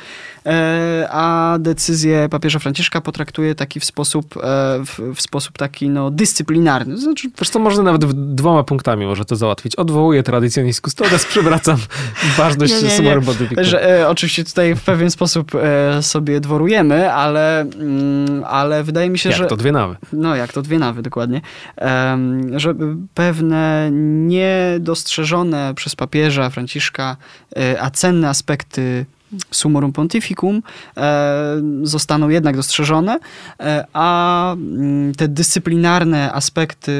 e, 0.45 1.07
a 1.11 1.57
decyzję 1.59 2.29
papieża 2.29 2.59
Franciszka 2.59 3.01
potraktuje 3.01 3.55
taki 3.55 3.79
w 3.79 3.85
sposób, 3.85 4.38
e, 4.38 4.39
w, 4.85 5.15
w 5.15 5.21
sposób 5.21 5.57
taki 5.57 5.89
no, 5.89 6.11
dyscyplinarny. 6.11 6.97
Znaczy, 6.97 7.29
Wiesz 7.39 7.49
co, 7.49 7.59
można 7.59 7.83
nawet 7.83 8.35
dwoma 8.35 8.63
punktami 8.63 9.05
może 9.05 9.25
to 9.25 9.35
załatwić. 9.35 9.75
Odwołuję 9.75 10.23
tradycjonis 10.23 10.81
custodes, 10.81 11.25
przywracam 11.25 11.77
ważność 12.38 12.73
Nie, 12.73 12.81
nie, 12.81 12.88
nie. 12.88 12.95
summorum 12.97 13.25
pontificum. 13.25 13.63
Że, 13.63 13.99
e, 13.99 14.09
oczywiście 14.09 14.43
tutaj 14.43 14.75
w 14.75 14.81
pewien 14.81 15.11
sposób 15.11 15.51
e, 15.55 16.03
sobie 16.03 16.39
dworujemy, 16.39 17.13
ale, 17.13 17.61
mm, 17.61 18.43
ale 18.47 18.83
wydaje 18.83 19.09
mi 19.09 19.19
się, 19.19 19.29
Jak 19.29 19.38
że... 19.38 19.45
to 19.45 19.57
dwie 19.57 19.71
nawy. 19.71 19.95
No, 20.13 20.35
jak 20.35 20.53
to 20.53 20.61
dwie 20.61 20.79
nawy, 20.79 21.01
dokładnie. 21.01 21.41
Em, 21.75 22.59
że 22.59 22.75
pewne 23.13 23.76
niedostrzeżone 23.91 25.73
przez 25.75 25.95
papieża 25.95 26.49
Franciszka, 26.49 27.17
e, 27.57 27.82
a 27.82 27.89
cenne 27.89 28.30
aspekty 28.30 29.05
Summorum 29.51 29.93
Pontificum 29.93 30.61
e, 30.97 31.61
zostaną 31.84 32.30
jednak 32.30 32.55
dostrzeżone, 32.55 33.19
e, 33.59 33.86
a 33.93 34.53
mm, 34.53 35.15
te 35.15 35.28
dyscyplinarne 35.28 36.34
aspekty 36.34 36.91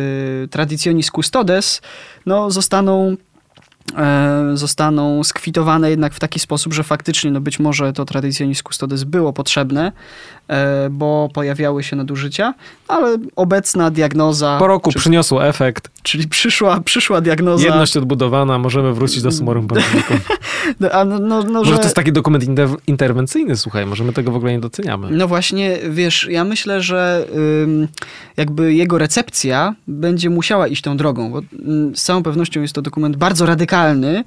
Traditionis 0.51 1.11
Custodes 1.11 1.82
no, 2.25 2.51
zostaną 2.51 3.17
zostaną 4.53 5.23
skwitowane 5.23 5.89
jednak 5.89 6.13
w 6.13 6.19
taki 6.19 6.39
sposób, 6.39 6.73
że 6.73 6.84
faktycznie 6.84 7.32
no 7.32 7.41
być 7.41 7.59
może 7.59 7.93
to 7.93 8.05
Traditionis 8.05 8.63
Custodes 8.63 9.03
było 9.03 9.34
potrzebne, 9.34 9.91
bo 10.91 11.29
pojawiały 11.33 11.83
się 11.83 11.95
nadużycia, 11.95 12.53
ale 12.87 13.17
obecna 13.35 13.91
diagnoza, 13.91 14.57
Po 14.59 14.67
roku 14.67 14.91
czy, 14.91 14.99
przyniosło 14.99 15.47
efekt, 15.47 15.89
czyli 16.03 16.27
przyszła, 16.27 16.79
przyszła 16.79 17.21
diagnoza, 17.21 17.65
jedność 17.65 17.97
odbudowana, 17.97 18.59
możemy 18.59 18.93
wrócić 18.93 19.21
do 19.21 19.31
summorum 19.31 19.67
pontificum. 19.67 20.17
a 20.91 21.05
no, 21.05 21.19
no, 21.19 21.43
no, 21.43 21.59
Może 21.59 21.71
że... 21.71 21.77
to 21.77 21.83
jest 21.83 21.95
taki 21.95 22.11
dokument 22.11 22.43
inter- 22.43 22.77
interwencyjny, 22.87 23.57
słuchaj, 23.57 23.85
może 23.85 24.03
my 24.03 24.13
tego 24.13 24.31
w 24.31 24.35
ogóle 24.35 24.51
nie 24.51 24.59
doceniamy. 24.59 25.07
No 25.11 25.27
właśnie, 25.27 25.77
wiesz, 25.89 26.27
ja 26.31 26.43
myślę, 26.43 26.81
że 26.81 27.27
jakby 28.37 28.73
jego 28.73 28.97
recepcja 28.97 29.75
będzie 29.87 30.29
musiała 30.29 30.67
iść 30.67 30.81
tą 30.81 30.97
drogą, 30.97 31.31
bo 31.31 31.37
ym, 31.39 31.95
z 31.95 32.03
całą 32.03 32.23
pewnością 32.23 32.61
jest 32.61 32.73
to 32.73 32.81
dokument 32.81 33.15
bardzo 33.15 33.45
radykalny. 33.45 34.23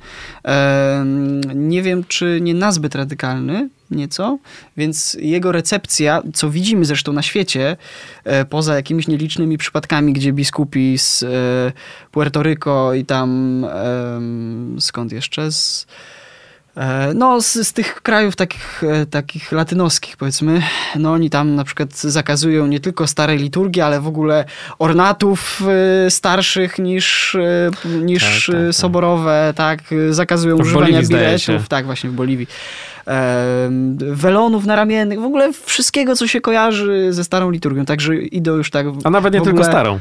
Nie 1.55 1.83
wiem, 1.83 2.05
czy 2.09 2.39
nie 2.43 2.55
nazbyt 2.55 2.95
radykalny 2.95 3.69
nieco, 3.91 4.39
więc 4.77 5.17
jego 5.21 5.53
recepcja, 5.53 6.23
co 6.35 6.51
widzimy 6.51 6.85
zresztą 6.85 7.13
na 7.13 7.23
świecie, 7.23 7.77
e, 8.25 8.45
poza 8.45 8.75
jakimiś 8.75 9.09
nielicznymi 9.09 9.59
przypadkami, 9.59 10.13
gdzie 10.13 10.33
biskupi 10.33 10.99
z 10.99 11.23
e, 11.23 11.27
Puerto 12.11 12.43
Rico 12.43 12.95
i 12.95 13.05
tam 13.05 13.67
skąd 14.79 15.13
jeszcze? 15.13 15.53
Z 15.53 15.87
No, 17.15 17.41
z, 17.41 17.53
z 17.69 17.73
tych 17.73 18.03
krajów 18.03 18.37
takich, 18.37 18.83
e, 18.85 19.07
takich 19.07 19.53
latynoskich, 19.53 20.17
powiedzmy, 20.17 20.63
no 20.97 21.13
oni 21.13 21.31
tam 21.31 21.55
na 21.55 21.65
przykład 21.65 21.97
zakazują 21.99 22.67
nie 22.67 22.81
tylko 22.81 23.07
starej 23.07 23.39
liturgii, 23.39 23.83
ale 23.83 24.01
w 24.01 24.07
ogóle 24.07 24.45
ornatów 24.79 25.63
e, 26.07 26.11
starszych 26.11 26.79
niż, 26.79 27.35
e, 27.35 27.71
niż 28.03 28.47
Tak, 28.47 28.55
tak, 28.55 28.63
e, 28.63 28.67
tak. 28.67 28.75
soborowe, 28.75 29.53
tak, 29.57 29.81
e, 29.93 30.13
zakazują 30.13 30.57
W 30.57 30.61
używania 30.61 30.87
Boliwii, 30.93 31.09
biletów, 31.09 31.69
tak, 31.69 31.85
właśnie 31.87 32.11
w 32.11 32.13
Boliwii. 32.13 32.47
E, 33.07 33.71
welonów 33.99 34.67
naramiennych, 34.67 35.21
w 35.21 35.25
ogóle 35.25 35.53
wszystkiego, 35.65 36.17
co 36.17 36.27
się 36.27 36.41
kojarzy 36.41 37.09
ze 37.13 37.25
starą 37.25 37.51
liturgią, 37.51 37.85
także 37.85 38.17
idą 38.17 38.57
już 38.57 38.71
tak... 38.71 38.87
A 39.05 39.11
nawet 39.11 39.35
nie 39.35 39.41
w 39.41 39.45
tylko 39.45 39.59
ogóle- 39.61 39.73
starą. 39.73 39.99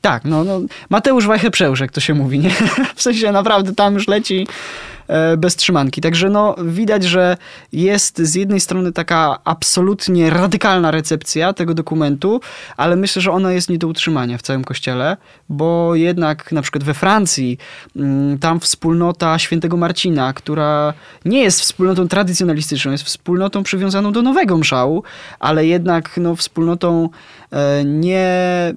tak, 0.00 0.24
no, 0.24 0.44
no 0.44 0.60
Mateusz 0.90 1.26
Wajchę-Przełż, 1.26 1.80
jak 1.80 1.92
to 1.92 2.00
się 2.00 2.14
mówi, 2.14 2.38
nie? 2.38 2.50
W 2.96 3.02
sensie 3.02 3.32
naprawdę 3.32 3.74
tam 3.74 3.94
już 3.94 4.08
leci 4.08 4.46
e, 4.46 5.01
bez 5.38 5.56
trzymanki. 5.56 6.00
Także 6.00 6.30
no 6.30 6.54
widać, 6.64 7.04
że 7.04 7.36
jest 7.72 8.18
z 8.18 8.34
jednej 8.34 8.60
strony 8.60 8.92
taka 8.92 9.38
absolutnie 9.44 10.30
radykalna 10.30 10.90
recepcja 10.90 11.52
tego 11.52 11.74
dokumentu, 11.74 12.40
ale 12.76 12.96
myślę, 12.96 13.22
że 13.22 13.32
ona 13.32 13.52
jest 13.52 13.70
nie 13.70 13.78
do 13.78 13.88
utrzymania 13.88 14.38
w 14.38 14.42
całym 14.42 14.64
kościele, 14.64 15.16
bo 15.48 15.94
jednak 15.94 16.52
na 16.52 16.62
przykład 16.62 16.84
we 16.84 16.94
Francji 16.94 17.58
mm, 17.96 18.38
tam 18.38 18.60
wspólnota 18.60 19.38
świętego 19.38 19.76
Marcina, 19.76 20.32
która 20.32 20.94
nie 21.24 21.42
jest 21.42 21.60
wspólnotą 21.60 22.08
tradycjonalistyczną, 22.08 22.92
jest 22.92 23.04
wspólnotą 23.04 23.62
przywiązaną 23.62 24.12
do 24.12 24.22
nowego 24.22 24.58
mszału, 24.58 25.02
ale 25.40 25.66
jednak 25.66 26.16
no, 26.16 26.36
wspólnotą 26.36 27.08
e, 27.52 27.84
nie 27.84 28.28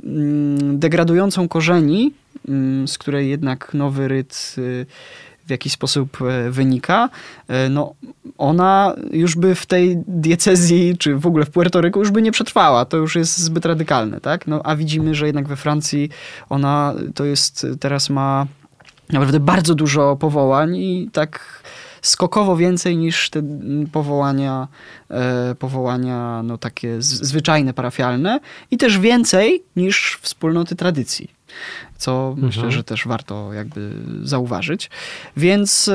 mm, 0.03 0.79
degradującą 0.79 1.47
korzeni, 1.47 2.13
mm, 2.47 2.87
z 2.87 2.97
której 2.97 3.29
jednak 3.29 3.73
nowy 3.73 4.07
ryt 4.07 4.55
y, 4.57 4.85
w 5.45 5.49
jakiś 5.49 5.73
sposób 5.73 6.21
e, 6.21 6.51
wynika, 6.51 7.09
e, 7.47 7.69
no 7.69 7.93
ona 8.37 8.95
już 9.11 9.35
by 9.35 9.55
w 9.55 9.65
tej 9.65 9.97
diecezji, 10.07 10.97
czy 10.97 11.15
w 11.15 11.27
ogóle 11.27 11.45
w 11.45 11.49
Puerto 11.49 11.81
Rico 11.81 11.99
już 11.99 12.11
by 12.11 12.21
nie 12.21 12.31
przetrwała. 12.31 12.85
To 12.85 12.97
już 12.97 13.15
jest 13.15 13.37
zbyt 13.37 13.65
radykalne, 13.65 14.21
tak? 14.21 14.47
No, 14.47 14.61
a 14.63 14.75
widzimy, 14.75 15.15
że 15.15 15.25
jednak 15.25 15.47
we 15.47 15.55
Francji 15.55 16.09
ona 16.49 16.93
to 17.15 17.25
jest, 17.25 17.67
teraz 17.79 18.09
ma 18.09 18.47
naprawdę 19.09 19.39
bardzo 19.39 19.75
dużo 19.75 20.15
powołań 20.15 20.75
i 20.75 21.09
tak 21.13 21.63
skokowo 22.01 22.57
więcej 22.57 22.97
niż 22.97 23.29
te 23.29 23.41
powołania, 23.91 24.67
e, 25.09 25.55
powołania 25.59 26.41
no 26.43 26.57
takie 26.57 27.01
zwyczajne, 27.01 27.73
parafialne 27.73 28.39
i 28.71 28.77
też 28.77 28.99
więcej 28.99 29.63
niż 29.75 30.19
wspólnoty 30.21 30.75
tradycji. 30.75 31.29
Co 31.97 32.27
Mhm. 32.29 32.47
myślę, 32.47 32.71
że 32.71 32.83
też 32.83 33.07
warto 33.07 33.53
jakby 33.53 33.91
zauważyć. 34.23 34.89
Więc 35.37 35.89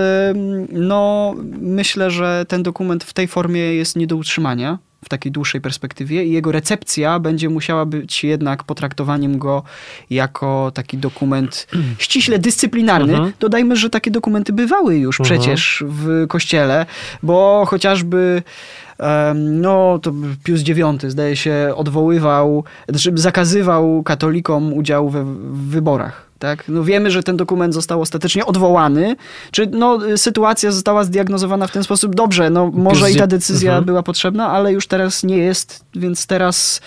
no, 0.73 1.35
myślę, 1.61 2.11
że 2.11 2.45
ten 2.49 2.63
dokument 2.63 3.05
w 3.05 3.13
tej 3.13 3.29
formie 3.29 3.61
jest 3.61 3.97
nie 3.97 4.07
do 4.07 4.17
utrzymania 4.17 4.79
w 5.05 5.09
takiej 5.09 5.33
dłuższej 5.33 5.61
perspektywie 5.61 6.25
i 6.25 6.33
jego 6.33 6.53
recepcja 6.53 7.19
będzie 7.19 7.49
musiała 7.49 7.87
być 7.87 8.25
jednak 8.25 8.65
potraktowaniem 8.65 9.39
go 9.39 9.63
jako 10.11 10.73
taki 10.75 10.99
dokument 10.99 11.67
ściśle 11.99 12.39
dyscyplinarny. 12.39 13.13
Mhm. 13.13 13.33
Dodajmy, 13.41 13.77
że 13.77 13.91
takie 13.91 14.11
dokumenty 14.11 14.53
bywały 14.53 14.97
już 14.97 15.21
Mhm. 15.21 15.41
przecież 15.41 15.85
w 15.87 16.27
kościele, 16.29 16.87
bo 17.23 17.65
chociażby 17.69 18.43
no 19.35 19.99
to 19.99 20.13
Pius 20.45 20.61
IX 20.69 21.05
zdaje 21.09 21.37
się 21.37 21.73
odwoływał, 21.77 22.65
znaczy 22.89 23.13
zakazywał 23.15 24.03
katolikom 24.03 24.73
udziału 24.73 25.11
we 25.11 25.25
w 25.25 25.69
wyborach. 25.69 26.30
Tak? 26.41 26.65
No 26.69 26.85
wiemy, 26.85 27.11
że 27.11 27.23
ten 27.23 27.37
dokument 27.37 27.75
został 27.75 28.01
ostatecznie 28.01 28.47
odwołany. 28.47 29.17
Czy 29.51 29.67
no, 29.67 29.99
sytuacja 30.17 30.71
została 30.73 31.05
zdiagnozowana 31.05 31.67
w 31.67 31.73
ten 31.73 31.85
sposób? 31.85 32.15
Dobrze, 32.15 32.51
no 32.51 32.71
może 32.75 33.11
i 33.11 33.17
ta 33.17 33.27
decyzja 33.27 33.71
Mhm. 33.71 33.85
była 33.85 34.03
potrzebna, 34.03 34.51
ale 34.51 34.73
już 34.73 34.87
teraz 34.87 35.23
nie 35.25 35.39
jest, 35.39 35.85
więc 35.95 36.27
teraz 36.27 36.81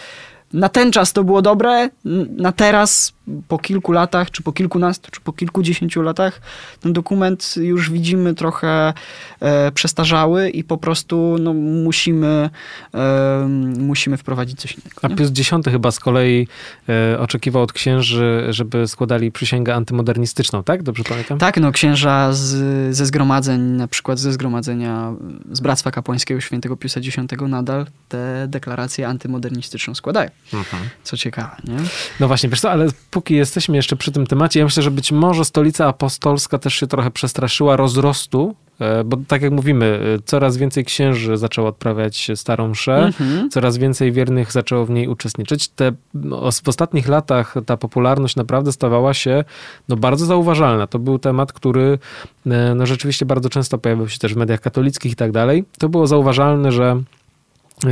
na 0.54 0.70
ten 0.70 0.92
czas 0.92 1.14
to 1.14 1.24
było 1.24 1.42
dobre, 1.42 1.90
na 2.38 2.52
teraz 2.52 3.14
po 3.48 3.58
kilku 3.58 3.92
latach, 3.92 4.32
czy 4.32 4.44
po 4.44 4.52
kilkunastu, 4.52 5.12
czy 5.12 5.22
po 5.22 5.34
kilkudziesięciu 5.34 6.02
latach 6.02 6.42
ten 6.80 6.94
dokument 6.94 7.56
już 7.58 7.90
widzimy 7.90 8.34
trochę 8.34 8.94
e, 9.40 9.72
przestarzały 9.72 10.50
i 10.50 10.64
po 10.64 10.78
prostu 10.78 11.36
no, 11.40 11.54
musimy, 11.54 12.50
e, 12.94 13.48
musimy 13.80 14.18
wprowadzić 14.18 14.62
coś 14.62 14.72
innego. 14.72 15.00
A 15.02 15.08
nie? 15.08 15.16
Pius 15.16 15.30
X 15.30 15.52
chyba 15.72 15.92
z 15.92 16.00
kolei 16.00 16.48
e, 16.90 17.20
oczekiwał 17.20 17.64
od 17.64 17.74
księży, 17.74 18.46
żeby 18.50 18.88
składali 18.88 19.32
przysięgę 19.32 19.76
antymodernistyczną, 19.76 20.64
tak? 20.64 20.84
Dobrze 20.84 21.04
pamiętam? 21.04 21.38
Tak, 21.38 21.58
no 21.58 21.72
księża 21.72 22.34
z, 22.34 22.96
ze 22.96 23.06
zgromadzeń, 23.06 23.62
na 23.62 23.88
przykład 23.88 24.20
ze 24.20 24.34
zgromadzenia 24.34 25.14
z 25.52 25.60
Bractwa 25.60 25.92
Kapłańskiego 25.92 26.42
Świętego 26.42 26.78
Piusa 26.78 27.00
X 27.00 27.18
nadal 27.48 27.86
tę 28.10 28.46
deklarację 28.48 29.08
antymodernistyczną 29.08 29.96
składają. 29.96 30.30
Mhm. 30.54 30.84
Co 31.04 31.18
ciekawe, 31.18 31.56
nie? 31.64 31.78
No 32.20 32.28
właśnie, 32.28 32.50
wiesz 32.50 32.62
co, 32.62 32.72
ale 32.72 32.88
póki 33.12 33.36
jesteśmy 33.36 33.76
jeszcze 33.76 33.96
przy 33.96 34.12
tym 34.12 34.28
temacie, 34.28 34.60
ja 34.60 34.66
myślę, 34.66 34.84
że 34.84 34.92
być 34.92 35.12
może 35.12 35.46
stolica 35.46 35.88
apostolska 35.88 36.58
też 36.58 36.74
się 36.74 36.88
trochę 36.88 37.12
przestraszyła 37.12 37.76
rozrostu, 37.76 38.56
e, 38.80 39.04
bo 39.04 39.18
tak 39.28 39.42
jak 39.42 39.52
mówimy, 39.52 40.00
e, 40.16 40.22
coraz 40.26 40.58
więcej 40.58 40.86
księży 40.86 41.38
zaczęło 41.38 41.68
odprawiać 41.68 42.32
starą 42.36 42.68
mszę, 42.68 42.98
Mhm. 42.98 43.50
coraz 43.50 43.78
więcej 43.78 44.12
wiernych 44.12 44.52
zaczęło 44.52 44.86
w 44.86 44.90
niej 44.90 45.08
uczestniczyć. 45.08 45.68
Te, 45.68 45.92
no, 46.14 46.52
w 46.64 46.70
ostatnich 46.70 47.08
latach 47.08 47.56
ta 47.66 47.78
popularność 47.78 48.36
naprawdę 48.36 48.72
stawała 48.72 49.14
się 49.14 49.44
no, 49.90 49.96
bardzo 49.96 50.26
zauważalna. 50.26 50.88
To 50.88 51.00
był 51.00 51.20
temat, 51.20 51.54
który 51.54 52.00
e, 52.46 52.76
no, 52.76 52.86
rzeczywiście 52.86 53.26
bardzo 53.26 53.50
często 53.50 53.78
pojawiał 53.78 54.10
się 54.10 54.20
też 54.20 54.34
w 54.34 54.38
mediach 54.38 54.62
katolickich 54.62 55.12
i 55.12 55.16
tak 55.16 55.32
dalej. 55.32 55.66
To 55.78 55.90
było 55.90 56.08
zauważalne, 56.08 56.72
że 56.72 57.02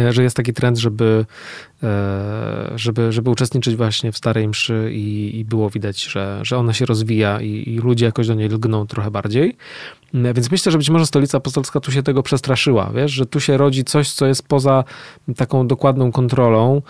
że 0.09 0.23
jest 0.23 0.35
taki 0.35 0.53
trend, 0.53 0.77
żeby, 0.77 1.25
żeby, 2.75 3.11
żeby 3.11 3.29
uczestniczyć 3.29 3.75
właśnie 3.75 4.11
w 4.11 4.17
Starej 4.17 4.47
Mszy 4.47 4.89
i, 4.93 5.39
i 5.39 5.45
było 5.45 5.69
widać, 5.69 6.03
że, 6.03 6.39
że 6.43 6.57
ona 6.57 6.73
się 6.73 6.85
rozwija 6.85 7.41
i, 7.41 7.69
i 7.69 7.77
ludzie 7.77 8.05
jakoś 8.05 8.27
do 8.27 8.33
niej 8.33 8.49
lgną 8.49 8.87
trochę 8.87 9.11
bardziej. 9.11 9.57
Mm, 10.13 10.33
Więc 10.33 10.51
myślę, 10.51 10.71
że 10.71 10.77
być 10.77 10.89
może 10.89 11.05
stolica 11.05 11.37
apostolska 11.37 11.79
tu 11.79 11.91
się 11.91 12.03
tego 12.03 12.23
przestraszyła, 12.23 12.91
wiesz, 12.95 13.11
że 13.11 13.25
tu 13.25 13.39
się 13.39 13.57
rodzi 13.57 13.83
coś, 13.83 14.11
co 14.11 14.25
jest 14.25 14.47
poza 14.47 14.83
taką 15.37 15.67
dokładną 15.67 16.11
kontrolą 16.11 16.81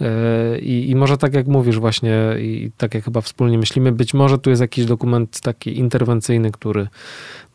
e, 0.00 0.58
i, 0.58 0.90
i 0.90 0.96
może 0.96 1.18
tak 1.18 1.34
jak 1.34 1.46
mówisz 1.46 1.78
właśnie 1.78 2.16
i 2.38 2.70
tak 2.76 2.94
jak 2.94 3.04
chyba 3.04 3.20
wspólnie 3.20 3.58
myślimy, 3.58 3.92
być 3.92 4.14
może 4.14 4.38
tu 4.38 4.50
jest 4.50 4.62
jakiś 4.62 4.84
dokument 4.84 5.40
taki 5.40 5.78
interwencyjny, 5.78 6.52
który 6.52 6.86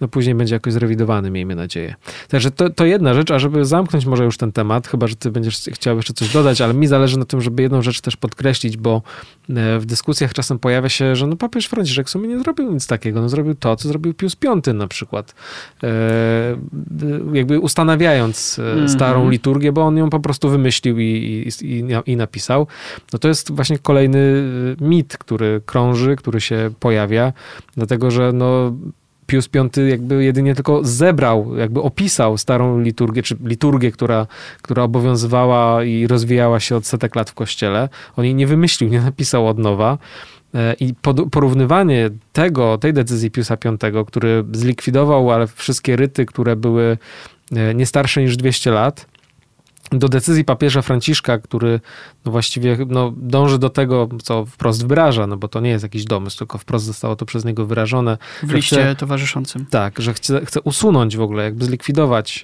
no 0.02 0.08
później 0.08 0.36
będzie 0.36 0.56
jakoś 0.56 0.74
zrewidowany, 0.74 1.32
miejmy 1.32 1.56
nadzieję. 1.56 1.96
Także 2.28 2.52
to, 2.52 2.70
to 2.70 2.86
jedna 2.86 3.14
rzecz, 3.14 3.32
a 3.32 3.40
żeby 3.40 3.66
zamknąć 3.66 4.06
może 4.06 4.24
już 4.24 4.38
ten 4.38 4.52
temat, 4.52 4.88
chyba, 4.88 5.08
że 5.08 5.16
ty 5.16 5.32
będziesz 5.32 5.62
chciał 5.74 5.96
jeszcze 5.96 6.14
coś 6.14 6.34
dodać, 6.34 6.62
ale 6.62 6.74
mi 6.74 6.85
zależy 6.88 7.20
na 7.20 7.26
tym, 7.26 7.42
żeby 7.42 7.62
jedną 7.62 7.82
rzecz 7.82 8.02
też 8.02 8.18
podkreślić, 8.18 8.78
bo 8.78 9.02
e, 9.50 9.80
w 9.80 9.86
dyskusjach 9.86 10.34
czasem 10.34 10.60
pojawia 10.60 10.90
się, 10.90 11.16
że 11.16 11.28
no 11.28 11.36
papież 11.36 11.66
Franciszek 11.66 12.08
w 12.08 12.10
sumie 12.10 12.28
nie 12.28 12.40
zrobił 12.40 12.72
nic 12.72 12.88
takiego, 12.88 13.22
no 13.22 13.30
zrobił 13.30 13.56
to, 13.56 13.76
co 13.76 13.88
zrobił 13.88 14.14
Pius 14.14 14.36
V 14.66 14.74
na 14.74 14.88
przykład, 14.88 15.36
e, 15.84 16.58
jakby 17.34 17.60
ustanawiając 17.60 18.60
mm 18.60 18.86
-hmm. 18.88 18.90
starą 18.90 19.30
liturgię, 19.30 19.72
bo 19.72 19.82
on 19.82 19.98
ją 19.98 20.10
po 20.10 20.20
prostu 20.20 20.50
wymyślił 20.50 21.00
i, 21.00 21.52
i, 21.62 21.84
i 22.06 22.18
napisał. 22.18 22.68
No 23.14 23.20
to 23.20 23.28
jest 23.28 23.52
właśnie 23.52 23.80
kolejny 23.80 24.44
mit, 24.82 25.18
który 25.18 25.62
krąży, 25.66 26.16
który 26.16 26.42
się 26.42 26.72
pojawia, 26.80 27.34
dlatego, 27.76 28.12
że 28.12 28.32
no 28.34 28.74
Pius 29.28 29.50
V 29.54 29.88
jakby 29.90 30.24
jedynie 30.24 30.56
tylko 30.56 30.84
zebrał, 30.84 31.58
jakby 31.58 31.82
opisał 31.82 32.38
starą 32.38 32.82
liturgię, 32.82 33.24
czy 33.24 33.36
liturgię, 33.44 33.92
która, 33.92 34.28
która 34.62 34.84
obowiązywała 34.84 35.84
i 35.84 36.08
rozwijała 36.08 36.60
się 36.60 36.76
od 36.76 36.86
setek 36.86 37.16
lat 37.16 37.30
w 37.30 37.34
kościele. 37.34 37.90
On 38.16 38.26
jej 38.26 38.36
nie 38.36 38.48
wymyślił, 38.48 38.90
nie 38.90 39.02
napisał 39.02 39.48
od 39.48 39.58
nowa. 39.58 39.98
I 40.80 40.94
porównywanie 41.32 42.10
tego, 42.34 42.78
tej 42.78 42.94
decyzji 42.94 43.32
Piusa 43.32 43.58
V, 43.82 44.06
który 44.08 44.44
zlikwidował 44.52 45.32
ale 45.32 45.48
wszystkie 45.48 45.96
ryty, 45.96 46.26
które 46.26 46.56
były 46.56 46.98
nie 47.76 47.86
starsze 47.86 48.22
niż 48.22 48.38
200 48.38 48.72
lat, 48.72 49.08
do 49.92 50.10
decyzji 50.10 50.46
papieża 50.46 50.82
Franciszka, 50.82 51.38
który 51.38 51.80
no 52.26 52.32
właściwie 52.32 52.78
no, 52.88 53.14
dąży 53.18 53.60
do 53.60 53.70
tego, 53.70 54.10
co 54.24 54.46
wprost 54.46 54.88
wyraża, 54.88 55.28
no 55.28 55.38
bo 55.38 55.48
to 55.48 55.60
nie 55.60 55.70
jest 55.70 55.84
jakiś 55.84 56.06
domysł, 56.06 56.38
tylko 56.38 56.58
wprost 56.58 56.86
zostało 56.86 57.16
to 57.16 57.26
przez 57.26 57.46
niego 57.46 57.66
wyrażone. 57.66 58.18
W 58.44 58.54
liście 58.54 58.76
chce, 58.76 58.96
towarzyszącym. 58.96 59.66
Tak, 59.66 60.02
że 60.02 60.14
chce, 60.14 60.46
chce 60.46 60.62
usunąć 60.62 61.18
w 61.18 61.22
ogóle, 61.22 61.44
jakby 61.44 61.66
zlikwidować 61.66 62.44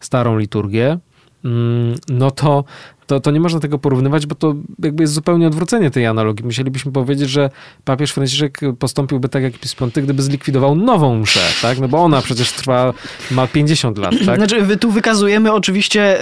starą 0.00 0.38
liturgię, 0.38 0.98
mm, 1.44 1.94
no 2.08 2.30
to 2.30 2.64
to, 3.08 3.20
to 3.20 3.30
nie 3.30 3.40
można 3.40 3.60
tego 3.60 3.78
porównywać, 3.78 4.26
bo 4.26 4.34
to 4.34 4.54
jakby 4.82 5.02
jest 5.02 5.12
zupełnie 5.12 5.46
odwrócenie 5.46 5.90
tej 5.90 6.06
analogii. 6.06 6.46
Musielibyśmy 6.46 6.92
powiedzieć, 6.92 7.30
że 7.30 7.50
papież 7.84 8.12
Franciszek 8.12 8.60
postąpiłby 8.78 9.28
tak 9.28 9.42
jak 9.42 9.52
Pius 9.52 9.74
V, 9.80 10.02
gdyby 10.02 10.22
zlikwidował 10.22 10.74
nową 10.74 11.18
mszę, 11.18 11.40
tak? 11.62 11.78
No 11.78 11.88
bo 11.88 11.98
ona 11.98 12.22
przecież 12.22 12.52
trwa, 12.52 12.94
ma 13.30 13.46
50 13.46 13.98
lat, 13.98 14.14
tak? 14.26 14.36
Znaczy, 14.36 14.76
tu 14.76 14.90
wykazujemy 14.90 15.52
oczywiście, 15.52 16.18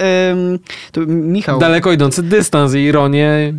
Michał... 1.07 1.59
Daleko 1.59 1.91
idący 1.91 2.23
dystans 2.23 2.73
i 2.73 2.79
ironię. 2.79 3.53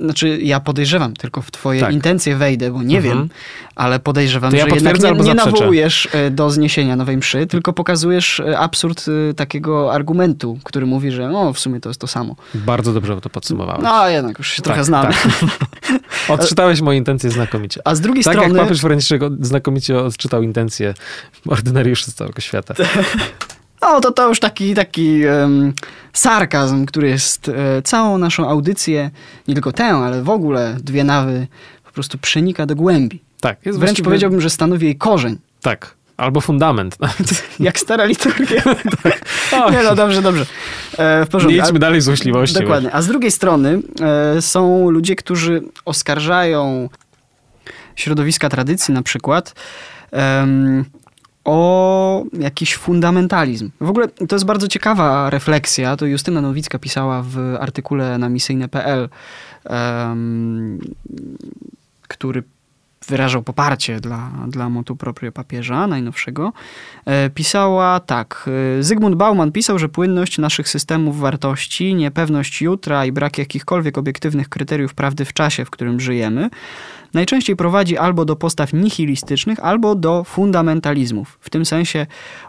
Znaczy, 0.00 0.38
ja 0.42 0.60
podejrzewam, 0.60 1.14
tylko 1.14 1.42
w 1.42 1.50
twoje 1.50 1.80
tak. 1.80 1.92
intencje 1.92 2.36
wejdę, 2.36 2.70
bo 2.70 2.82
nie 2.82 2.96
mhm. 2.96 3.18
wiem, 3.18 3.28
ale 3.74 4.00
podejrzewam, 4.00 4.50
to 4.50 4.56
ja 4.56 4.68
że 4.68 4.74
jednak 4.74 5.00
nie, 5.00 5.12
nie 5.12 5.34
nawołujesz 5.34 6.08
e, 6.12 6.30
do 6.30 6.50
zniesienia 6.50 6.96
nowej 6.96 7.16
mszy, 7.16 7.46
tylko 7.46 7.72
pokazujesz 7.72 8.40
e, 8.40 8.58
absurd 8.58 9.04
e, 9.30 9.34
takiego 9.34 9.92
argumentu, 9.92 10.58
który 10.64 10.86
mówi, 10.86 11.10
że 11.10 11.28
no, 11.28 11.52
w 11.52 11.58
sumie 11.58 11.80
to 11.80 11.90
jest 11.90 12.00
to 12.00 12.06
samo. 12.06 12.36
Bardzo 12.56 12.92
dobrze 12.92 13.20
to 13.20 13.30
podsumowałeś. 13.30 13.82
No, 13.82 14.08
jednak 14.08 14.38
już 14.38 14.50
się 14.50 14.56
tak, 14.56 14.64
trochę 14.64 14.84
znamy. 14.84 15.14
Tak. 15.14 15.50
Odczytałeś 16.40 16.80
moje 16.80 16.98
intencje 16.98 17.30
znakomicie. 17.30 17.80
A 17.84 17.94
z 17.94 18.00
drugiej 18.00 18.24
tak 18.24 18.32
strony... 18.32 18.48
Tak 18.48 18.56
jak 18.56 18.66
papież 18.66 18.80
Franciszek 18.80 19.22
znakomicie 19.40 19.98
odczytał 19.98 20.42
intencje 20.42 20.94
ordynariuszy 21.48 22.10
z 22.10 22.14
całego 22.14 22.40
świata. 22.40 22.74
No, 23.82 24.00
to 24.00 24.12
to 24.12 24.28
już 24.28 24.40
taki, 24.40 24.74
taki 24.74 25.26
um, 25.26 25.72
sarkazm, 26.12 26.86
który 26.86 27.08
jest 27.08 27.48
e, 27.48 27.82
całą 27.82 28.18
naszą 28.18 28.48
audycję, 28.48 29.10
nie 29.48 29.54
tylko 29.54 29.72
tę, 29.72 29.84
ale 29.84 30.22
w 30.22 30.30
ogóle 30.30 30.76
dwie 30.80 31.04
nawy, 31.04 31.46
po 31.84 31.92
prostu 31.92 32.18
przenika 32.18 32.66
do 32.66 32.76
głębi. 32.76 33.22
Tak. 33.40 33.66
Jest 33.66 33.78
Wręcz 33.78 33.90
właściwie... 33.90 34.04
powiedziałbym, 34.04 34.40
że 34.40 34.50
stanowi 34.50 34.86
jej 34.86 34.96
korzeń. 34.96 35.38
Tak. 35.62 35.96
Albo 36.16 36.40
fundament. 36.40 36.96
Jak 37.60 37.78
stara 37.78 38.04
liturgia. 38.04 38.62
tak. 39.02 39.20
O, 39.52 39.70
nie, 39.70 39.82
no 39.82 39.94
dobrze, 39.94 40.22
dobrze. 40.22 40.46
E, 40.98 41.24
w 41.24 41.28
porządku. 41.28 41.56
Nie 41.56 41.64
idźmy 41.64 41.78
dalej 41.78 42.00
z 42.00 42.04
złośliwością. 42.04 42.60
Dokładnie. 42.60 42.92
A 42.92 43.02
z 43.02 43.06
drugiej 43.06 43.30
strony 43.30 43.82
e, 44.36 44.42
są 44.42 44.90
ludzie, 44.90 45.16
którzy 45.16 45.62
oskarżają 45.84 46.88
środowiska 47.96 48.48
tradycji 48.48 48.94
na 48.94 49.02
przykład 49.02 49.54
o 51.44 52.24
jakiś 52.32 52.76
fundamentalizm. 52.76 53.70
W 53.80 53.90
ogóle 53.90 54.08
to 54.08 54.36
jest 54.36 54.44
bardzo 54.44 54.68
ciekawa 54.68 55.30
refleksja. 55.30 55.96
To 55.96 56.06
Justyna 56.06 56.40
Nowicka 56.40 56.78
pisała 56.78 57.22
w 57.22 57.38
artykule 57.60 58.18
na 58.18 58.28
misyjne.pl, 58.28 59.08
który 62.08 62.42
wyrażał 63.08 63.42
poparcie 63.42 64.00
dla, 64.00 64.30
dla 64.48 64.68
motu 64.68 64.96
proprio 64.96 65.32
papieża 65.32 65.86
najnowszego, 65.86 66.52
e, 67.04 67.30
pisała 67.30 68.00
tak. 68.00 68.50
E, 68.78 68.82
Zygmunt 68.82 69.16
Bauman 69.16 69.52
pisał, 69.52 69.78
że 69.78 69.88
płynność 69.88 70.38
naszych 70.38 70.68
systemów 70.68 71.18
wartości, 71.18 71.94
niepewność 71.94 72.62
jutra 72.62 73.06
i 73.06 73.12
brak 73.12 73.38
jakichkolwiek 73.38 73.98
obiektywnych 73.98 74.48
kryteriów 74.48 74.94
prawdy 74.94 75.24
w 75.24 75.32
czasie, 75.32 75.64
w 75.64 75.70
którym 75.70 76.00
żyjemy, 76.00 76.50
najczęściej 77.14 77.56
prowadzi 77.56 77.98
albo 77.98 78.24
do 78.24 78.36
postaw 78.36 78.72
nihilistycznych, 78.72 79.60
albo 79.60 79.94
do 79.94 80.24
fundamentalizmów. 80.24 81.38
W 81.40 81.50
tym 81.50 81.66
sensie 81.66 82.06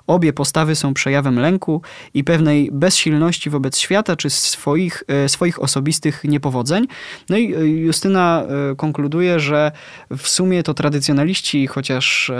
obie 0.07 0.33
postawy 0.33 0.75
są 0.75 0.93
przejawem 0.93 1.39
lęku 1.39 1.81
i 2.13 2.23
pewnej 2.23 2.69
bezsilności 2.71 3.49
wobec 3.49 3.77
świata 3.77 4.15
czy 4.15 4.29
swoich, 4.29 5.03
e, 5.07 5.29
swoich 5.29 5.61
osobistych 5.61 6.23
niepowodzeń. 6.23 6.87
No 7.29 7.37
i 7.37 7.49
Justyna 7.85 8.43
konkluduje, 8.77 9.39
że 9.39 9.71
w 10.17 10.27
sumie 10.27 10.46
to 10.63 10.73
tradycjonaliści, 10.73 11.67
chociaż, 11.67 12.31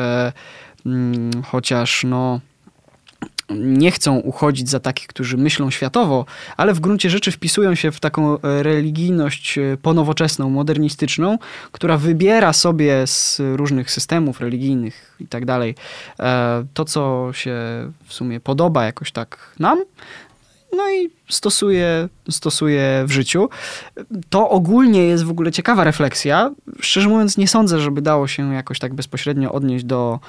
mm, 0.86 1.44
chociaż 1.44 2.04
no 2.04 2.40
nie 3.50 3.92
chcą 3.92 4.20
uchodzić 4.20 4.70
za 4.70 4.80
takich, 4.80 5.08
którzy 5.08 5.38
myślą 5.38 5.72
światowo, 5.72 6.26
ale 6.58 6.74
w 6.74 6.80
gruncie 6.80 7.10
rzeczy 7.10 7.32
wpisują 7.32 7.76
się 7.76 7.92
w 7.92 8.00
taką 8.00 8.42
e, 8.42 8.64
religijność 8.64 9.58
e, 9.58 9.78
ponowoczesną, 9.82 10.50
modernistyczną, 10.50 11.38
która 11.72 11.98
wybiera 11.98 12.54
sobie 12.54 13.08
z 13.08 13.42
różnych 13.56 13.92
systemów 13.92 14.42
religijnych 14.42 15.16
i 15.20 15.28
tak 15.28 15.46
dalej 15.46 15.76
e, 16.20 16.66
to, 16.74 16.86
co 16.86 17.30
się 17.34 17.56
w 18.06 18.14
sumie 18.14 18.40
podoba 18.40 18.86
jakoś 18.86 19.12
tak 19.12 19.56
nam, 19.60 19.84
no 20.74 20.92
i 20.92 21.17
stosuje, 21.30 22.10
stosuje 22.30 23.04
w 23.08 23.12
życiu. 23.12 23.50
To 24.30 24.50
ogólnie 24.50 25.04
jest 25.04 25.24
w 25.24 25.30
ogóle 25.30 25.52
ciekawa 25.52 25.84
refleksja. 25.84 26.52
Szczerze 26.80 27.10
mówiąc, 27.10 27.38
nie 27.38 27.48
sądzę, 27.48 27.80
żeby 27.80 28.02
dało 28.02 28.28
się 28.28 28.54
jakoś 28.54 28.80
tak 28.80 28.94
bezpośrednio 28.94 29.52
odnieść 29.52 29.86
do, 29.86 30.20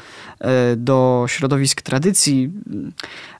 e, 0.40 0.76
do 0.76 1.24
środowisk 1.28 1.82
tradycji, 1.82 2.50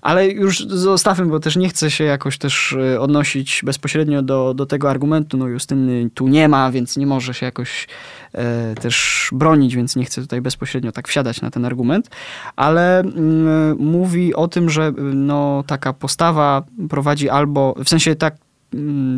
ale 0.03 0.29
już 0.29 0.67
zostawmy, 0.67 1.27
bo 1.27 1.41
też 1.41 1.57
nie 1.57 1.69
chcę 1.69 1.91
się 1.91 2.05
jakoś 2.05 2.39
też 2.39 2.73
e, 2.73 3.01
odnosić 3.01 3.61
bezpośrednio 3.65 4.23
do, 4.23 4.55
do 4.55 4.67
tego 4.67 4.91
argumentu. 4.91 5.37
No 5.37 5.47
Justyny 5.47 6.11
tu 6.15 6.29
nie 6.29 6.49
ma, 6.49 6.71
więc 6.71 6.97
nie 6.97 7.07
może 7.07 7.35
się 7.35 7.47
jakoś 7.47 7.89
e, 8.33 8.75
też 8.75 9.29
bronić, 9.33 9.77
więc 9.77 9.97
nie 9.97 10.05
chcę 10.05 10.21
tutaj 10.21 10.41
bezpośrednio 10.41 10.93
tak 10.93 11.09
wsiadać 11.09 11.41
na 11.41 11.51
ten 11.51 11.65
argument, 11.65 12.11
ale 12.57 13.01
mm, 13.01 13.77
mówi 13.79 14.35
o 14.35 14.49
tym, 14.49 14.71
że 14.71 14.93
no, 15.15 15.65
taka 15.67 15.93
postawa 15.93 16.63
prowadzi 16.89 17.29
albo 17.31 17.48
albo 17.49 17.75
w 17.85 17.89
sensie 17.89 18.15
tak 18.15 18.37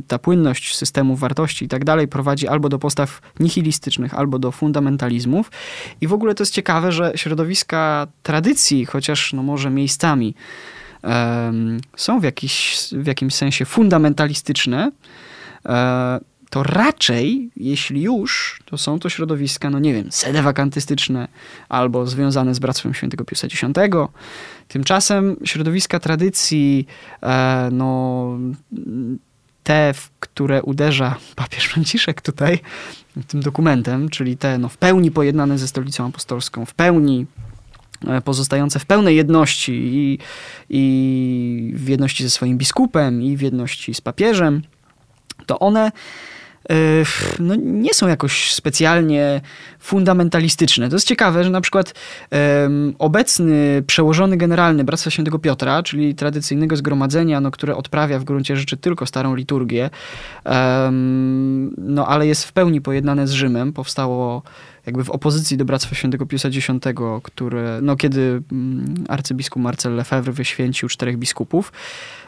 ta 0.06 0.18
płynność 0.18 0.76
systemu 0.76 1.16
wartości 1.16 1.64
i 1.64 1.68
tak 1.68 1.84
dalej 1.84 2.08
prowadzi 2.08 2.48
albo 2.48 2.68
do 2.68 2.78
postaw 2.78 3.20
nihilistycznych, 3.40 4.14
albo 4.14 4.38
do 4.38 4.52
fundamentalizmów. 4.52 5.50
I 6.00 6.06
w 6.06 6.12
ogóle 6.12 6.34
to 6.34 6.42
jest 6.42 6.54
ciekawe, 6.54 6.92
że 6.92 7.12
środowiska 7.16 8.06
tradycji, 8.22 8.86
chociaż 8.86 9.32
no 9.32 9.42
może 9.42 9.70
miejscami, 9.70 10.34
um, 11.02 11.80
są 11.96 12.20
w, 12.20 12.22
jakiś, 12.22 12.88
w 12.92 13.06
jakimś 13.06 13.34
sensie 13.34 13.64
fundamentalistyczne, 13.64 14.90
um, 15.64 15.74
to 16.50 16.62
raczej, 16.62 17.50
jeśli 17.56 18.02
już, 18.02 18.60
to 18.64 18.78
są 18.78 18.98
to 18.98 19.08
środowiska, 19.08 19.70
no 19.70 19.78
nie 19.78 19.94
wiem, 19.94 20.12
sedewakantystyczne 20.12 21.28
albo 21.68 22.06
związane 22.06 22.54
z 22.54 22.58
Bractwem 22.58 22.94
Świętego 22.94 23.24
Piusa 23.24 23.46
X. 23.46 23.62
Tymczasem 24.68 25.36
środowiska 25.44 26.00
tradycji, 26.00 26.86
e, 27.22 27.68
no 27.72 28.38
te, 29.62 29.94
w 29.94 30.10
które 30.20 30.62
uderza 30.62 31.16
papież 31.36 31.64
Franciszek 31.64 32.20
tutaj, 32.20 32.58
tym 33.28 33.40
dokumentem, 33.40 34.08
czyli 34.08 34.36
te 34.36 34.58
no, 34.58 34.68
w 34.68 34.76
pełni 34.76 35.10
pojednane 35.10 35.58
ze 35.58 35.68
stolicą 35.68 36.06
apostolską, 36.06 36.66
w 36.66 36.74
pełni 36.74 37.26
e, 38.06 38.20
pozostające 38.20 38.78
w 38.78 38.86
pełnej 38.86 39.16
jedności 39.16 39.72
i, 39.72 40.18
i 40.70 41.72
w 41.74 41.88
jedności 41.88 42.24
ze 42.24 42.30
swoim 42.30 42.58
biskupem 42.58 43.22
i 43.22 43.36
w 43.36 43.40
jedności 43.40 43.94
z 43.94 44.00
papieżem, 44.00 44.62
to 45.46 45.58
one 45.58 45.90
no, 47.38 47.54
nie 47.56 47.94
są 47.94 48.08
jakoś 48.08 48.54
specjalnie 48.54 49.40
fundamentalistyczne. 49.78 50.88
To 50.88 50.96
jest 50.96 51.06
ciekawe, 51.06 51.44
że 51.44 51.50
na 51.50 51.60
przykład 51.60 51.94
um, 52.62 52.94
obecny 52.98 53.82
przełożony 53.86 54.36
generalny 54.36 54.84
Bractwa 54.84 55.10
Świętego 55.10 55.38
Piotra, 55.38 55.82
czyli 55.82 56.14
tradycyjnego 56.14 56.76
zgromadzenia, 56.76 57.40
no, 57.40 57.50
które 57.50 57.76
odprawia 57.76 58.18
w 58.18 58.24
gruncie 58.24 58.56
rzeczy 58.56 58.76
tylko 58.76 59.06
starą 59.06 59.34
liturgię, 59.34 59.90
um, 60.44 61.74
no 61.78 62.06
ale 62.06 62.26
jest 62.26 62.44
w 62.44 62.52
pełni 62.52 62.80
pojednane 62.80 63.26
z 63.26 63.30
Rzymem, 63.30 63.72
powstało 63.72 64.42
jakby 64.86 65.04
w 65.04 65.10
opozycji 65.10 65.56
do 65.56 65.64
Bractwa 65.64 65.94
Świętego 65.94 66.26
Piusa 66.26 66.48
X, 66.48 66.68
które, 67.22 67.78
no 67.82 67.96
kiedy 67.96 68.42
mm, 68.52 68.94
arcybiskup 69.08 69.62
Marcel 69.62 69.94
Lefebvre 69.94 70.32
wyświęcił 70.32 70.88
czterech 70.88 71.18
biskupów, 71.18 71.72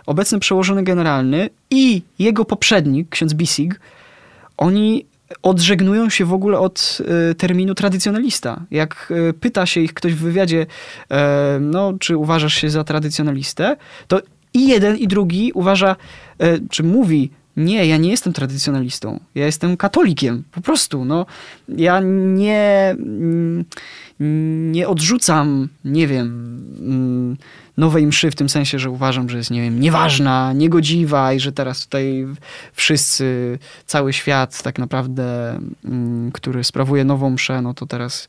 obecny 0.06 0.38
przełożony 0.38 0.82
generalny 0.82 1.50
i 1.70 2.02
jego 2.18 2.44
poprzednik, 2.44 3.08
ksiądz 3.08 3.34
Bisig, 3.34 3.80
oni 4.56 5.06
odżegnują 5.42 6.10
się 6.10 6.24
w 6.24 6.32
ogóle 6.32 6.58
od 6.58 6.98
y, 7.30 7.34
terminu 7.34 7.74
tradycjonalista. 7.74 8.60
Jak 8.70 9.12
y, 9.30 9.32
pyta 9.32 9.66
się 9.66 9.80
ich 9.80 9.94
ktoś 9.94 10.14
w 10.14 10.18
wywiadzie, 10.18 10.66
y, 10.66 11.16
no, 11.60 11.92
czy 12.00 12.16
uważasz 12.16 12.54
się 12.54 12.70
za 12.70 12.84
tradycjonalistę, 12.84 13.76
to 14.08 14.20
i 14.54 14.68
jeden, 14.68 14.96
i 14.96 15.08
drugi 15.08 15.52
uważa, 15.54 15.96
czy 16.70 16.82
mówi, 16.82 17.30
nie, 17.56 17.86
ja 17.86 17.96
nie 17.96 18.10
jestem 18.10 18.32
tradycjonalistą. 18.32 19.20
Ja 19.34 19.46
jestem 19.46 19.76
katolikiem. 19.76 20.44
Po 20.52 20.60
prostu. 20.60 21.04
No, 21.04 21.26
ja 21.68 22.00
nie, 22.04 22.94
mm, 22.98 23.64
nie 24.72 24.88
odrzucam, 24.88 25.68
nie 25.84 26.06
wiem, 26.06 26.28
mm, 26.78 27.36
nowej 27.76 28.06
mszy 28.06 28.30
w 28.30 28.34
tym 28.34 28.48
sensie, 28.48 28.78
że 28.78 28.90
uważam, 28.90 29.28
że 29.28 29.38
jest, 29.38 29.50
nie 29.50 29.62
wiem, 29.62 29.80
nieważna, 29.80 30.52
niegodziwa 30.52 31.32
i 31.32 31.40
że 31.40 31.52
teraz 31.52 31.84
tutaj 31.84 32.26
wszyscy, 32.72 33.58
cały 33.86 34.12
świat 34.12 34.62
tak 34.62 34.78
naprawdę, 34.78 35.58
mm, 35.84 36.32
który 36.32 36.64
sprawuje 36.64 37.04
nową 37.04 37.30
mszę, 37.30 37.62
no 37.62 37.74
to 37.74 37.86
teraz, 37.86 38.28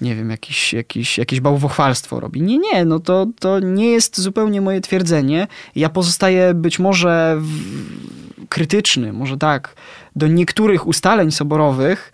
nie 0.00 0.16
wiem, 0.16 0.30
jakiś, 0.30 0.72
jakiś, 0.72 1.18
jakieś 1.18 1.40
bałwochwalstwo 1.40 2.20
robi. 2.20 2.42
Nie, 2.42 2.58
nie, 2.58 2.84
no 2.84 3.00
to, 3.00 3.26
to 3.40 3.60
nie 3.60 3.86
jest 3.86 4.20
zupełnie 4.20 4.60
moje 4.60 4.80
twierdzenie. 4.80 5.46
Ja 5.76 5.88
pozostaję 5.88 6.54
być 6.54 6.78
może 6.78 7.36
w, 7.40 8.39
krytyczny, 8.50 9.12
może 9.12 9.36
tak, 9.36 9.74
do 10.16 10.28
niektórych 10.28 10.86
ustaleń 10.86 11.30
soborowych, 11.30 12.12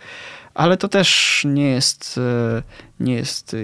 ale 0.57 0.77
to 0.77 0.87
też 0.87 1.41
nie 1.49 1.69
jest, 1.69 2.17
e, 2.17 2.63
nie 2.99 3.13
jest 3.13 3.53
e, 3.53 3.57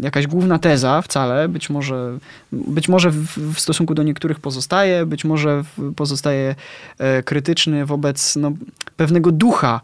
jakaś 0.00 0.26
główna 0.26 0.58
teza 0.58 1.02
wcale. 1.02 1.48
Być 1.48 1.70
może, 1.70 2.18
być 2.52 2.88
może 2.88 3.10
w, 3.10 3.60
stosunku 3.60 3.94
do 3.94 4.02
niektórych 4.02 4.40
pozostaje, 4.40 5.06
być 5.06 5.24
może 5.24 5.62
pozostaje 5.96 6.54
e, 6.98 7.22
krytyczny 7.22 7.86
wobec 7.86 8.36
no, 8.36 8.52
pewnego 8.96 9.32
ducha 9.32 9.80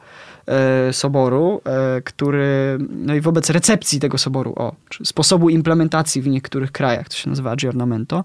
soboru, 0.92 1.60
który, 2.04 2.78
no 2.90 3.14
i 3.14 3.20
wobec 3.20 3.50
recepcji 3.50 4.00
tego 4.00 4.18
soboru, 4.18 4.52
o, 4.56 4.72
sposobu 5.04 5.48
implementacji 5.48 6.22
w 6.22 6.28
niektórych 6.28 6.72
krajach, 6.72 7.08
to 7.08 7.16
się 7.16 7.30
nazywa 7.30 7.50
aggiornamento. 7.50 8.24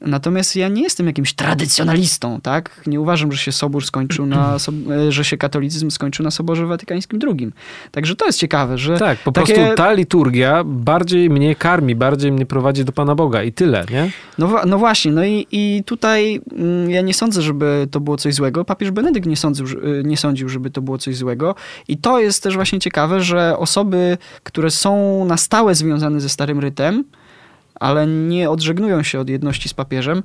Natomiast 0.00 0.56
ja 0.56 0.68
nie 0.68 0.82
jestem 0.82 1.06
jakimś 1.06 1.32
tradycjonalistą, 1.32 2.40
tak? 2.40 2.82
Nie 2.86 3.00
uważam, 3.00 3.32
że 3.32 3.38
się 3.38 3.52
sobór 3.52 3.84
skończył 3.84 4.26
na, 4.26 4.56
e, 5.08 5.12
że 5.12 5.24
się 5.24 5.36
katolicyzm 5.36 5.90
skończył 5.90 6.24
na 6.24 6.30
Soborze 6.30 6.66
Watykańskim 6.66 7.18
II. 7.28 7.50
Także 7.90 8.16
to 8.16 8.26
jest 8.26 8.38
ciekawe, 8.38 8.78
że... 8.78 8.98
Tak, 8.98 9.18
po 9.18 9.32
takie... 9.32 9.54
prostu 9.54 9.76
ta 9.76 9.92
liturgia 9.92 10.64
bardziej 10.64 11.30
mnie 11.30 11.54
karmi, 11.54 11.94
bardziej 11.94 12.32
mnie 12.32 12.46
prowadzi 12.46 12.84
do 12.84 12.92
Pana 12.92 13.14
Boga 13.14 13.42
i 13.42 13.52
tyle, 13.52 13.84
nie? 13.90 14.10
No, 14.38 14.60
no 14.66 14.78
właśnie, 14.78 15.12
no 15.12 15.24
i, 15.24 15.46
i 15.52 15.82
tutaj 15.86 16.40
mm, 16.52 16.90
ja 16.90 17.00
nie 17.00 17.14
sądzę, 17.14 17.42
żeby 17.42 17.88
to 17.90 18.00
było 18.00 18.16
coś 18.16 18.34
złego. 18.34 18.64
Papież 18.64 18.90
Benedykt 18.90 19.26
nie 19.26 19.36
sądził, 19.36 19.66
y, 19.66 20.02
nie 20.04 20.16
sądził, 20.16 20.48
żeby 20.48 20.70
to 20.70 20.82
było 20.82 20.98
coś 20.98 21.16
złego. 21.16 21.54
I 21.88 21.98
to 21.98 22.20
jest 22.20 22.42
też 22.42 22.54
właśnie 22.54 22.78
ciekawe, 22.78 23.20
że 23.20 23.58
osoby, 23.58 24.18
które 24.42 24.70
są 24.70 25.24
na 25.24 25.36
stałe 25.36 25.74
związane 25.74 26.20
ze 26.20 26.28
Starym 26.28 26.60
Rytem, 26.60 27.04
ale 27.80 28.06
nie 28.06 28.50
odżegnują 28.50 29.02
się 29.02 29.20
od 29.20 29.28
jedności 29.28 29.68
z 29.68 29.74
papieżem, 29.74 30.22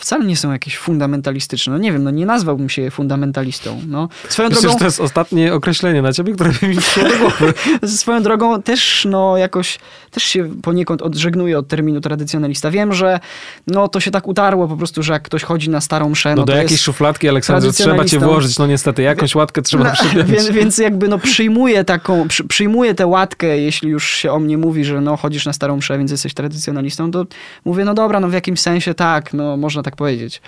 wcale 0.00 0.24
nie 0.24 0.36
są 0.36 0.52
jakieś 0.52 0.76
fundamentalistyczne. 0.76 1.72
No 1.72 1.78
nie 1.78 1.92
wiem, 1.92 2.04
no 2.04 2.10
nie 2.10 2.26
nazwałbym 2.26 2.68
się 2.68 2.90
fundamentalistą. 2.90 3.80
No, 3.86 4.08
swoją 4.28 4.48
Myślę, 4.48 4.62
drogą, 4.62 4.78
to 4.78 4.84
jest 4.84 5.00
ostatnie 5.00 5.54
określenie 5.54 6.02
na 6.02 6.12
ciebie, 6.12 6.32
które 6.32 6.50
mi 6.62 6.76
przyszło 6.76 7.02
do 7.02 7.18
głowy. 7.18 7.54
swoją 7.96 8.22
drogą 8.22 8.62
też 8.62 9.06
no 9.10 9.36
jakoś, 9.36 9.78
też 10.10 10.22
się 10.22 10.50
poniekąd 10.62 11.02
odżegnuję 11.02 11.58
od 11.58 11.68
terminu 11.68 12.00
tradycjonalista. 12.00 12.70
Wiem, 12.70 12.92
że 12.92 13.20
no 13.66 13.88
to 13.88 14.00
się 14.00 14.10
tak 14.10 14.28
utarło 14.28 14.68
po 14.68 14.76
prostu, 14.76 15.02
że 15.02 15.12
jak 15.12 15.22
ktoś 15.22 15.42
chodzi 15.42 15.70
na 15.70 15.80
starą 15.80 16.08
mszę, 16.08 16.30
no, 16.30 16.36
no 16.36 16.44
do 16.44 16.56
jakiejś 16.56 16.80
szufladki, 16.80 17.28
Aleksandrze, 17.28 17.72
trzeba 17.72 18.04
cię 18.04 18.18
włożyć, 18.18 18.58
no 18.58 18.66
niestety, 18.66 19.02
jakąś 19.02 19.34
łatkę 19.34 19.62
trzeba 19.62 19.84
no, 20.16 20.24
Więc, 20.24 20.50
więc 20.50 20.78
jakby 20.78 21.08
no 21.08 21.18
przyjmuję 21.18 21.84
taką, 21.84 22.28
przy, 22.28 22.44
przyjmuję 22.44 22.94
tę 22.94 23.06
łatkę, 23.06 23.58
jeśli 23.58 23.88
już 23.88 24.10
się 24.10 24.32
o 24.32 24.38
mnie 24.38 24.58
mówi, 24.58 24.84
że 24.84 25.00
no 25.00 25.16
chodzisz 25.16 25.46
na 25.46 25.52
starą 25.52 25.76
mszę, 25.76 25.98
więc 25.98 26.10
jesteś 26.10 26.34
tradycjonalistą, 26.34 27.10
to 27.10 27.26
mówię, 27.64 27.84
no 27.84 27.94
dobra, 27.94 28.20
no 28.20 28.28
w 28.28 28.32
jakimś 28.32 28.60
sensie 28.60 28.94
tak, 28.94 29.32
no 29.34 29.56
można 29.56 29.82
tak 29.82 29.89
tak 29.90 29.96
powiedzieć. 29.96 30.42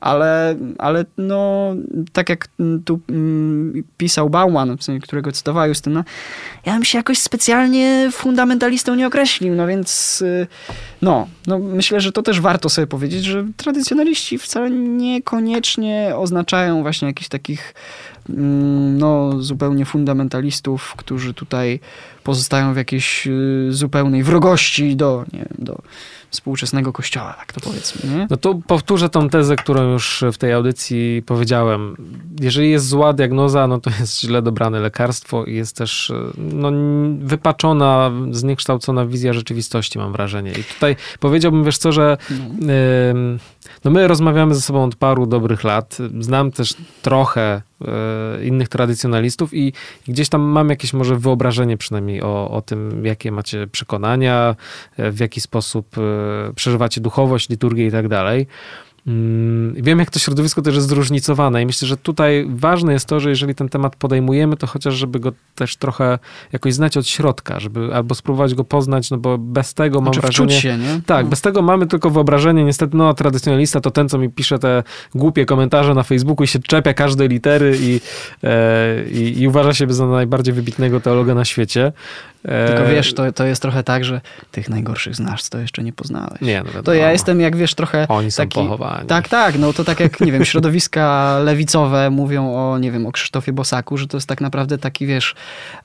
Ale, 0.00 0.56
ale 0.78 1.04
no, 1.18 1.74
tak 2.12 2.28
jak 2.28 2.48
tu 2.84 3.00
mm, 3.08 3.84
pisał 3.96 4.30
Bauman, 4.30 4.76
którego 5.02 5.32
cytowała 5.32 5.66
Justyna, 5.66 6.04
ja 6.66 6.72
bym 6.72 6.84
się 6.84 6.98
jakoś 6.98 7.18
specjalnie 7.18 8.08
fundamentalistą 8.12 8.94
nie 8.94 9.06
określił, 9.06 9.54
no 9.54 9.66
więc 9.66 10.22
y, 10.22 10.46
no, 11.02 11.28
no 11.46 11.58
myślę, 11.58 12.00
że 12.00 12.12
to 12.12 12.22
też 12.22 12.40
warto 12.40 12.68
sobie 12.68 12.86
powiedzieć, 12.86 13.24
że 13.24 13.46
tradycjonaliści 13.56 14.38
wcale 14.38 14.70
niekoniecznie 14.70 16.12
oznaczają 16.16 16.82
właśnie 16.82 17.08
jakichś 17.08 17.28
takich 17.28 17.74
mm, 18.28 18.98
no, 18.98 19.42
zupełnie 19.42 19.84
fundamentalistów, 19.84 20.94
którzy 20.96 21.34
tutaj 21.34 21.80
pozostają 22.24 22.74
w 22.74 22.76
jakiejś 22.76 23.26
y, 23.26 23.66
zupełnej 23.70 24.22
wrogości 24.22 24.96
do, 24.96 25.24
nie 25.32 25.38
wiem, 25.38 25.54
do 25.58 25.82
współczesnego 26.30 26.92
kościoła, 26.92 27.34
tak 27.38 27.52
to 27.52 27.60
powiedzmy. 27.60 28.10
Nie? 28.16 28.26
No 28.30 28.36
to 28.36 28.54
powtórzę 28.66 29.08
tą 29.08 29.28
tezę, 29.28 29.56
którą 29.56 29.92
już 29.92 30.24
w 30.32 30.38
tej 30.38 30.52
audycji 30.52 31.22
powiedziałem. 31.26 31.96
Jeżeli 32.40 32.70
jest 32.70 32.88
zła 32.88 33.12
diagnoza, 33.12 33.66
no 33.66 33.80
to 33.80 33.90
jest 34.00 34.20
źle 34.20 34.42
dobrane 34.42 34.80
lekarstwo 34.80 35.44
i 35.44 35.54
jest 35.54 35.76
też 35.76 36.12
no, 36.38 36.72
wypaczona, 37.18 38.10
zniekształcona 38.30 39.06
wizja 39.06 39.32
rzeczywistości, 39.32 39.98
mam 39.98 40.12
wrażenie. 40.12 40.52
I 40.52 40.64
tutaj 40.64 40.87
powiedziałbym, 41.20 41.64
wiesz 41.64 41.78
co, 41.78 41.92
że 41.92 42.16
no. 42.58 42.72
no 43.84 43.90
my 43.90 44.08
rozmawiamy 44.08 44.54
ze 44.54 44.60
sobą 44.60 44.84
od 44.84 44.96
paru 44.96 45.26
dobrych 45.26 45.64
lat. 45.64 45.98
Znam 46.20 46.50
też 46.50 46.74
trochę 47.02 47.62
e, 47.84 48.44
innych 48.44 48.68
tradycjonalistów 48.68 49.54
i 49.54 49.72
gdzieś 50.08 50.28
tam 50.28 50.40
mam 50.40 50.70
jakieś 50.70 50.92
może 50.92 51.16
wyobrażenie 51.16 51.76
przynajmniej 51.76 52.22
o, 52.22 52.50
o 52.50 52.62
tym, 52.62 53.04
jakie 53.04 53.32
macie 53.32 53.66
przekonania, 53.66 54.56
e, 54.96 55.10
w 55.10 55.20
jaki 55.20 55.40
sposób 55.40 55.98
e, 55.98 56.52
przeżywacie 56.54 57.00
duchowość, 57.00 57.48
liturgię 57.48 57.86
i 57.86 57.90
tak 57.90 58.08
dalej. 58.08 58.46
Mm, 59.08 59.74
wiem, 59.74 59.98
jak 59.98 60.10
to 60.10 60.18
środowisko 60.18 60.62
też 60.62 60.74
jest 60.74 60.88
zróżnicowane 60.88 61.62
i 61.62 61.66
myślę, 61.66 61.88
że 61.88 61.96
tutaj 61.96 62.46
ważne 62.48 62.92
jest 62.92 63.06
to, 63.06 63.20
że 63.20 63.30
jeżeli 63.30 63.54
ten 63.54 63.68
temat 63.68 63.96
podejmujemy, 63.96 64.56
to 64.56 64.66
chociaż 64.66 64.94
żeby 64.94 65.20
go 65.20 65.32
też 65.54 65.76
trochę 65.76 66.18
jakoś 66.52 66.74
znać 66.74 66.96
od 66.96 67.06
środka, 67.06 67.60
żeby 67.60 67.94
albo 67.94 68.14
spróbować 68.14 68.54
go 68.54 68.64
poznać, 68.64 69.10
no 69.10 69.18
bo 69.18 69.38
bez 69.38 69.74
tego 69.74 70.00
mam 70.00 70.14
znaczy, 70.14 70.20
wrażenie... 70.20 70.60
Się, 70.60 70.78
nie? 70.78 71.00
Tak, 71.06 71.24
no. 71.24 71.30
bez 71.30 71.40
tego 71.40 71.62
mamy 71.62 71.86
tylko 71.86 72.10
wyobrażenie, 72.10 72.64
niestety, 72.64 72.96
no 72.96 73.14
tradycjonalista 73.14 73.80
to 73.80 73.90
ten, 73.90 74.08
co 74.08 74.18
mi 74.18 74.30
pisze 74.30 74.58
te 74.58 74.82
głupie 75.14 75.46
komentarze 75.46 75.94
na 75.94 76.02
Facebooku 76.02 76.44
i 76.44 76.46
się 76.46 76.58
czepia 76.58 76.94
każdej 76.94 77.28
litery 77.28 77.78
i, 77.80 78.00
e, 78.44 79.04
i, 79.10 79.40
i 79.40 79.48
uważa 79.48 79.74
siebie 79.74 79.94
za 79.94 80.06
najbardziej 80.06 80.54
wybitnego 80.54 81.00
teologa 81.00 81.34
na 81.34 81.44
świecie. 81.44 81.92
Tylko 82.42 82.82
e, 82.82 82.94
wiesz, 82.94 83.14
to, 83.14 83.32
to 83.32 83.46
jest 83.46 83.62
trochę 83.62 83.82
tak, 83.82 84.04
że 84.04 84.20
tych 84.50 84.68
najgorszych 84.68 85.14
znasz, 85.14 85.48
to 85.48 85.58
jeszcze 85.58 85.82
nie 85.82 85.92
poznałeś. 85.92 86.40
Nie, 86.40 86.62
no 86.74 86.82
To 86.82 86.94
ja 86.94 87.12
jestem, 87.12 87.40
jak 87.40 87.56
wiesz, 87.56 87.74
trochę 87.74 88.08
Oni 88.08 88.30
są 88.30 88.42
taki... 88.42 88.60
Tak, 89.06 89.28
tak, 89.28 89.58
no 89.58 89.72
to 89.72 89.84
tak 89.84 90.00
jak, 90.00 90.20
nie 90.20 90.32
wiem, 90.32 90.44
środowiska 90.44 91.34
lewicowe 91.44 92.10
mówią 92.10 92.54
o, 92.54 92.78
nie 92.78 92.92
wiem, 92.92 93.06
o 93.06 93.12
Krzysztofie 93.12 93.52
Bosaku, 93.52 93.96
że 93.96 94.06
to 94.06 94.16
jest 94.16 94.28
tak 94.28 94.40
naprawdę 94.40 94.78
taki, 94.78 95.06
wiesz, 95.06 95.34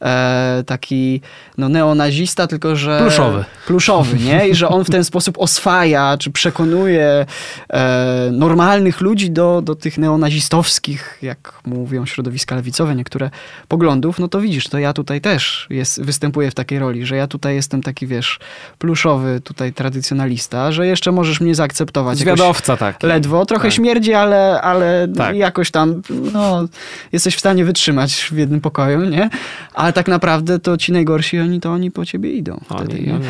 e, 0.02 0.64
taki 0.66 1.22
no 1.58 1.70
neonazista, 1.70 2.48
tylko 2.48 2.76
że... 2.76 3.00
Pluszowy. 3.02 3.46
Pluszowy, 3.68 4.18
nie? 4.20 4.48
I 4.48 4.56
że 4.56 4.70
on 4.70 4.86
w 4.86 4.90
ten 4.90 5.04
sposób 5.04 5.38
oswaja, 5.40 6.18
czy 6.18 6.32
przekonuje 6.32 7.26
e, 7.70 8.30
normalnych 8.32 9.02
ludzi 9.02 9.32
do, 9.32 9.62
do 9.62 9.76
tych 9.76 9.98
neonazistowskich, 9.98 11.18
jak 11.22 11.54
mówią 11.66 12.06
środowiska 12.06 12.56
lewicowe, 12.56 12.96
niektóre 12.96 13.30
poglądów, 13.68 14.20
no 14.20 14.28
to 14.28 14.42
widzisz, 14.42 14.68
to 14.68 14.80
ja 14.80 14.94
tutaj 14.94 15.22
też 15.22 15.68
jest, 15.70 16.02
występuję 16.02 16.52
w 16.52 16.56
takiej 16.56 16.80
roli, 16.80 17.06
że 17.06 17.16
ja 17.16 17.28
tutaj 17.28 17.56
jestem 17.56 17.84
taki, 17.84 18.08
wiesz, 18.08 18.40
pluszowy 18.78 19.42
tutaj 19.44 19.74
tradycjonalista, 19.74 20.72
że 20.72 20.88
jeszcze 20.88 21.12
możesz 21.12 21.42
mnie 21.42 21.56
zaakceptować. 21.56 22.18
Zwiadowca 22.18 22.78
tak. 22.78 23.03
Ledwo, 23.04 23.46
trochę 23.46 23.64
tak. 23.64 23.74
śmierdzi, 23.74 24.14
ale, 24.14 24.62
ale 24.62 25.08
tak. 25.18 25.36
jakoś 25.36 25.72
tam, 25.72 26.02
no, 26.34 26.66
jesteś 27.12 27.36
w 27.36 27.40
stanie 27.40 27.66
wytrzymać 27.66 28.30
w 28.32 28.38
jednym 28.38 28.62
pokoju, 28.62 29.06
nie? 29.10 29.30
Ale 29.74 29.94
tak 29.94 30.08
naprawdę 30.08 30.60
to 30.60 30.78
ci 30.78 30.92
najgorsi, 30.92 31.40
oni 31.40 31.60
to 31.60 31.72
oni 31.72 31.92
po 31.92 32.06
ciebie 32.06 32.32
idą. 32.32 32.62
Wtedy, 32.66 32.94
oni, 32.94 33.12
oni, 33.12 33.26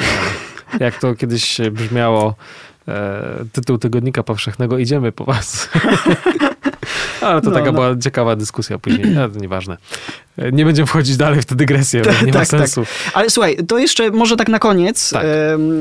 jak 0.80 1.00
to 1.00 1.16
kiedyś 1.16 1.58
brzmiało, 1.72 2.36
e, 2.88 3.46
tytuł 3.52 3.78
Tygodnika 3.78 4.24
Powszechnego, 4.24 4.78
idziemy 4.78 5.12
po 5.12 5.26
was. 5.26 5.70
Ale 7.22 7.42
to 7.42 7.50
No, 7.50 7.56
taka 7.56 7.66
no. 7.66 7.74
była 7.74 7.98
ciekawa 7.98 8.36
dyskusja 8.36 8.80
później, 8.80 9.18
ale 9.18 9.30
to 9.30 9.40
nieważne. 9.40 9.78
Nie 10.52 10.66
będziemy 10.66 10.86
wchodzić 10.88 11.18
dalej 11.18 11.42
w 11.42 11.46
tę 11.46 11.56
dygresję, 11.56 12.02
bo 12.06 12.26
nie 12.26 12.32
ma 12.34 12.40
tak, 12.40 12.48
tak. 12.48 12.48
sensu. 12.48 12.86
Ale 13.14 13.30
słuchaj, 13.30 13.58
to 13.68 13.78
jeszcze 13.78 14.12
może 14.12 14.36
tak 14.36 14.50
na 14.50 14.60
koniec. 14.60 15.10
Tak. 15.10 15.26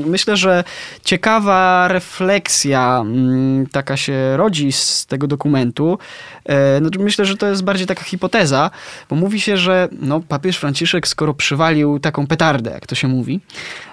Myślę, 0.06 0.36
że 0.36 0.64
ciekawa 1.04 1.88
refleksja 1.88 2.98
mm, 3.00 3.66
taka 3.66 3.96
się 3.96 4.36
rodzi 4.36 4.72
z 4.72 5.06
tego 5.06 5.26
dokumentu. 5.26 5.98
E, 6.46 6.78
Znaczy 6.78 6.98
myślę, 6.98 7.24
że 7.24 7.36
to 7.36 7.46
jest 7.46 7.64
bardziej 7.64 7.86
taka 7.86 8.02
hipoteza, 8.02 8.70
bo 9.10 9.16
mówi 9.16 9.40
się, 9.40 9.56
że 9.56 9.88
no, 10.00 10.20
papież 10.20 10.56
Franciszek, 10.56 11.08
skoro 11.08 11.34
przywalił 11.34 11.98
taką 11.98 12.26
petardę, 12.26 12.70
jak 12.70 12.86
to 12.86 12.94
się 12.94 13.08
mówi, 13.08 13.40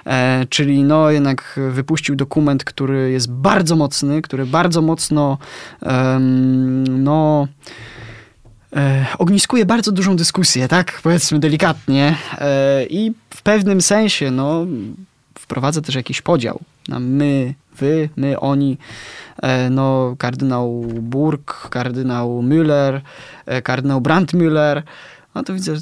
e, 0.06 0.46
czyli 0.50 0.84
no 0.84 1.12
jednak 1.12 1.60
wypuścił 1.72 2.16
dokument, 2.16 2.64
który 2.64 3.12
jest 3.12 3.32
bardzo 3.32 3.76
mocny, 3.76 4.22
który 4.22 4.46
bardzo 4.46 4.82
mocno 4.82 5.38
em, 5.82 7.04
e, 8.76 9.06
ogniskuje 9.18 9.66
bardzo 9.66 9.92
dużą 9.92 10.16
dyskusję, 10.16 10.68
tak? 10.68 11.00
Powiedzmy 11.04 11.40
delikatnie. 11.40 12.16
E, 12.38 12.86
I 12.86 13.14
w 13.30 13.42
pewnym 13.42 13.82
sensie, 13.82 14.32
no, 14.32 14.66
wprowadza 15.40 15.82
też 15.82 15.96
jakiś 15.96 16.22
podział 16.22 16.60
na 16.88 17.00
my, 17.00 17.54
wy, 17.76 18.10
my, 18.16 18.40
oni. 18.40 18.78
E, 19.42 19.70
no, 19.70 20.16
kardynał 20.18 20.82
Burg, 21.02 21.70
kardynał 21.70 22.44
Müller, 22.44 23.02
e, 23.46 23.62
kardynał 23.62 24.02
Brandmüller. 24.02 24.82
No 25.36 25.44
to 25.44 25.54
widzę, 25.54 25.76
że 25.76 25.82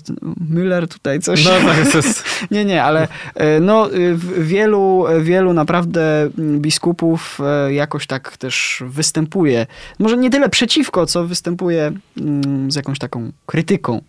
Müller 0.52 0.88
tutaj 0.88 1.20
coś... 1.20 1.46
No 1.46 1.52
tak, 1.52 1.96
jest... 1.96 2.24
Nie, 2.52 2.66
nie, 2.66 2.84
ale 2.84 3.08
e, 3.36 3.60
no, 3.60 3.94
y, 3.94 4.18
wielu, 4.38 5.06
wielu 5.22 5.54
naprawdę 5.54 6.30
mm, 6.38 6.60
biskupów 6.60 7.40
e, 7.44 7.74
jakoś 7.74 8.08
tak 8.08 8.38
też 8.38 8.84
występuje. 8.86 9.68
Może 10.00 10.18
nie 10.18 10.30
tyle 10.30 10.50
przeciwko, 10.50 11.06
co 11.06 11.28
występuje 11.28 11.92
mm, 12.18 12.72
z 12.72 12.76
jakąś 12.76 13.00
taką 13.00 13.32
krytyką, 13.46 14.02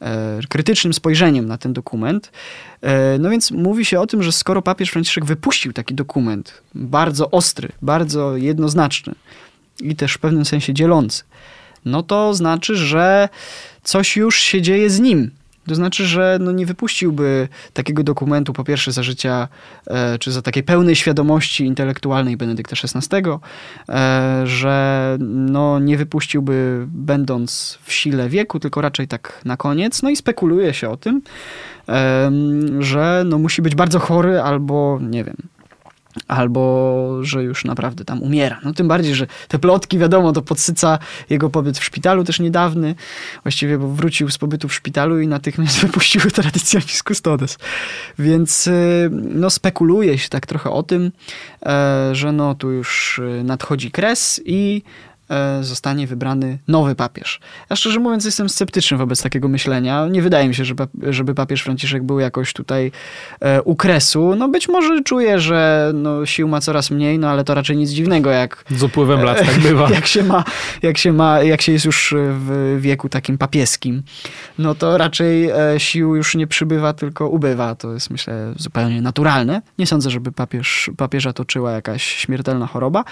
e, 0.00 0.40
krytycznym 0.48 0.94
spojrzeniem 0.94 1.46
na 1.46 1.58
ten 1.58 1.72
dokument. 1.72 2.32
E, 2.82 3.18
No 3.18 3.30
więc 3.30 3.50
mówi 3.50 3.84
się 3.84 4.00
o 4.00 4.06
tym, 4.06 4.22
że 4.22 4.32
skoro 4.32 4.62
papież 4.62 4.90
Franciszek 4.90 5.24
wypuścił 5.24 5.72
taki 5.72 5.94
dokument, 5.94 6.62
bardzo 6.74 7.30
ostry, 7.30 7.68
bardzo 7.82 8.36
jednoznaczny 8.36 9.14
i 9.80 9.96
też 9.96 10.14
w 10.14 10.18
pewnym 10.18 10.44
sensie 10.44 10.74
dzielący, 10.74 11.22
no 11.84 12.02
to 12.02 12.34
znaczy, 12.34 12.76
że 12.76 13.28
coś 13.86 14.16
już 14.16 14.38
się 14.38 14.62
dzieje 14.62 14.90
z 14.90 15.00
nim. 15.00 15.30
To 15.68 15.74
znaczy, 15.74 16.06
że 16.06 16.38
no 16.40 16.52
nie 16.52 16.66
wypuściłby 16.66 17.48
takiego 17.72 18.02
dokumentu 18.02 18.52
po 18.52 18.64
pierwsze 18.64 18.92
za 18.92 19.02
życia, 19.02 19.48
e, 19.86 20.18
czy 20.18 20.32
za 20.32 20.42
takiej 20.42 20.62
pełnej 20.62 20.96
świadomości 20.96 21.64
intelektualnej 21.64 22.36
Benedykta 22.36 22.76
XVI, 22.84 23.16
e, 23.88 24.42
że 24.46 25.16
no 25.20 25.78
nie 25.78 25.96
wypuściłby 25.96 26.86
będąc 26.88 27.78
w 27.84 27.92
sile 27.92 28.28
wieku, 28.28 28.60
tylko 28.60 28.80
raczej 28.80 29.08
tak 29.08 29.40
na 29.44 29.56
koniec. 29.56 30.02
No 30.02 30.10
i 30.10 30.16
spekuluje 30.16 30.74
się 30.74 30.90
o 30.90 30.96
tym, 30.96 31.22
em, 31.86 32.82
że 32.82 33.22
no 33.26 33.38
musi 33.38 33.62
być 33.62 33.74
bardzo 33.74 33.98
chory 33.98 34.40
albo, 34.40 34.98
nie 35.02 35.24
wiem, 35.24 35.36
albo 36.28 37.18
że 37.22 37.42
już 37.42 37.64
naprawdę 37.64 38.04
tam 38.04 38.22
umiera. 38.22 38.60
No 38.64 38.72
tym 38.72 38.88
bardziej, 38.88 39.14
że 39.14 39.26
te 39.48 39.58
plotki, 39.58 39.98
wiadomo, 39.98 40.32
to 40.32 40.42
podsyca 40.42 40.98
jego 41.30 41.50
pobyt 41.50 41.78
w 41.78 41.84
szpitalu 41.84 42.24
też 42.24 42.40
niedawny, 42.40 42.94
właściwie, 43.42 43.78
bo 43.78 43.88
wrócił 43.88 44.30
z 44.30 44.38
pobytu 44.38 44.68
w 44.68 44.74
szpitalu 44.74 45.20
i 45.20 45.28
natychmiast 45.28 45.80
wypuścił 45.86 46.20
Traditionis 46.20 47.02
Custodes. 47.02 47.58
Więc 48.18 48.66
y, 48.66 49.10
no 49.12 49.50
spekuluje 49.50 50.18
się 50.18 50.28
tak 50.28 50.46
trochę 50.46 50.70
o 50.70 50.82
tym, 50.82 51.12
e, 51.66 52.08
że 52.12 52.32
no 52.32 52.54
tu 52.54 52.70
już 52.70 53.18
y, 53.18 53.42
nadchodzi 53.44 53.90
kres 53.90 54.40
i 54.44 54.82
zostanie 55.60 56.06
wybrany 56.06 56.58
nowy 56.68 56.94
papież. 56.94 57.40
Ja 57.70 57.76
szczerze 57.76 58.00
mówiąc 58.00 58.24
jestem 58.24 58.48
sceptyczny 58.48 58.96
wobec 58.96 59.22
takiego 59.22 59.48
myślenia. 59.48 60.06
Nie 60.06 60.22
wydaje 60.22 60.48
mi 60.48 60.54
się, 60.54 60.64
żeby, 61.02 61.34
papież 61.34 61.62
Franciszek 61.62 62.02
był 62.02 62.20
jakoś 62.20 62.52
tutaj 62.52 62.92
e, 63.40 63.62
u 63.62 63.76
kresu. 63.76 64.34
No 64.36 64.48
być 64.48 64.68
może 64.68 65.02
czuje, 65.02 65.40
że 65.40 65.90
no, 65.94 66.26
sił 66.26 66.48
ma 66.48 66.60
coraz 66.60 66.90
mniej, 66.90 67.18
no 67.18 67.28
ale 67.28 67.44
to 67.44 67.54
raczej 67.54 67.76
nic 67.76 67.90
dziwnego, 67.90 68.30
jak 68.30 68.64
Z 68.70 68.82
upływem 68.82 69.22
lat 69.22 69.38
tak 69.38 69.58
bywa. 69.58 69.90
jak 69.94 70.06
się 70.06 70.22
ma, 70.22 70.44
jak 70.82 70.98
się 70.98 71.12
ma, 71.12 71.42
jak 71.42 71.62
się 71.62 71.72
jest 71.72 71.84
już 71.84 72.14
w 72.18 72.76
wieku 72.80 73.08
takim 73.08 73.38
papieskim, 73.38 74.02
no 74.58 74.74
to 74.74 74.98
raczej 74.98 75.50
e, 75.50 75.54
sił 75.78 76.16
już 76.16 76.34
nie 76.34 76.46
przybywa, 76.46 76.92
tylko 76.92 77.28
ubywa. 77.28 77.74
To 77.74 77.92
jest 77.92 78.10
myślę 78.10 78.52
zupełnie 78.56 79.02
naturalne. 79.02 79.62
Nie 79.78 79.86
sądzę, 79.86 80.10
żeby 80.10 80.32
papież, 80.32 80.90
papieża 80.96 81.32
toczyła 81.32 81.72
jakaś 81.72 82.02
śmiertelna 82.02 82.66
choroba. 82.66 83.04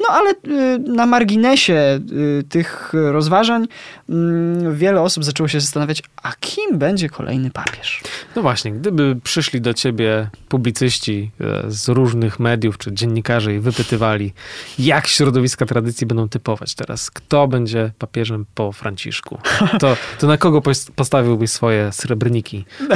No 0.00 0.06
ale 0.08 0.34
na 0.78 1.06
marginesie 1.06 1.53
y, 1.70 2.44
tych 2.48 2.92
rozważań 2.92 3.66
mm, 4.08 4.76
wiele 4.76 5.00
osób 5.00 5.24
zaczęło 5.24 5.48
się 5.48 5.60
zastanawiać, 5.60 6.02
a 6.22 6.32
kim 6.40 6.78
będzie 6.78 7.08
kolejny 7.08 7.50
papież? 7.50 8.02
No 8.36 8.42
właśnie, 8.42 8.72
gdyby 8.72 9.16
przyszli 9.24 9.60
do 9.60 9.74
ciebie 9.74 10.28
publicyści 10.48 11.30
e, 11.40 11.70
z 11.70 11.88
różnych 11.88 12.40
mediów 12.40 12.78
czy 12.78 12.92
dziennikarze 12.92 13.54
i 13.54 13.58
wypytywali, 13.58 14.32
jak 14.78 15.06
środowiska 15.06 15.66
tradycji 15.66 16.06
będą 16.06 16.28
typować 16.28 16.74
teraz, 16.74 17.10
kto 17.10 17.48
będzie 17.48 17.92
papieżem 17.98 18.46
po 18.54 18.72
Franciszku, 18.72 19.38
to, 19.80 19.96
to 20.18 20.26
na 20.26 20.36
kogo 20.36 20.60
pos- 20.60 20.90
postawiłbyś 20.90 21.50
swoje 21.50 21.92
srebrniki? 21.92 22.64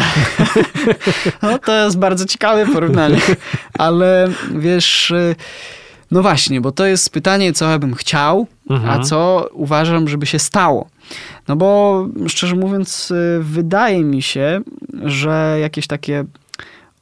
No 1.42 1.59
to 1.59 1.84
jest 1.84 1.98
bardzo 1.98 2.26
ciekawe 2.26 2.66
porównanie, 2.66 3.20
ale 3.78 4.28
wiesz, 4.50 5.11
y, 5.11 5.36
no 6.11 6.22
właśnie, 6.22 6.61
bo 6.61 6.72
to 6.72 6.86
jest 6.86 7.11
pytanie, 7.11 7.52
co 7.52 7.70
ja 7.70 7.78
bym 7.78 7.94
chciał, 7.94 8.46
Mhm. 8.70 8.90
a 9.00 9.04
co 9.04 9.48
uważam, 9.52 10.09
żeby 10.09 10.26
się 10.26 10.38
stało. 10.38 10.88
No 11.48 11.56
bo 11.56 12.06
szczerze 12.26 12.56
mówiąc, 12.56 13.11
y, 13.11 13.38
wydaje 13.42 14.04
mi 14.04 14.22
się, 14.22 14.61
że 15.04 15.56
jakieś 15.61 15.86
takie 15.86 16.24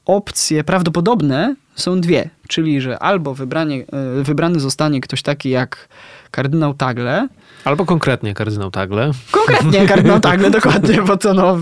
opcje 0.04 0.64
prawdopodobne 0.64 1.54
są 1.74 2.00
dwie. 2.00 2.30
Czyli, 2.48 2.80
że 2.80 2.98
albo 2.98 3.34
wybranie, 3.34 3.84
y, 4.20 4.22
wybrany 4.22 4.60
zostanie 4.60 5.00
ktoś 5.00 5.22
taki 5.22 5.50
jak 5.50 5.88
kardynał 6.30 6.74
Tagle, 6.74 7.28
Albo 7.64 7.84
konkretnie 7.84 8.34
kardynał 8.34 8.70
Tagle. 8.70 9.10
Konkretnie 9.30 9.86
kardynał 9.92 10.20
Tagle, 10.20 10.50
dokładnie, 10.50 11.02
bo 11.02 11.16
to 11.16 11.34
no, 11.34 11.58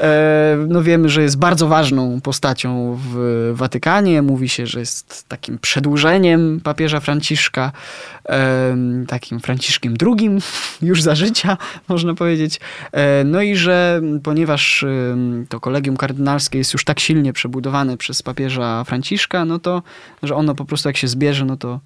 e, 0.00 0.56
no 0.68 0.82
wiemy, 0.82 1.08
że 1.08 1.22
jest 1.22 1.38
bardzo 1.38 1.68
ważną 1.68 2.20
postacią 2.20 2.98
w 3.02 3.50
Watykanie. 3.54 4.22
Mówi 4.22 4.48
się, 4.48 4.66
że 4.66 4.80
jest 4.80 5.28
takim 5.28 5.58
przedłużeniem 5.58 6.60
papieża 6.64 7.00
Franciszka, 7.00 7.72
takim 9.08 9.40
Franciszkiem 9.40 9.94
II, 10.06 10.30
już 10.88 11.02
za 11.02 11.14
życia, 11.14 11.56
można 11.88 12.14
powiedzieć. 12.14 12.60
E, 12.92 13.24
no 13.24 13.42
i 13.42 13.56
że 13.56 14.00
ponieważ 14.22 14.84
to 15.48 15.60
kolegium 15.60 15.96
kardynalskie 15.96 16.58
jest 16.58 16.72
już 16.72 16.84
tak 16.84 17.00
silnie 17.00 17.32
przebudowane 17.32 17.96
przez 17.96 18.22
papieża 18.22 18.84
Franciszka, 18.84 19.44
no 19.44 19.58
to, 19.58 19.82
że 20.22 20.36
ono 20.36 20.54
po 20.54 20.64
prostu 20.64 20.88
jak 20.88 20.96
się 20.96 21.08
zbierze, 21.08 21.44
no 21.44 21.56
to 21.56 21.80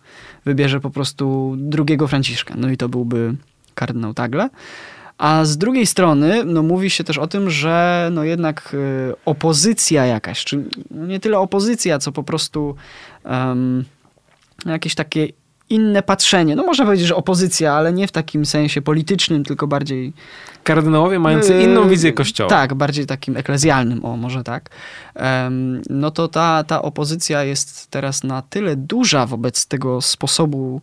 wybierze 0.45 0.81
po 0.81 0.91
prostu 0.91 1.55
drugiego 1.59 2.09
Franciszka. 2.09 2.55
No 2.59 2.71
i 2.71 2.77
to 2.77 2.89
byłby 2.89 3.35
kardynał 3.75 4.15
Tagle. 4.15 4.49
A 5.19 5.45
z 5.45 5.59
drugiej 5.59 5.87
strony, 5.87 6.45
no 6.45 6.63
mówi 6.63 6.91
się 6.91 7.05
też 7.05 7.19
o 7.19 7.27
tym, 7.27 7.51
że 7.51 8.09
no 8.13 8.25
jednak 8.25 8.75
y, 8.75 9.13
opozycja 9.25 10.07
jakaś, 10.07 10.45
czy 10.45 10.65
nie 10.91 11.21
tyle 11.21 11.39
opozycja, 11.39 11.99
co 11.99 12.13
po 12.13 12.23
prostu 12.23 12.77
em, 13.25 13.85
jakieś 14.67 14.95
takie 14.95 15.29
inne 15.71 16.03
patrzenie. 16.03 16.57
No 16.57 16.63
można 16.63 16.85
powiedzieć, 16.85 17.07
że 17.07 17.17
opozycja, 17.17 17.73
ale 17.73 17.93
nie 17.93 18.09
w 18.09 18.13
takim 18.13 18.47
sensie 18.47 18.83
politycznym, 18.83 19.45
tylko 19.45 19.67
bardziej 19.67 20.13
Kardynałowie 20.65 21.19
mający 21.19 21.55
Yy, 21.55 21.63
inną 21.63 21.89
wizję 21.89 22.13
kościoła. 22.13 22.51
Tak, 22.51 22.75
bardziej 22.75 23.07
takim 23.07 23.37
eklezjalnym, 23.37 24.05
o 24.05 24.17
może 24.17 24.45
tak. 24.45 24.71
No 25.91 26.11
to 26.11 26.29
ta, 26.29 26.65
ta 26.65 26.83
opozycja 26.83 27.45
jest 27.45 27.91
teraz 27.91 28.25
na 28.25 28.43
tyle 28.43 28.77
duża 28.77 29.27
wobec 29.27 29.67
tego 29.67 30.01
sposobu, 30.01 30.81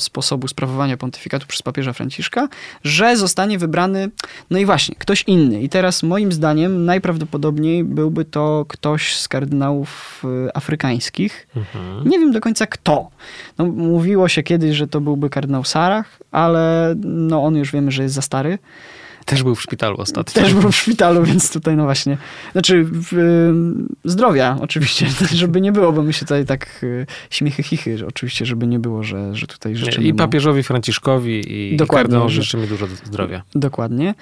sposobu 0.00 0.48
sprawowania 0.48 0.96
pontyfikatu 0.96 1.46
przez 1.46 1.62
papieża 1.62 1.92
Franciszka, 1.92 2.48
że 2.84 3.16
zostanie 3.16 3.58
wybrany, 3.58 4.10
no 4.50 4.58
i 4.58 4.66
właśnie, 4.66 4.94
ktoś 4.98 5.24
inny. 5.26 5.62
I 5.62 5.68
teraz 5.68 6.02
moim 6.02 6.32
zdaniem 6.32 6.84
najprawdopodobniej 6.84 7.84
byłby 7.84 8.24
to 8.24 8.64
ktoś 8.68 9.16
z 9.16 9.28
kardynałów 9.28 10.22
y, 10.46 10.50
afrykańskich. 10.54 11.46
Mhm. 11.56 12.08
Nie 12.08 12.18
wiem 12.18 12.32
do 12.32 12.40
końca 12.40 12.66
kto. 12.66 13.10
No, 13.58 13.64
mówiło 13.66 14.28
się 14.28 14.42
kiedyś, 14.42 14.76
że 14.76 14.88
to 14.88 15.00
byłby 15.00 15.30
kardynał 15.30 15.64
Sarach, 15.64 16.18
ale 16.32 16.94
no, 17.04 17.44
on 17.44 17.56
już 17.56 17.72
wiemy, 17.72 17.89
że 17.92 18.02
jest 18.02 18.14
za 18.14 18.22
stary. 18.22 18.58
Też 19.24 19.42
był 19.42 19.54
w 19.54 19.62
szpitalu 19.62 19.96
ostatnio. 19.98 20.42
Też 20.42 20.54
był 20.54 20.72
w 20.72 20.76
szpitalu, 20.76 21.24
więc 21.24 21.52
tutaj 21.52 21.76
no 21.76 21.84
właśnie. 21.84 22.16
Znaczy 22.52 22.84
w, 22.84 23.12
y, 23.12 24.10
zdrowia 24.10 24.58
oczywiście, 24.60 25.06
żeby 25.34 25.60
nie 25.60 25.72
było, 25.72 25.92
bo 25.92 26.02
my 26.02 26.12
się 26.12 26.20
tutaj 26.20 26.46
tak 26.46 26.80
y, 26.82 27.06
śmiechy 27.30 27.62
chichy, 27.62 27.98
że 27.98 28.06
oczywiście, 28.06 28.46
żeby 28.46 28.66
nie 28.66 28.78
było, 28.78 29.02
że, 29.02 29.34
że 29.34 29.46
tutaj 29.46 29.76
życzymy 29.76 30.06
I 30.06 30.14
papieżowi 30.14 30.62
Franciszkowi 30.62 31.72
i 31.72 31.76
Dokładnie, 31.76 32.02
kardynałowi 32.02 32.34
że- 32.34 32.42
życzymy 32.42 32.66
dużo 32.66 32.86
zdrowia. 32.86 33.42
Dokładnie. 33.54 34.14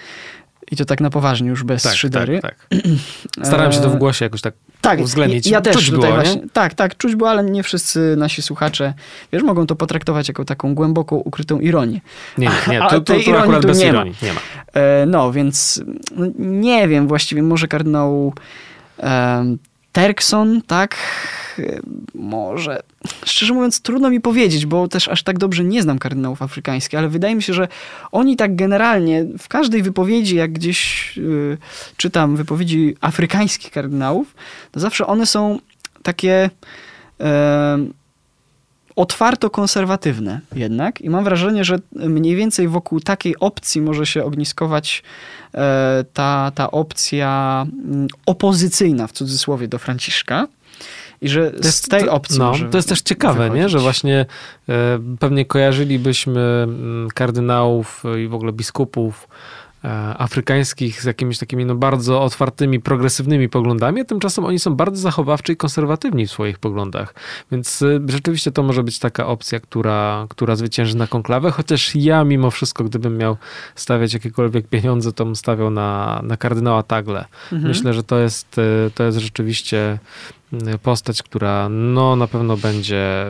I 0.70 0.76
to 0.76 0.84
tak 0.84 1.00
na 1.00 1.10
poważnie, 1.10 1.48
już 1.48 1.64
bez 1.64 1.82
Tak, 1.82 1.94
szydery. 1.94 2.40
tak, 2.40 2.54
tak. 2.68 2.80
Starałem 3.48 3.72
się 3.72 3.80
to 3.80 3.90
w 3.90 3.94
E, 3.94 3.98
głosie 3.98 4.24
jakoś 4.24 4.40
tak 4.40 4.54
tak, 4.80 5.00
uwzględnić. 5.00 5.46
Ja, 5.46 5.52
ja 5.52 5.60
też 5.60 5.74
Czuć 5.76 5.90
było, 5.90 6.06
nie? 6.06 6.12
właśnie. 6.12 6.42
Tak, 6.52 6.74
tak, 6.74 6.96
czuć 6.96 7.16
było, 7.16 7.30
ale 7.30 7.44
nie 7.44 7.62
wszyscy 7.62 8.14
nasi 8.18 8.42
słuchacze, 8.42 8.94
wiesz, 9.32 9.42
mogą 9.42 9.66
to 9.66 9.76
potraktować 9.76 10.28
jako 10.28 10.44
taką 10.44 10.74
głęboko 10.74 11.16
ukrytą 11.16 11.60
ironię. 11.60 12.00
Nie, 12.38 12.46
nie, 12.46 12.52
nie. 12.72 12.82
A 12.82 13.00
tu 13.00 13.14
ironii 13.14 13.36
akurat 13.42 13.66
bez 13.66 13.78
nie 13.78 13.84
ma. 13.84 13.90
ironii. 13.90 14.14
Nie 14.22 14.32
ma. 14.32 14.40
E, 14.74 15.06
no, 15.06 15.32
więc 15.32 15.82
no, 16.16 16.26
nie 16.38 16.88
wiem, 16.88 17.08
właściwie 17.08 17.42
może 17.42 17.68
kardynał 17.68 18.32
Terkson, 19.98 20.62
tak? 20.66 20.96
Może. 22.14 22.82
Szczerze 23.24 23.54
mówiąc, 23.54 23.80
trudno 23.80 24.10
mi 24.10 24.20
powiedzieć, 24.20 24.66
bo 24.66 24.88
też 24.88 25.08
aż 25.08 25.22
tak 25.22 25.38
dobrze 25.38 25.64
nie 25.64 25.82
znam 25.82 25.98
kardynałów 25.98 26.42
afrykańskich, 26.42 26.98
ale 26.98 27.08
wydaje 27.08 27.34
mi 27.34 27.42
się, 27.42 27.54
że 27.54 27.68
oni 28.12 28.36
tak 28.36 28.56
generalnie 28.56 29.24
w 29.38 29.48
każdej 29.48 29.82
wypowiedzi, 29.82 30.36
jak 30.36 30.52
gdzieś 30.52 31.12
y, 31.18 31.58
czytam 31.96 32.36
wypowiedzi 32.36 32.96
afrykańskich 33.00 33.70
kardynałów, 33.70 34.34
to 34.72 34.80
zawsze 34.80 35.06
one 35.06 35.26
są 35.26 35.58
takie 36.02 36.50
em, 37.18 37.92
otwarto 38.98 39.50
konserwatywne 39.50 40.40
jednak 40.54 41.00
i 41.00 41.10
mam 41.10 41.24
wrażenie, 41.24 41.64
że 41.64 41.78
mniej 41.92 42.36
więcej 42.36 42.68
wokół 42.68 43.00
takiej 43.00 43.38
opcji 43.40 43.80
może 43.80 44.06
się 44.06 44.24
ogniskować 44.24 45.02
e, 45.54 46.04
ta, 46.12 46.52
ta 46.54 46.70
opcja 46.70 47.66
mm, 47.84 48.08
opozycyjna 48.26 49.06
w 49.06 49.12
cudzysłowie 49.12 49.68
do 49.68 49.78
Franciszka 49.78 50.46
i 51.20 51.28
że 51.28 51.52
z 51.62 51.80
tej 51.82 52.08
opcji 52.08 52.38
no, 52.38 52.52
To 52.70 52.78
jest 52.78 52.88
też 52.88 53.00
ciekawe, 53.00 53.50
nie? 53.50 53.68
że 53.68 53.78
właśnie 53.78 54.26
e, 54.68 54.98
pewnie 55.18 55.44
kojarzylibyśmy 55.44 56.40
mm, 56.40 57.08
kardynałów 57.14 58.02
i 58.24 58.28
w 58.28 58.34
ogóle 58.34 58.52
biskupów 58.52 59.28
afrykańskich 60.18 61.02
z 61.02 61.04
jakimiś 61.04 61.38
takimi 61.38 61.64
no, 61.64 61.74
bardzo 61.74 62.22
otwartymi, 62.22 62.80
progresywnymi 62.80 63.48
poglądami, 63.48 64.00
a 64.00 64.04
tymczasem 64.04 64.44
oni 64.44 64.58
są 64.58 64.74
bardzo 64.74 65.00
zachowawczy 65.00 65.52
i 65.52 65.56
konserwatywni 65.56 66.26
w 66.26 66.30
swoich 66.30 66.58
poglądach. 66.58 67.14
Więc 67.52 67.82
e, 67.82 68.00
rzeczywiście 68.08 68.52
to 68.52 68.62
może 68.62 68.82
być 68.82 68.98
taka 68.98 69.26
opcja, 69.26 69.60
która, 69.60 70.26
która 70.28 70.56
zwycięży 70.56 70.96
na 70.96 71.06
konklawę, 71.06 71.50
chociaż 71.50 71.94
ja 71.94 72.24
mimo 72.24 72.50
wszystko, 72.50 72.84
gdybym 72.84 73.16
miał 73.16 73.36
stawiać 73.74 74.14
jakiekolwiek 74.14 74.68
pieniądze, 74.68 75.12
to 75.12 75.24
bym 75.24 75.36
stawiał 75.36 75.70
na, 75.70 76.20
na 76.24 76.36
kardynała 76.36 76.82
Tagle. 76.82 77.24
Mhm. 77.52 77.68
Myślę, 77.68 77.94
że 77.94 78.02
to 78.02 78.18
jest, 78.18 78.58
y, 78.58 78.90
to 78.94 79.04
jest 79.04 79.18
rzeczywiście 79.18 79.98
y, 80.52 80.78
postać, 80.78 81.22
która 81.22 81.68
no, 81.68 82.16
na 82.16 82.26
pewno 82.26 82.56
będzie 82.56 83.26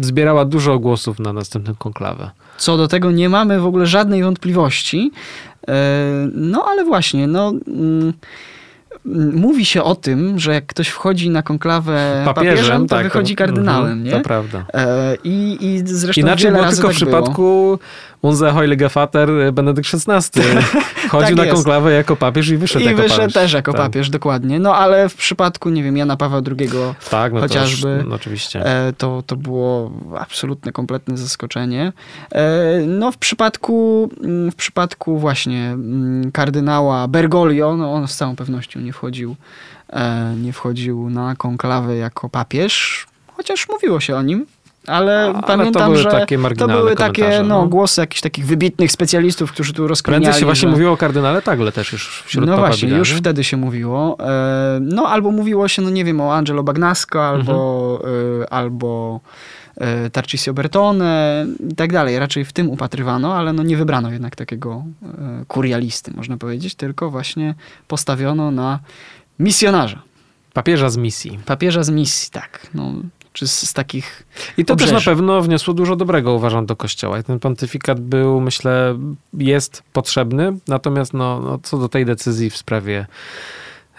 zbierała 0.00 0.44
dużo 0.44 0.78
głosów 0.78 1.18
na 1.18 1.32
następnym 1.32 1.74
konklawę. 1.74 2.30
Co 2.58 2.76
do 2.76 2.88
tego 2.88 3.10
nie 3.10 3.28
mamy 3.28 3.60
w 3.60 3.66
ogóle 3.66 3.86
żadnej 3.86 4.22
wątpliwości. 4.22 5.10
E, 5.68 5.72
No 6.32 6.64
ale 6.68 6.84
właśnie, 6.84 7.26
no. 7.26 7.48
mm, 7.48 8.12
mm, 9.06 9.36
Mówi 9.36 9.64
się 9.64 9.82
o 9.82 9.94
tym, 9.94 10.38
że 10.38 10.52
jak 10.52 10.66
ktoś 10.66 10.88
wchodzi 10.88 11.30
na 11.30 11.42
konklawę 11.42 12.22
papieżem, 12.24 12.86
to 12.86 12.96
tak, 12.96 13.04
wychodzi 13.04 13.36
kardynałem, 13.36 13.92
mhm, 13.92 14.04
nie? 14.04 14.10
To 14.10 14.20
prawda. 14.20 14.64
E, 14.74 15.16
I, 15.24 15.58
I 15.60 15.82
zresztą 15.84 16.20
Inaczej 16.20 16.44
wiele 16.44 16.52
było 16.52 16.64
razy 16.64 16.76
tylko 16.76 16.88
tak 16.88 16.96
w 16.96 16.96
przypadku 16.96 17.78
Unser 18.22 18.52
Heilige 18.54 18.88
Vater 18.88 19.28
Benedykt 19.52 19.88
XVI. 19.94 20.42
Wchodził 21.06 21.36
Tak 21.36 21.46
na 21.46 21.52
konklawę 21.52 21.92
jako 21.92 22.16
papież 22.16 22.48
i 22.48 22.56
wyszedł 22.56 22.84
I 22.84 22.88
jako 22.88 23.02
wyszedł 23.02 23.20
papież. 23.20 23.34
też 23.34 23.52
jako 23.52 23.72
Tak. 23.72 23.80
papież, 23.80 24.10
dokładnie. 24.10 24.58
No 24.58 24.74
ale 24.74 25.08
w 25.08 25.14
przypadku, 25.14 25.70
nie 25.70 25.82
wiem, 25.82 25.96
Jana 25.96 26.16
Pawła 26.16 26.40
II 26.58 26.68
Tak, 27.10 27.32
no 27.32 27.40
chociażby, 27.40 27.98
To 28.02 28.08
no, 28.08 28.14
oczywiście. 28.14 28.66
e, 28.66 28.92
to, 28.92 29.22
to 29.26 29.36
było 29.36 29.90
absolutne, 30.18 30.72
kompletne 30.72 31.16
zaskoczenie. 31.16 31.92
E, 32.32 32.80
No 32.86 33.12
w 33.12 33.18
przypadku, 33.18 34.10
mm, 34.24 34.50
w 34.50 34.54
przypadku 34.54 35.18
właśnie 35.18 35.70
mm, 35.70 36.32
kardynała 36.32 37.08
Bergoglio, 37.08 37.76
no 37.76 37.92
on 37.92 38.08
z 38.08 38.16
całą 38.16 38.36
pewnością 38.36 38.80
nie 38.80 38.92
wchodził, 38.92 39.36
e, 39.92 40.34
nie 40.42 40.52
wchodził 40.52 41.10
na 41.10 41.34
konklawę 41.36 41.96
jako 41.96 42.28
papież, 42.28 43.06
chociaż 43.36 43.68
mówiło 43.68 44.00
się 44.00 44.16
o 44.16 44.22
nim. 44.22 44.46
Ale, 44.86 45.24
Ale 45.24 45.42
pamiętam, 45.46 45.82
to 45.82 45.88
były 45.88 45.96
że 45.96 46.10
takie 46.10 46.38
to 46.58 46.68
były 46.68 46.94
takie 46.96 47.38
no, 47.42 47.48
no. 47.48 47.66
głosy 47.66 48.00
jakichś 48.00 48.20
takich 48.20 48.46
wybitnych 48.46 48.92
specjalistów, 48.92 49.52
którzy 49.52 49.72
tu 49.72 49.88
rozkminiali. 49.88 50.22
Prędzej 50.24 50.40
się 50.40 50.46
właśnie 50.46 50.68
że... 50.68 50.72
mówiło 50.72 50.92
o 50.92 50.96
kardynale 50.96 51.42
Tagle 51.42 51.72
też 51.72 51.92
już 51.92 52.22
wśród 52.26 52.46
No 52.46 52.56
właśnie, 52.56 52.88
już 52.88 53.10
nie? 53.12 53.16
wtedy 53.18 53.44
się 53.44 53.56
mówiło. 53.56 54.16
E, 54.20 54.78
No 54.80 55.08
albo 55.08 55.30
mówiło 55.30 55.68
się, 55.68 55.82
no 55.82 55.90
nie 55.90 56.04
wiem, 56.04 56.20
o 56.20 56.34
Angelo 56.34 56.62
Bagnasco, 56.62 57.26
albo, 57.28 57.98
Mhm. 58.04 58.42
e, 58.42 58.52
albo 58.52 59.20
e, 59.76 60.10
Tarcisio 60.10 60.54
Bertone 60.54 61.46
i 61.70 61.74
tak 61.74 61.92
dalej. 61.92 62.18
Raczej 62.18 62.44
w 62.44 62.52
tym 62.52 62.70
upatrywano, 62.70 63.34
ale 63.34 63.52
no 63.52 63.62
nie 63.62 63.76
wybrano 63.76 64.10
jednak 64.12 64.36
takiego 64.36 64.84
kurialisty, 65.48 66.12
można 66.16 66.36
powiedzieć, 66.36 66.74
tylko 66.74 67.10
właśnie 67.10 67.54
postawiono 67.88 68.50
na 68.50 68.78
misjonarza. 69.38 70.02
Papieża 70.52 70.90
z 70.90 70.96
misji. 70.96 71.38
Papieża 71.46 71.82
z 71.82 71.90
misji, 71.90 72.30
tak. 72.32 72.66
No, 72.74 72.92
czy 73.40 73.48
z, 73.48 73.68
z 73.68 73.72
takich... 73.72 74.26
I 74.56 74.64
to 74.64 74.76
też 74.76 74.92
na 74.92 75.00
pewno 75.00 75.42
wniosło 75.42 75.74
dużo 75.74 75.96
dobrego, 75.96 76.32
uważam, 76.34 76.66
do 76.66 76.76
Kościoła. 76.76 77.18
I 77.18 77.24
ten 77.24 77.38
pontyfikat 77.38 78.00
był, 78.00 78.40
myślę, 78.40 78.98
jest 79.34 79.82
potrzebny. 79.92 80.52
Natomiast 80.68 81.14
no, 81.14 81.40
no, 81.40 81.58
co 81.62 81.78
do 81.78 81.88
tej 81.88 82.04
decyzji 82.06 82.50
w 82.50 82.56
sprawie 82.56 83.06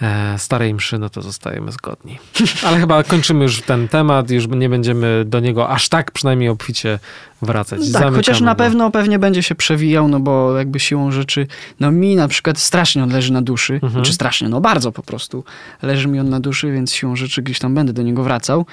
e, 0.01 0.35
Starej 0.39 0.73
Mszy, 0.73 0.99
no 0.99 1.09
to 1.09 1.21
zostajemy 1.21 1.71
zgodni. 1.71 2.19
Ale 2.67 2.79
chyba 2.79 3.03
kończymy 3.03 3.43
już 3.43 3.61
ten 3.61 3.87
temat, 3.87 4.29
już 4.31 4.47
nie 4.47 4.69
będziemy 4.69 5.23
do 5.25 5.39
niego 5.39 5.69
aż 5.69 5.89
tak 5.89 6.11
przynajmniej 6.11 6.49
obficie 6.49 6.99
wracać. 7.41 7.79
Tak, 7.79 7.87
Zamykamy 7.89 8.17
chociaż 8.17 8.41
na 8.41 8.51
go. 8.51 8.57
pewno 8.57 8.91
pewnie 8.91 9.19
będzie 9.19 9.43
się 9.43 9.55
przewijał, 9.55 10.07
no 10.07 10.19
bo 10.19 10.57
jakby 10.57 10.79
siłą 10.79 11.11
rzeczy, 11.11 11.47
no 11.79 11.91
mi 11.91 12.15
na 12.15 12.27
przykład 12.27 12.59
strasznie 12.59 13.03
on 13.03 13.09
leży 13.09 13.33
na 13.33 13.41
duszy, 13.41 13.79
Mhm. 13.83 14.03
czy 14.05 14.13
strasznie, 14.13 14.49
no 14.49 14.61
bardzo 14.61 14.91
po 14.91 15.03
prostu 15.03 15.43
leży 15.81 16.07
mi 16.07 16.19
on 16.19 16.29
na 16.29 16.39
duszy, 16.39 16.71
więc 16.71 16.93
siłą 16.93 17.15
rzeczy 17.15 17.41
gdzieś 17.41 17.59
tam 17.59 17.75
będę 17.75 17.93
do 17.93 18.01
niego 18.01 18.23
wracał. 18.23 18.65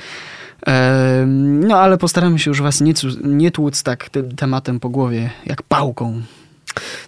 No 1.37 1.79
ale 1.79 1.99
postaramy 1.99 2.39
się 2.39 2.51
już 2.51 2.63
was 2.63 2.81
nie, 2.81 2.95
nie 3.25 3.51
tłuc 3.51 3.83
tak 3.83 4.09
tym 4.09 4.37
tematem 4.37 4.81
po 4.81 4.89
głowie, 4.89 5.31
jak 5.47 5.63
pałką. 5.63 6.23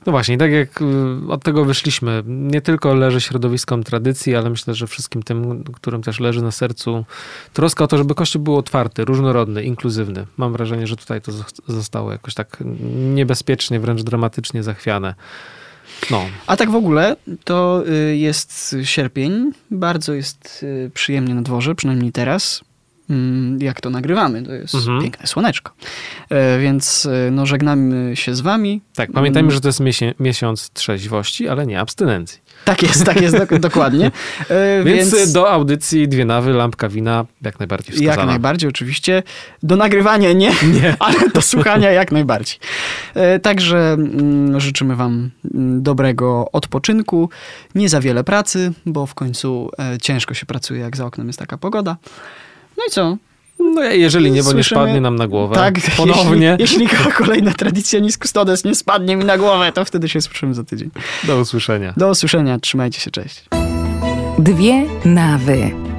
No 0.06 0.12
właśnie, 0.12 0.38
tak 0.38 0.52
jak 0.52 0.82
y, 0.82 0.84
od 1.28 1.42
tego 1.42 1.64
wyszliśmy, 1.64 2.22
nie 2.26 2.60
tylko 2.60 2.94
leży 2.94 3.20
środowiskom 3.20 3.82
tradycji, 3.82 4.36
ale 4.36 4.50
myślę, 4.50 4.74
że 4.74 4.86
wszystkim 4.86 5.22
tym, 5.22 5.64
którym 5.64 6.02
też 6.02 6.20
leży 6.20 6.42
na 6.42 6.50
sercu 6.50 7.04
troska 7.52 7.84
o 7.84 7.86
to, 7.86 7.98
żeby 7.98 8.14
Kościół 8.14 8.42
był 8.42 8.56
otwarty, 8.56 9.04
różnorodny, 9.04 9.62
inkluzywny. 9.62 10.26
Mam 10.36 10.52
wrażenie, 10.52 10.86
że 10.86 10.96
tutaj 10.96 11.20
to 11.20 11.32
zos- 11.32 11.60
zostało 11.68 12.12
jakoś 12.12 12.34
tak 12.34 12.56
niebezpiecznie, 13.14 13.80
wręcz 13.80 14.02
dramatycznie 14.02 14.62
zachwiane. 14.62 15.14
No, 16.10 16.24
A 16.46 16.56
tak 16.56 16.70
w 16.70 16.74
ogóle 16.74 17.16
to 17.44 17.82
y, 17.88 18.16
jest 18.16 18.76
sierpień, 18.84 19.52
bardzo 19.70 20.12
jest 20.14 20.60
y, 20.62 20.90
przyjemnie 20.94 21.34
na 21.34 21.42
dworze, 21.42 21.74
przynajmniej 21.74 22.12
teraz. 22.12 22.60
Mm, 23.10 23.58
Jak 23.62 23.80
to 23.80 23.90
nagrywamy, 23.90 24.42
to 24.42 24.52
jest 24.52 24.74
Mhm. 24.74 25.02
piękne 25.02 25.26
słoneczko. 25.26 25.72
E, 26.30 26.58
Więc 26.58 27.04
y, 27.04 27.28
no, 27.32 27.46
żegnamy 27.46 28.16
się 28.16 28.34
z 28.34 28.40
wami. 28.40 28.80
tak, 28.94 29.12
pamiętajmy, 29.12 29.50
że 29.50 29.60
to 29.60 29.68
jest 29.68 29.80
miesiąc 30.20 30.70
trzeźwości, 30.70 31.48
ale 31.48 31.66
nie 31.66 31.80
abstynencji. 31.80 32.40
Tak 32.64 32.82
jest, 32.82 33.04
tak 33.04 33.20
jest, 33.20 33.36
dok- 33.36 33.58
dokładnie. 33.68 34.10
E, 34.50 34.84
Więc, 34.84 35.14
Więc, 35.14 35.32
do 35.32 35.50
audycji 35.50 36.08
dwie 36.08 36.24
nawy, 36.24 36.52
lampka 36.52 36.88
wina 36.88 37.24
jak 37.42 37.58
najbardziej 37.58 37.94
wskazana. 37.94 38.16
jak 38.20 38.26
najbardziej 38.26 38.68
oczywiście. 38.70 39.22
Do 39.62 39.76
nagrywania 39.76 40.32
nie, 40.32 40.52
Nie. 40.82 40.96
ale 41.06 41.28
do 41.34 41.42
słuchania 41.42 41.90
jak 41.90 42.12
najbardziej. 42.12 42.58
E, 43.14 43.38
Także 43.38 43.92
mm, 43.92 44.60
życzymy 44.60 44.96
wam 44.96 45.30
mm, 45.54 45.82
dobrego 45.82 46.48
odpoczynku, 46.52 47.30
nie 47.74 47.88
za 47.88 48.00
wiele 48.00 48.24
pracy, 48.24 48.72
bo 48.86 49.06
w 49.06 49.14
końcu 49.14 49.70
e, 49.78 49.98
ciężko 49.98 50.34
się 50.34 50.46
pracuje, 50.46 50.80
jak 50.80 50.96
za 50.96 51.06
oknem 51.06 51.26
jest 51.26 51.38
taka 51.38 51.58
pogoda. 51.58 51.96
No 52.80 52.86
i 52.88 52.90
co? 52.90 53.16
No 53.74 53.82
jeżeli 53.82 54.30
niebo 54.30 54.48
nie 54.52 54.54
Słyszymy- 54.54 54.80
spadnie 54.80 55.00
nam 55.00 55.16
na 55.16 55.28
głowę 55.28 55.54
Tak, 55.54 55.74
ponownie, 55.96 56.56
Jeśli, 56.60 56.84
jeśli 56.84 56.98
kolejna 57.16 57.52
tradycja 57.52 58.00
Kustodes 58.20 58.64
nie 58.64 58.74
spadnie 58.74 59.16
mi 59.16 59.24
na 59.24 59.38
głowę, 59.38 59.72
to 59.72 59.84
wtedy 59.84 60.08
się 60.08 60.20
słyszymy 60.20 60.54
za 60.54 60.64
tydzień. 60.64 60.90
do 61.24 61.40
usłyszenia. 61.40 61.94
Do 61.96 62.10
usłyszenia, 62.10 62.58
trzymajcie 62.58 63.00
się, 63.00 63.10
cześć. 63.10 63.44
Dwie 64.38 64.84
nawy. 65.04 65.89